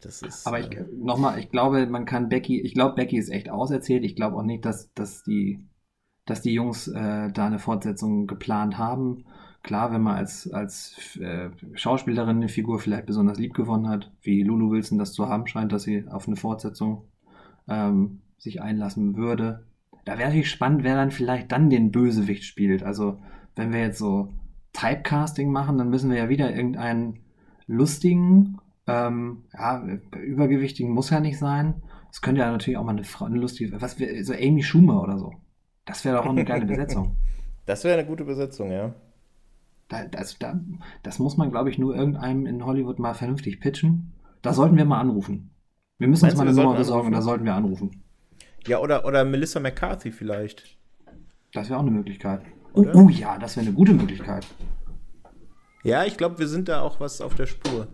[0.00, 0.46] das ist.
[0.46, 4.04] Aber ich, äh, nochmal, ich glaube, man kann Becky, ich glaube, Becky ist echt auserzählt.
[4.04, 5.66] Ich glaube auch nicht, dass, dass die,
[6.26, 9.24] dass die Jungs äh, da eine Fortsetzung geplant haben.
[9.62, 14.42] Klar, wenn man als, als äh, Schauspielerin eine Figur vielleicht besonders lieb gewonnen hat, wie
[14.42, 17.04] Lulu Wilson das zu haben scheint, dass sie auf eine Fortsetzung
[17.68, 19.66] ähm, sich einlassen würde.
[20.04, 22.82] Da wäre natürlich spannend, wer dann vielleicht dann den Bösewicht spielt.
[22.82, 23.18] Also,
[23.56, 24.32] wenn wir jetzt so
[24.72, 27.20] Typecasting machen, dann müssen wir ja wieder irgendeinen
[27.66, 28.58] lustigen,
[28.88, 29.84] ähm, ja,
[30.20, 31.82] übergewichtigen muss ja nicht sein.
[32.10, 35.18] Es könnte ja natürlich auch mal eine, Frau, eine lustige, was so Amy Schumer oder
[35.18, 35.34] so.
[35.84, 37.16] Das wäre doch auch eine geile Besetzung.
[37.66, 38.94] Das wäre eine gute Besetzung, ja.
[39.88, 40.58] Da, das, da,
[41.02, 44.12] das muss man, glaube ich, nur irgendeinem in Hollywood mal vernünftig pitchen.
[44.42, 45.50] Da sollten wir mal anrufen.
[45.98, 48.02] Wir müssen Meinst uns mal eine Nummer besorgen, da sollten wir anrufen.
[48.66, 50.78] Ja, oder, oder Melissa McCarthy vielleicht.
[51.52, 52.42] Das wäre auch eine Möglichkeit.
[52.74, 54.46] Oh, oh, ja, das wäre eine gute Möglichkeit.
[55.82, 57.88] Ja, ich glaube, wir sind da auch was auf der Spur.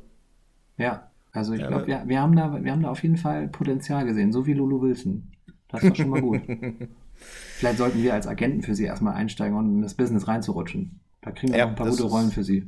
[0.77, 3.49] Ja, also ich ja, glaube, wir, wir, haben da, wir haben da auf jeden Fall
[3.49, 5.25] Potenzial gesehen, so wie Lulu Wilson.
[5.68, 6.41] Das war schon mal gut.
[7.14, 11.01] Vielleicht sollten wir als Agenten für sie erstmal einsteigen und in das Business reinzurutschen.
[11.22, 12.66] Da kriegen wir ja, ein paar gute Rollen für Sie.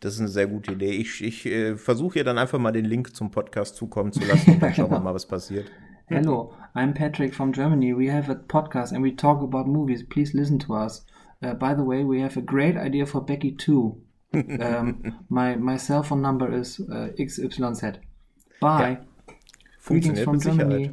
[0.00, 0.92] Das ist eine sehr gute Idee.
[0.92, 4.52] Ich, ich äh, versuche ihr dann einfach mal den Link zum Podcast zukommen zu lassen
[4.52, 5.66] und dann schauen wir mal, was passiert.
[6.06, 7.92] Hello, I'm Patrick from Germany.
[7.94, 10.08] We have a podcast and we talk about movies.
[10.08, 11.04] Please listen to us.
[11.42, 14.00] Uh, by the way, we have a great idea for Becky too.
[14.32, 18.00] Um, my, my cell phone number is uh, XYZ.
[18.60, 18.90] Bye.
[18.90, 19.06] Ja.
[19.84, 20.92] Greetings from Germany.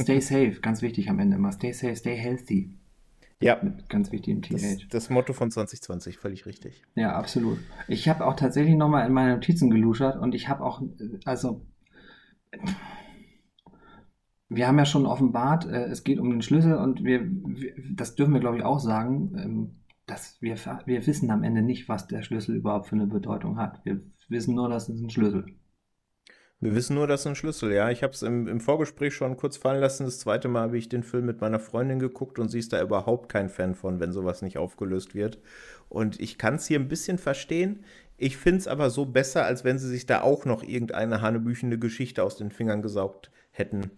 [0.00, 1.52] stay safe, ganz wichtig am Ende immer.
[1.52, 2.70] Stay safe, stay healthy.
[3.40, 3.58] Ja.
[3.62, 4.50] Mit ganz wichtigem TH.
[4.50, 6.82] Das, das, Motto von 2020, völlig richtig.
[6.96, 7.58] Ja, absolut.
[7.86, 10.82] Ich habe auch tatsächlich nochmal in meine Notizen geluschert und ich habe auch,
[11.24, 11.64] also,
[14.48, 18.16] wir haben ja schon offenbart, äh, es geht um den Schlüssel und wir, wir das
[18.16, 19.76] dürfen wir glaube ich auch sagen,
[20.08, 20.56] dass wir,
[20.86, 23.84] wir wissen am Ende nicht, was der Schlüssel überhaupt für eine Bedeutung hat.
[23.84, 25.58] Wir wissen nur, dass es ein Schlüssel ist.
[26.60, 27.88] Wir wissen nur, das ist ein Schlüssel, ja.
[27.90, 30.06] Ich habe es im, im, Vorgespräch schon kurz fallen lassen.
[30.06, 32.82] Das zweite Mal habe ich den Film mit meiner Freundin geguckt und sie ist da
[32.82, 35.38] überhaupt kein Fan von, wenn sowas nicht aufgelöst wird.
[35.88, 37.84] Und ich kann es hier ein bisschen verstehen.
[38.16, 41.78] Ich finde es aber so besser, als wenn sie sich da auch noch irgendeine hanebüchende
[41.78, 43.92] Geschichte aus den Fingern gesaugt hätten.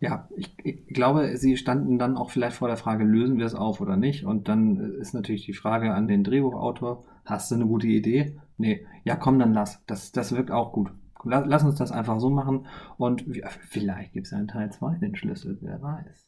[0.00, 3.54] Ja, ich, ich, glaube, sie standen dann auch vielleicht vor der Frage, lösen wir es
[3.54, 4.24] auf oder nicht?
[4.24, 8.40] Und dann ist natürlich die Frage an den Drehbuchautor, hast du eine gute Idee?
[8.56, 9.84] Nee, ja komm, dann lass.
[9.84, 10.90] Das, das wirkt auch gut.
[11.24, 12.66] Lass uns das einfach so machen
[12.96, 13.26] und
[13.68, 16.26] vielleicht gibt es ja in Teil 2 den Schlüssel, wer weiß.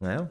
[0.00, 0.30] Naja.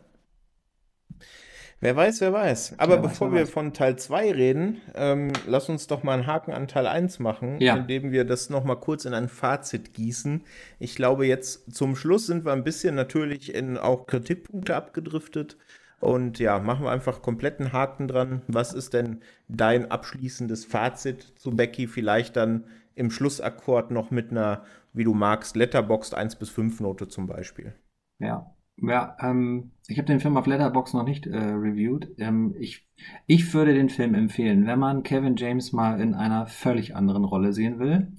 [1.81, 2.75] Wer weiß, wer weiß.
[2.77, 3.49] Aber wer bevor weiß, wir weiß.
[3.49, 7.59] von Teil 2 reden, ähm, lass uns doch mal einen Haken an Teil 1 machen,
[7.59, 7.75] ja.
[7.75, 10.43] indem wir das nochmal kurz in ein Fazit gießen.
[10.79, 15.57] Ich glaube, jetzt zum Schluss sind wir ein bisschen natürlich in auch Kritikpunkte abgedriftet.
[15.99, 18.41] Und ja, machen wir einfach kompletten Haken dran.
[18.47, 21.87] Was ist denn dein abschließendes Fazit zu Becky?
[21.87, 22.65] Vielleicht dann
[22.95, 27.73] im Schlussakkord noch mit einer, wie du magst, Letterboxd 1 bis 5 Note zum Beispiel.
[28.19, 28.54] Ja.
[28.77, 32.09] Ja, ähm, ich habe den Film auf Letterbox noch nicht äh, reviewed.
[32.17, 32.85] Ähm, ich,
[33.25, 37.53] ich würde den Film empfehlen, wenn man Kevin James mal in einer völlig anderen Rolle
[37.53, 38.11] sehen will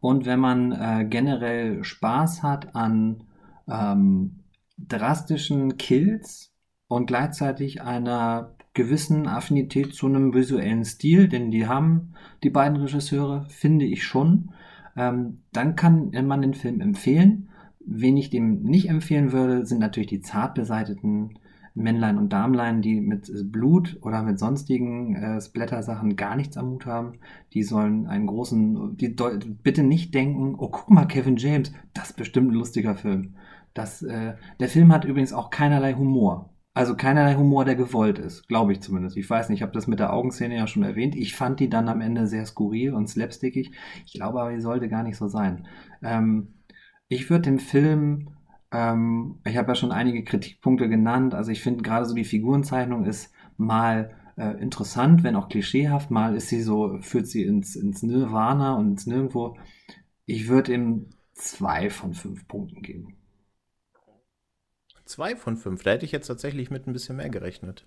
[0.00, 3.24] und wenn man äh, generell Spaß hat an
[3.68, 4.44] ähm,
[4.78, 6.52] drastischen Kills
[6.86, 12.14] und gleichzeitig einer gewissen Affinität zu einem visuellen Stil, den die haben,
[12.44, 14.52] die beiden Regisseure, finde ich schon.
[14.96, 17.48] Ähm, dann kann man den Film empfehlen.
[17.86, 21.38] Wen ich dem nicht empfehlen würde, sind natürlich die zart beseiteten
[21.76, 26.86] Männlein und Damlein, die mit Blut oder mit sonstigen äh, Splatter-Sachen gar nichts am Hut
[26.86, 27.18] haben.
[27.52, 29.14] Die sollen einen großen, die
[29.62, 33.34] bitte nicht denken, oh guck mal, Kevin James, das ist bestimmt ein lustiger Film.
[33.74, 36.50] Das, äh, der Film hat übrigens auch keinerlei Humor.
[36.72, 39.16] Also keinerlei Humor, der gewollt ist, glaube ich zumindest.
[39.16, 41.14] Ich weiß nicht, ich habe das mit der Augenszene ja schon erwähnt.
[41.14, 43.72] Ich fand die dann am Ende sehr skurril und slapstickig.
[44.06, 45.66] Ich glaube aber, die sollte gar nicht so sein.
[46.02, 46.48] Ähm,
[47.08, 48.30] ich würde dem Film,
[48.72, 51.34] ähm, ich habe ja schon einige Kritikpunkte genannt.
[51.34, 56.10] Also ich finde gerade so die Figurenzeichnung ist mal äh, interessant, wenn auch klischeehaft.
[56.10, 59.56] Mal ist sie so, führt sie ins, ins Nirvana und ins Nirgendwo.
[60.24, 63.16] Ich würde ihm zwei von fünf Punkten geben.
[65.04, 65.84] Zwei von fünf.
[65.84, 67.86] Da hätte ich jetzt tatsächlich mit ein bisschen mehr gerechnet.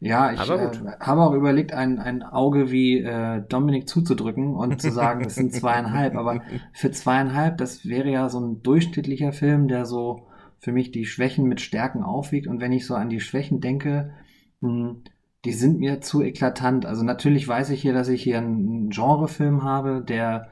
[0.00, 4.90] Ja, ich äh, habe auch überlegt, ein, ein Auge wie äh, Dominik zuzudrücken und zu
[4.90, 6.16] sagen, das sind zweieinhalb.
[6.16, 6.42] Aber
[6.72, 10.28] für zweieinhalb, das wäre ja so ein durchschnittlicher Film, der so
[10.58, 12.46] für mich die Schwächen mit Stärken aufwiegt.
[12.46, 14.12] Und wenn ich so an die Schwächen denke,
[14.60, 15.02] mh, hm,
[15.44, 16.84] die sind mir zu eklatant.
[16.84, 20.48] Also natürlich weiß ich hier, dass ich hier einen Genrefilm habe, der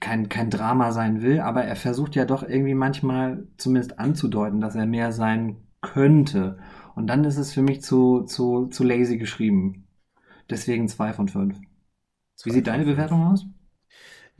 [0.00, 4.74] kein, kein Drama sein will, aber er versucht ja doch irgendwie manchmal zumindest anzudeuten, dass
[4.74, 6.58] er mehr sein könnte.
[6.98, 9.86] Und dann ist es für mich zu, zu, zu lazy geschrieben.
[10.50, 11.56] Deswegen zwei von fünf.
[12.42, 13.46] Wie sieht deine Bewertung aus?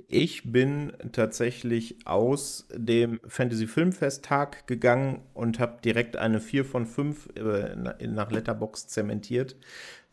[0.08, 7.28] Ich bin tatsächlich aus dem Fantasy Filmfest-Tag gegangen und habe direkt eine 4 von 5
[7.36, 7.76] äh,
[8.08, 9.54] nach Letterbox zementiert.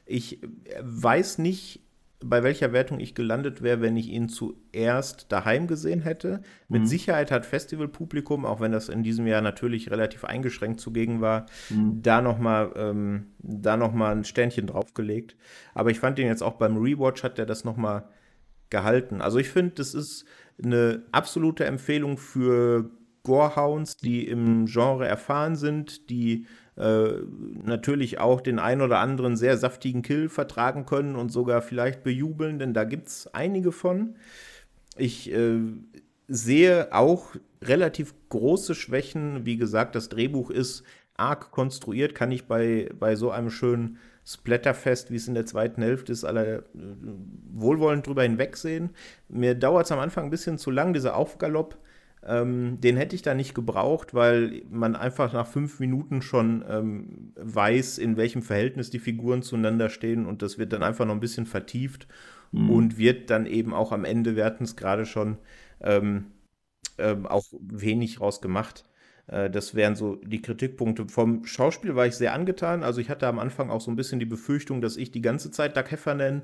[0.06, 0.40] Ich
[0.80, 1.85] weiß nicht,
[2.30, 6.42] bei welcher Wertung ich gelandet wäre, wenn ich ihn zuerst daheim gesehen hätte.
[6.68, 6.88] Mit mhm.
[6.88, 12.02] Sicherheit hat Festivalpublikum, auch wenn das in diesem Jahr natürlich relativ eingeschränkt zugegen war, mhm.
[12.02, 15.36] da nochmal ähm, noch ein Sternchen draufgelegt.
[15.74, 18.10] Aber ich fand ihn jetzt auch beim Rewatch hat er das nochmal
[18.70, 19.22] gehalten.
[19.22, 20.26] Also ich finde, das ist
[20.64, 22.90] eine absolute Empfehlung für
[23.24, 26.48] Gorehounds, die im Genre erfahren sind, die
[26.78, 27.14] äh,
[27.64, 32.60] natürlich auch den ein oder anderen sehr saftigen Kill vertragen können und sogar vielleicht bejubeln,
[32.60, 34.16] denn da gibt es einige von.
[34.98, 35.60] Ich äh,
[36.28, 39.46] sehe auch relativ große Schwächen.
[39.46, 40.84] Wie gesagt, das Drehbuch ist
[41.18, 45.82] arg konstruiert, kann ich bei, bei so einem schönen Splatterfest, wie es in der zweiten
[45.82, 46.64] Hälfte ist, alle äh,
[47.54, 48.90] wohlwollend drüber hinwegsehen.
[49.30, 51.78] Mir dauert es am Anfang ein bisschen zu lang, dieser Aufgalopp
[52.28, 57.34] ähm, den hätte ich da nicht gebraucht, weil man einfach nach fünf Minuten schon ähm,
[57.36, 61.20] weiß, in welchem Verhältnis die Figuren zueinander stehen und das wird dann einfach noch ein
[61.20, 62.08] bisschen vertieft
[62.52, 62.70] mhm.
[62.70, 65.38] und wird dann eben auch am Ende, wir hatten es gerade schon,
[65.82, 66.26] ähm,
[66.98, 68.86] ähm auch wenig rausgemacht.
[69.28, 71.08] Äh, das wären so die Kritikpunkte.
[71.08, 72.84] Vom Schauspiel war ich sehr angetan.
[72.84, 75.52] Also ich hatte am Anfang auch so ein bisschen die Befürchtung, dass ich die ganze
[75.52, 76.44] Zeit Doug Heffernan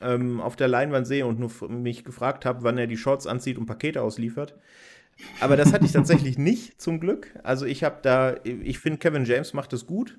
[0.00, 3.58] ähm, auf der Leinwand sehe und nur mich gefragt habe, wann er die Shorts anzieht
[3.58, 4.54] und Pakete ausliefert.
[5.40, 7.34] Aber das hatte ich tatsächlich nicht, zum Glück.
[7.42, 10.18] Also ich habe da, ich finde, Kevin James macht das gut.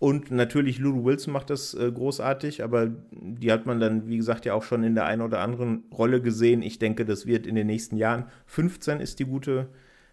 [0.00, 4.44] Und natürlich Lulu Wilson macht das äh, großartig, aber die hat man dann, wie gesagt,
[4.44, 6.62] ja auch schon in der einen oder anderen Rolle gesehen.
[6.62, 8.26] Ich denke, das wird in den nächsten Jahren.
[8.46, 9.68] 15 ist die gute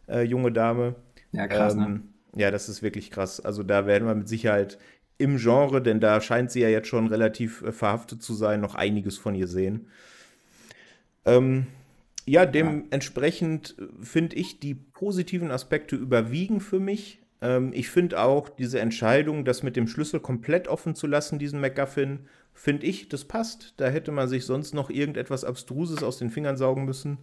[0.07, 0.95] äh, junge Dame.
[1.33, 1.85] Ja, krass, ne?
[1.85, 2.41] ähm, ne?
[2.41, 3.39] Ja, das ist wirklich krass.
[3.39, 4.79] Also da werden wir mit Sicherheit
[5.19, 8.73] im Genre, denn da scheint sie ja jetzt schon relativ äh, verhaftet zu sein, noch
[8.73, 9.87] einiges von ihr sehen.
[11.25, 11.67] Ähm,
[12.25, 13.85] ja, dementsprechend ja.
[14.01, 17.21] finde ich, die positiven Aspekte überwiegen für mich.
[17.41, 21.61] Ähm, ich finde auch diese Entscheidung, das mit dem Schlüssel komplett offen zu lassen, diesen
[21.61, 22.21] MacGuffin,
[22.53, 23.75] finde ich, das passt.
[23.77, 27.19] Da hätte man sich sonst noch irgendetwas Abstruses aus den Fingern saugen müssen.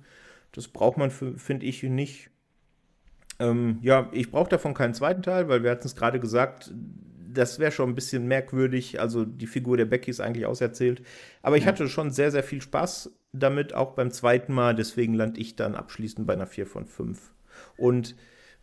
[0.53, 2.31] Das braucht man, finde ich, nicht.
[3.41, 6.73] Ähm, ja, ich brauche davon keinen zweiten Teil, weil wir hatten es gerade gesagt,
[7.33, 9.01] das wäre schon ein bisschen merkwürdig.
[9.01, 11.03] Also die Figur der Becky ist eigentlich auserzählt.
[11.41, 11.69] Aber ich ja.
[11.69, 14.75] hatte schon sehr, sehr viel Spaß damit, auch beim zweiten Mal.
[14.75, 17.33] Deswegen lande ich dann abschließend bei einer 4 von 5.
[17.77, 18.15] Und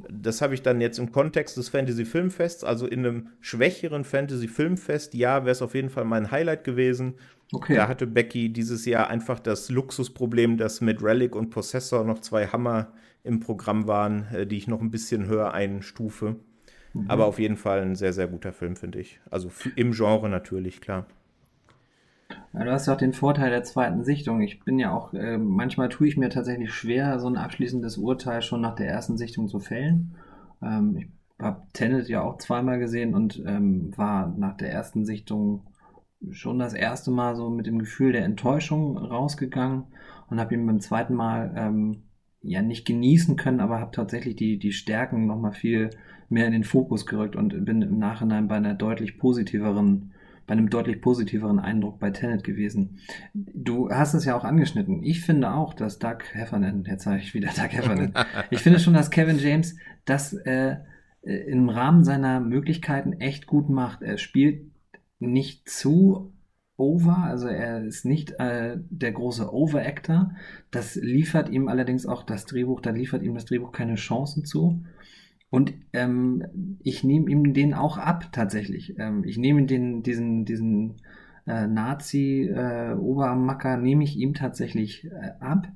[0.08, 4.48] das habe ich dann jetzt im Kontext des Fantasy Filmfests, also in einem schwächeren Fantasy
[4.48, 7.16] Filmfest, ja, wäre es auf jeden Fall mein Highlight gewesen.
[7.52, 7.76] Okay.
[7.76, 12.48] Da hatte Becky dieses Jahr einfach das Luxusproblem, dass mit Relic und Possessor noch zwei
[12.48, 12.94] Hammer
[13.24, 16.38] im Programm waren, äh, die ich noch ein bisschen höher einstufe.
[16.94, 17.10] Mhm.
[17.10, 19.20] Aber auf jeden Fall ein sehr, sehr guter Film, finde ich.
[19.30, 21.08] Also im Genre natürlich, klar.
[22.54, 24.42] Ja, du hast ja auch den Vorteil der zweiten Sichtung.
[24.42, 28.42] Ich bin ja auch, äh, manchmal tue ich mir tatsächlich schwer, so ein abschließendes Urteil
[28.42, 30.16] schon nach der ersten Sichtung zu fällen.
[30.62, 31.08] Ähm, ich
[31.40, 35.66] habe Tenet ja auch zweimal gesehen und ähm, war nach der ersten Sichtung
[36.32, 39.86] schon das erste Mal so mit dem Gefühl der Enttäuschung rausgegangen
[40.30, 42.04] und habe ihn beim zweiten Mal ähm,
[42.42, 45.90] ja nicht genießen können, aber habe tatsächlich die, die Stärken nochmal viel
[46.30, 50.14] mehr in den Fokus gerückt und bin im Nachhinein bei einer deutlich positiveren,
[50.50, 52.98] bei einem deutlich positiveren Eindruck bei Tenet gewesen.
[53.36, 55.04] Du hast es ja auch angeschnitten.
[55.04, 58.16] Ich finde auch, dass Doug Heffernan, jetzt sage ich wieder Doug Heffernan,
[58.50, 60.78] ich finde schon, dass Kevin James das äh,
[61.22, 64.02] im Rahmen seiner Möglichkeiten echt gut macht.
[64.02, 64.72] Er spielt
[65.20, 66.34] nicht zu
[66.78, 70.32] over, also er ist nicht äh, der große Overactor.
[70.72, 74.84] Das liefert ihm allerdings auch das Drehbuch, da liefert ihm das Drehbuch keine Chancen zu.
[75.50, 78.98] Und ähm, ich nehme ihm den auch ab, tatsächlich.
[79.00, 80.98] Ähm, ich nehme den, diesen, diesen
[81.48, 85.68] äh, Nazi-Obermacker, äh, nehme ich ihm tatsächlich äh, ab.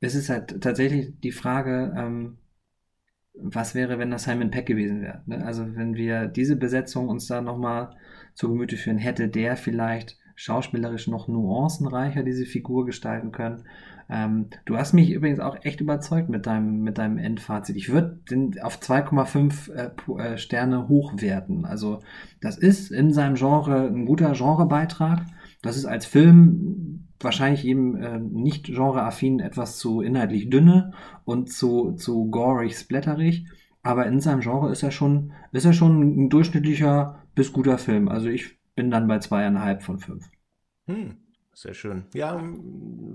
[0.00, 2.36] Es ist halt tatsächlich die Frage, ähm,
[3.38, 5.22] was wäre, wenn das Simon Peck gewesen wäre.
[5.26, 5.44] Ne?
[5.44, 7.90] Also wenn wir diese Besetzung uns da nochmal
[8.34, 13.64] zu Gemüte führen, hätte der vielleicht schauspielerisch noch nuancenreicher diese Figur gestalten können.
[14.08, 17.76] Ähm, du hast mich übrigens auch echt überzeugt mit deinem, mit deinem Endfazit.
[17.76, 21.64] Ich würde den auf 2,5 äh, äh, Sterne hochwerten.
[21.64, 22.00] Also
[22.40, 25.22] das ist in seinem Genre ein guter Genrebeitrag.
[25.62, 30.92] Das ist als Film wahrscheinlich eben äh, nicht genreaffin etwas zu inhaltlich dünne
[31.24, 33.46] und zu, zu gorig, splatterig.
[33.82, 38.08] Aber in seinem Genre ist er schon, ist er schon ein durchschnittlicher bis guter Film.
[38.08, 40.28] Also ich bin dann bei zweieinhalb von fünf.
[40.86, 41.16] Hm,
[41.56, 42.04] sehr schön.
[42.12, 42.38] Ja,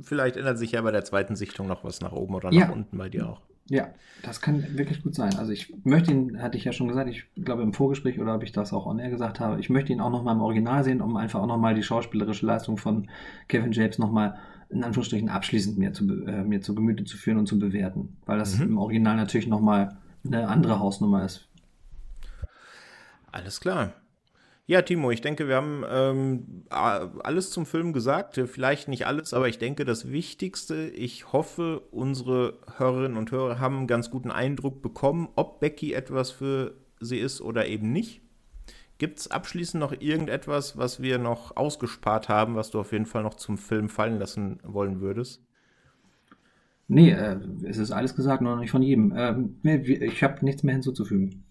[0.01, 2.71] vielleicht ändert sich ja bei der zweiten Sichtung noch was nach oben oder nach ja.
[2.71, 3.41] unten bei dir auch.
[3.69, 3.89] Ja,
[4.23, 5.35] das kann wirklich gut sein.
[5.35, 8.41] Also ich möchte ihn, hatte ich ja schon gesagt, ich glaube im Vorgespräch oder ob
[8.41, 11.01] ich das auch on air gesagt habe, ich möchte ihn auch nochmal im Original sehen,
[11.01, 13.11] um einfach auch nochmal die schauspielerische Leistung von
[13.47, 14.39] Kevin James nochmal
[14.69, 18.17] in Anführungsstrichen abschließend mir zu, äh, mir zu Gemüte zu führen und zu bewerten.
[18.25, 18.63] Weil das mhm.
[18.63, 21.47] im Original natürlich nochmal eine andere Hausnummer ist.
[23.31, 23.93] Alles klar.
[24.71, 28.39] Ja, Timo, ich denke, wir haben ähm, alles zum Film gesagt.
[28.45, 33.79] Vielleicht nicht alles, aber ich denke, das Wichtigste, ich hoffe, unsere Hörerinnen und Hörer haben
[33.79, 38.21] einen ganz guten Eindruck bekommen, ob Becky etwas für sie ist oder eben nicht.
[38.97, 43.23] Gibt es abschließend noch irgendetwas, was wir noch ausgespart haben, was du auf jeden Fall
[43.23, 45.43] noch zum Film fallen lassen wollen würdest?
[46.87, 49.13] Nee, äh, es ist alles gesagt, noch nicht von jedem.
[49.17, 51.43] Ähm, ich habe nichts mehr hinzuzufügen.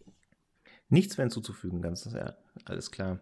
[0.90, 2.34] Nichts mehr hinzuzufügen, ganz ja,
[2.66, 3.20] alles klar.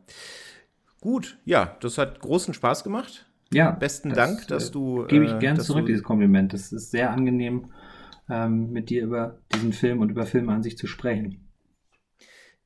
[1.00, 3.26] Gut, ja, das hat großen Spaß gemacht.
[3.52, 3.70] Ja.
[3.70, 5.06] Besten das, Dank, dass äh, du.
[5.06, 6.52] Gebe ich gern zurück, dieses Kompliment.
[6.52, 7.72] Das ist sehr angenehm,
[8.28, 11.48] ähm, mit dir über diesen Film und über Filme an sich zu sprechen.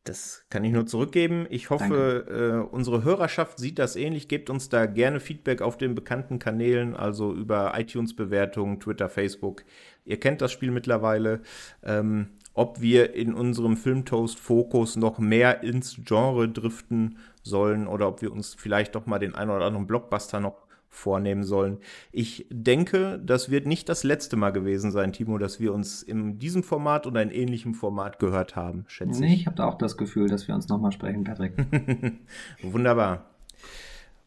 [0.05, 1.47] Das kann ich nur zurückgeben.
[1.49, 4.27] Ich hoffe, äh, unsere Hörerschaft sieht das ähnlich.
[4.27, 9.63] Gebt uns da gerne Feedback auf den bekannten Kanälen, also über iTunes-Bewertungen, Twitter, Facebook.
[10.05, 11.43] Ihr kennt das Spiel mittlerweile.
[11.85, 18.33] Ähm, ob wir in unserem Filmtoast-Fokus noch mehr ins Genre driften sollen oder ob wir
[18.33, 20.63] uns vielleicht doch mal den einen oder anderen Blockbuster noch
[20.93, 21.79] vornehmen sollen.
[22.13, 26.39] Ich denke, das wird nicht das letzte Mal gewesen sein, Timo, dass wir uns in
[26.39, 29.41] diesem Format oder in ähnlichem Format gehört haben, schätze nee, ich.
[29.41, 31.55] ich habe auch das Gefühl, dass wir uns nochmal sprechen, Patrick.
[32.63, 33.25] Wunderbar.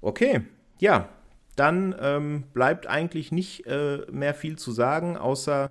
[0.02, 0.41] Okay,
[0.80, 1.07] ja,
[1.56, 5.69] dann ähm, bleibt eigentlich nicht äh, mehr viel zu sagen, außer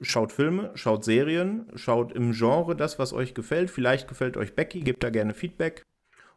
[0.00, 3.70] schaut Filme, schaut Serien, schaut im Genre das, was euch gefällt.
[3.70, 5.82] Vielleicht gefällt euch Becky, gebt da gerne Feedback.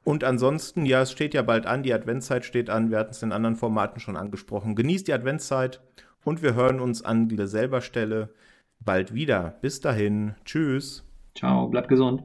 [0.03, 3.21] Und ansonsten, ja, es steht ja bald an, die Adventszeit steht an, wir hatten es
[3.21, 4.75] in anderen Formaten schon angesprochen.
[4.75, 5.81] Genießt die Adventszeit
[6.23, 8.33] und wir hören uns an derselben Stelle
[8.79, 9.57] bald wieder.
[9.61, 11.03] Bis dahin, tschüss.
[11.35, 12.23] Ciao, bleibt gesund.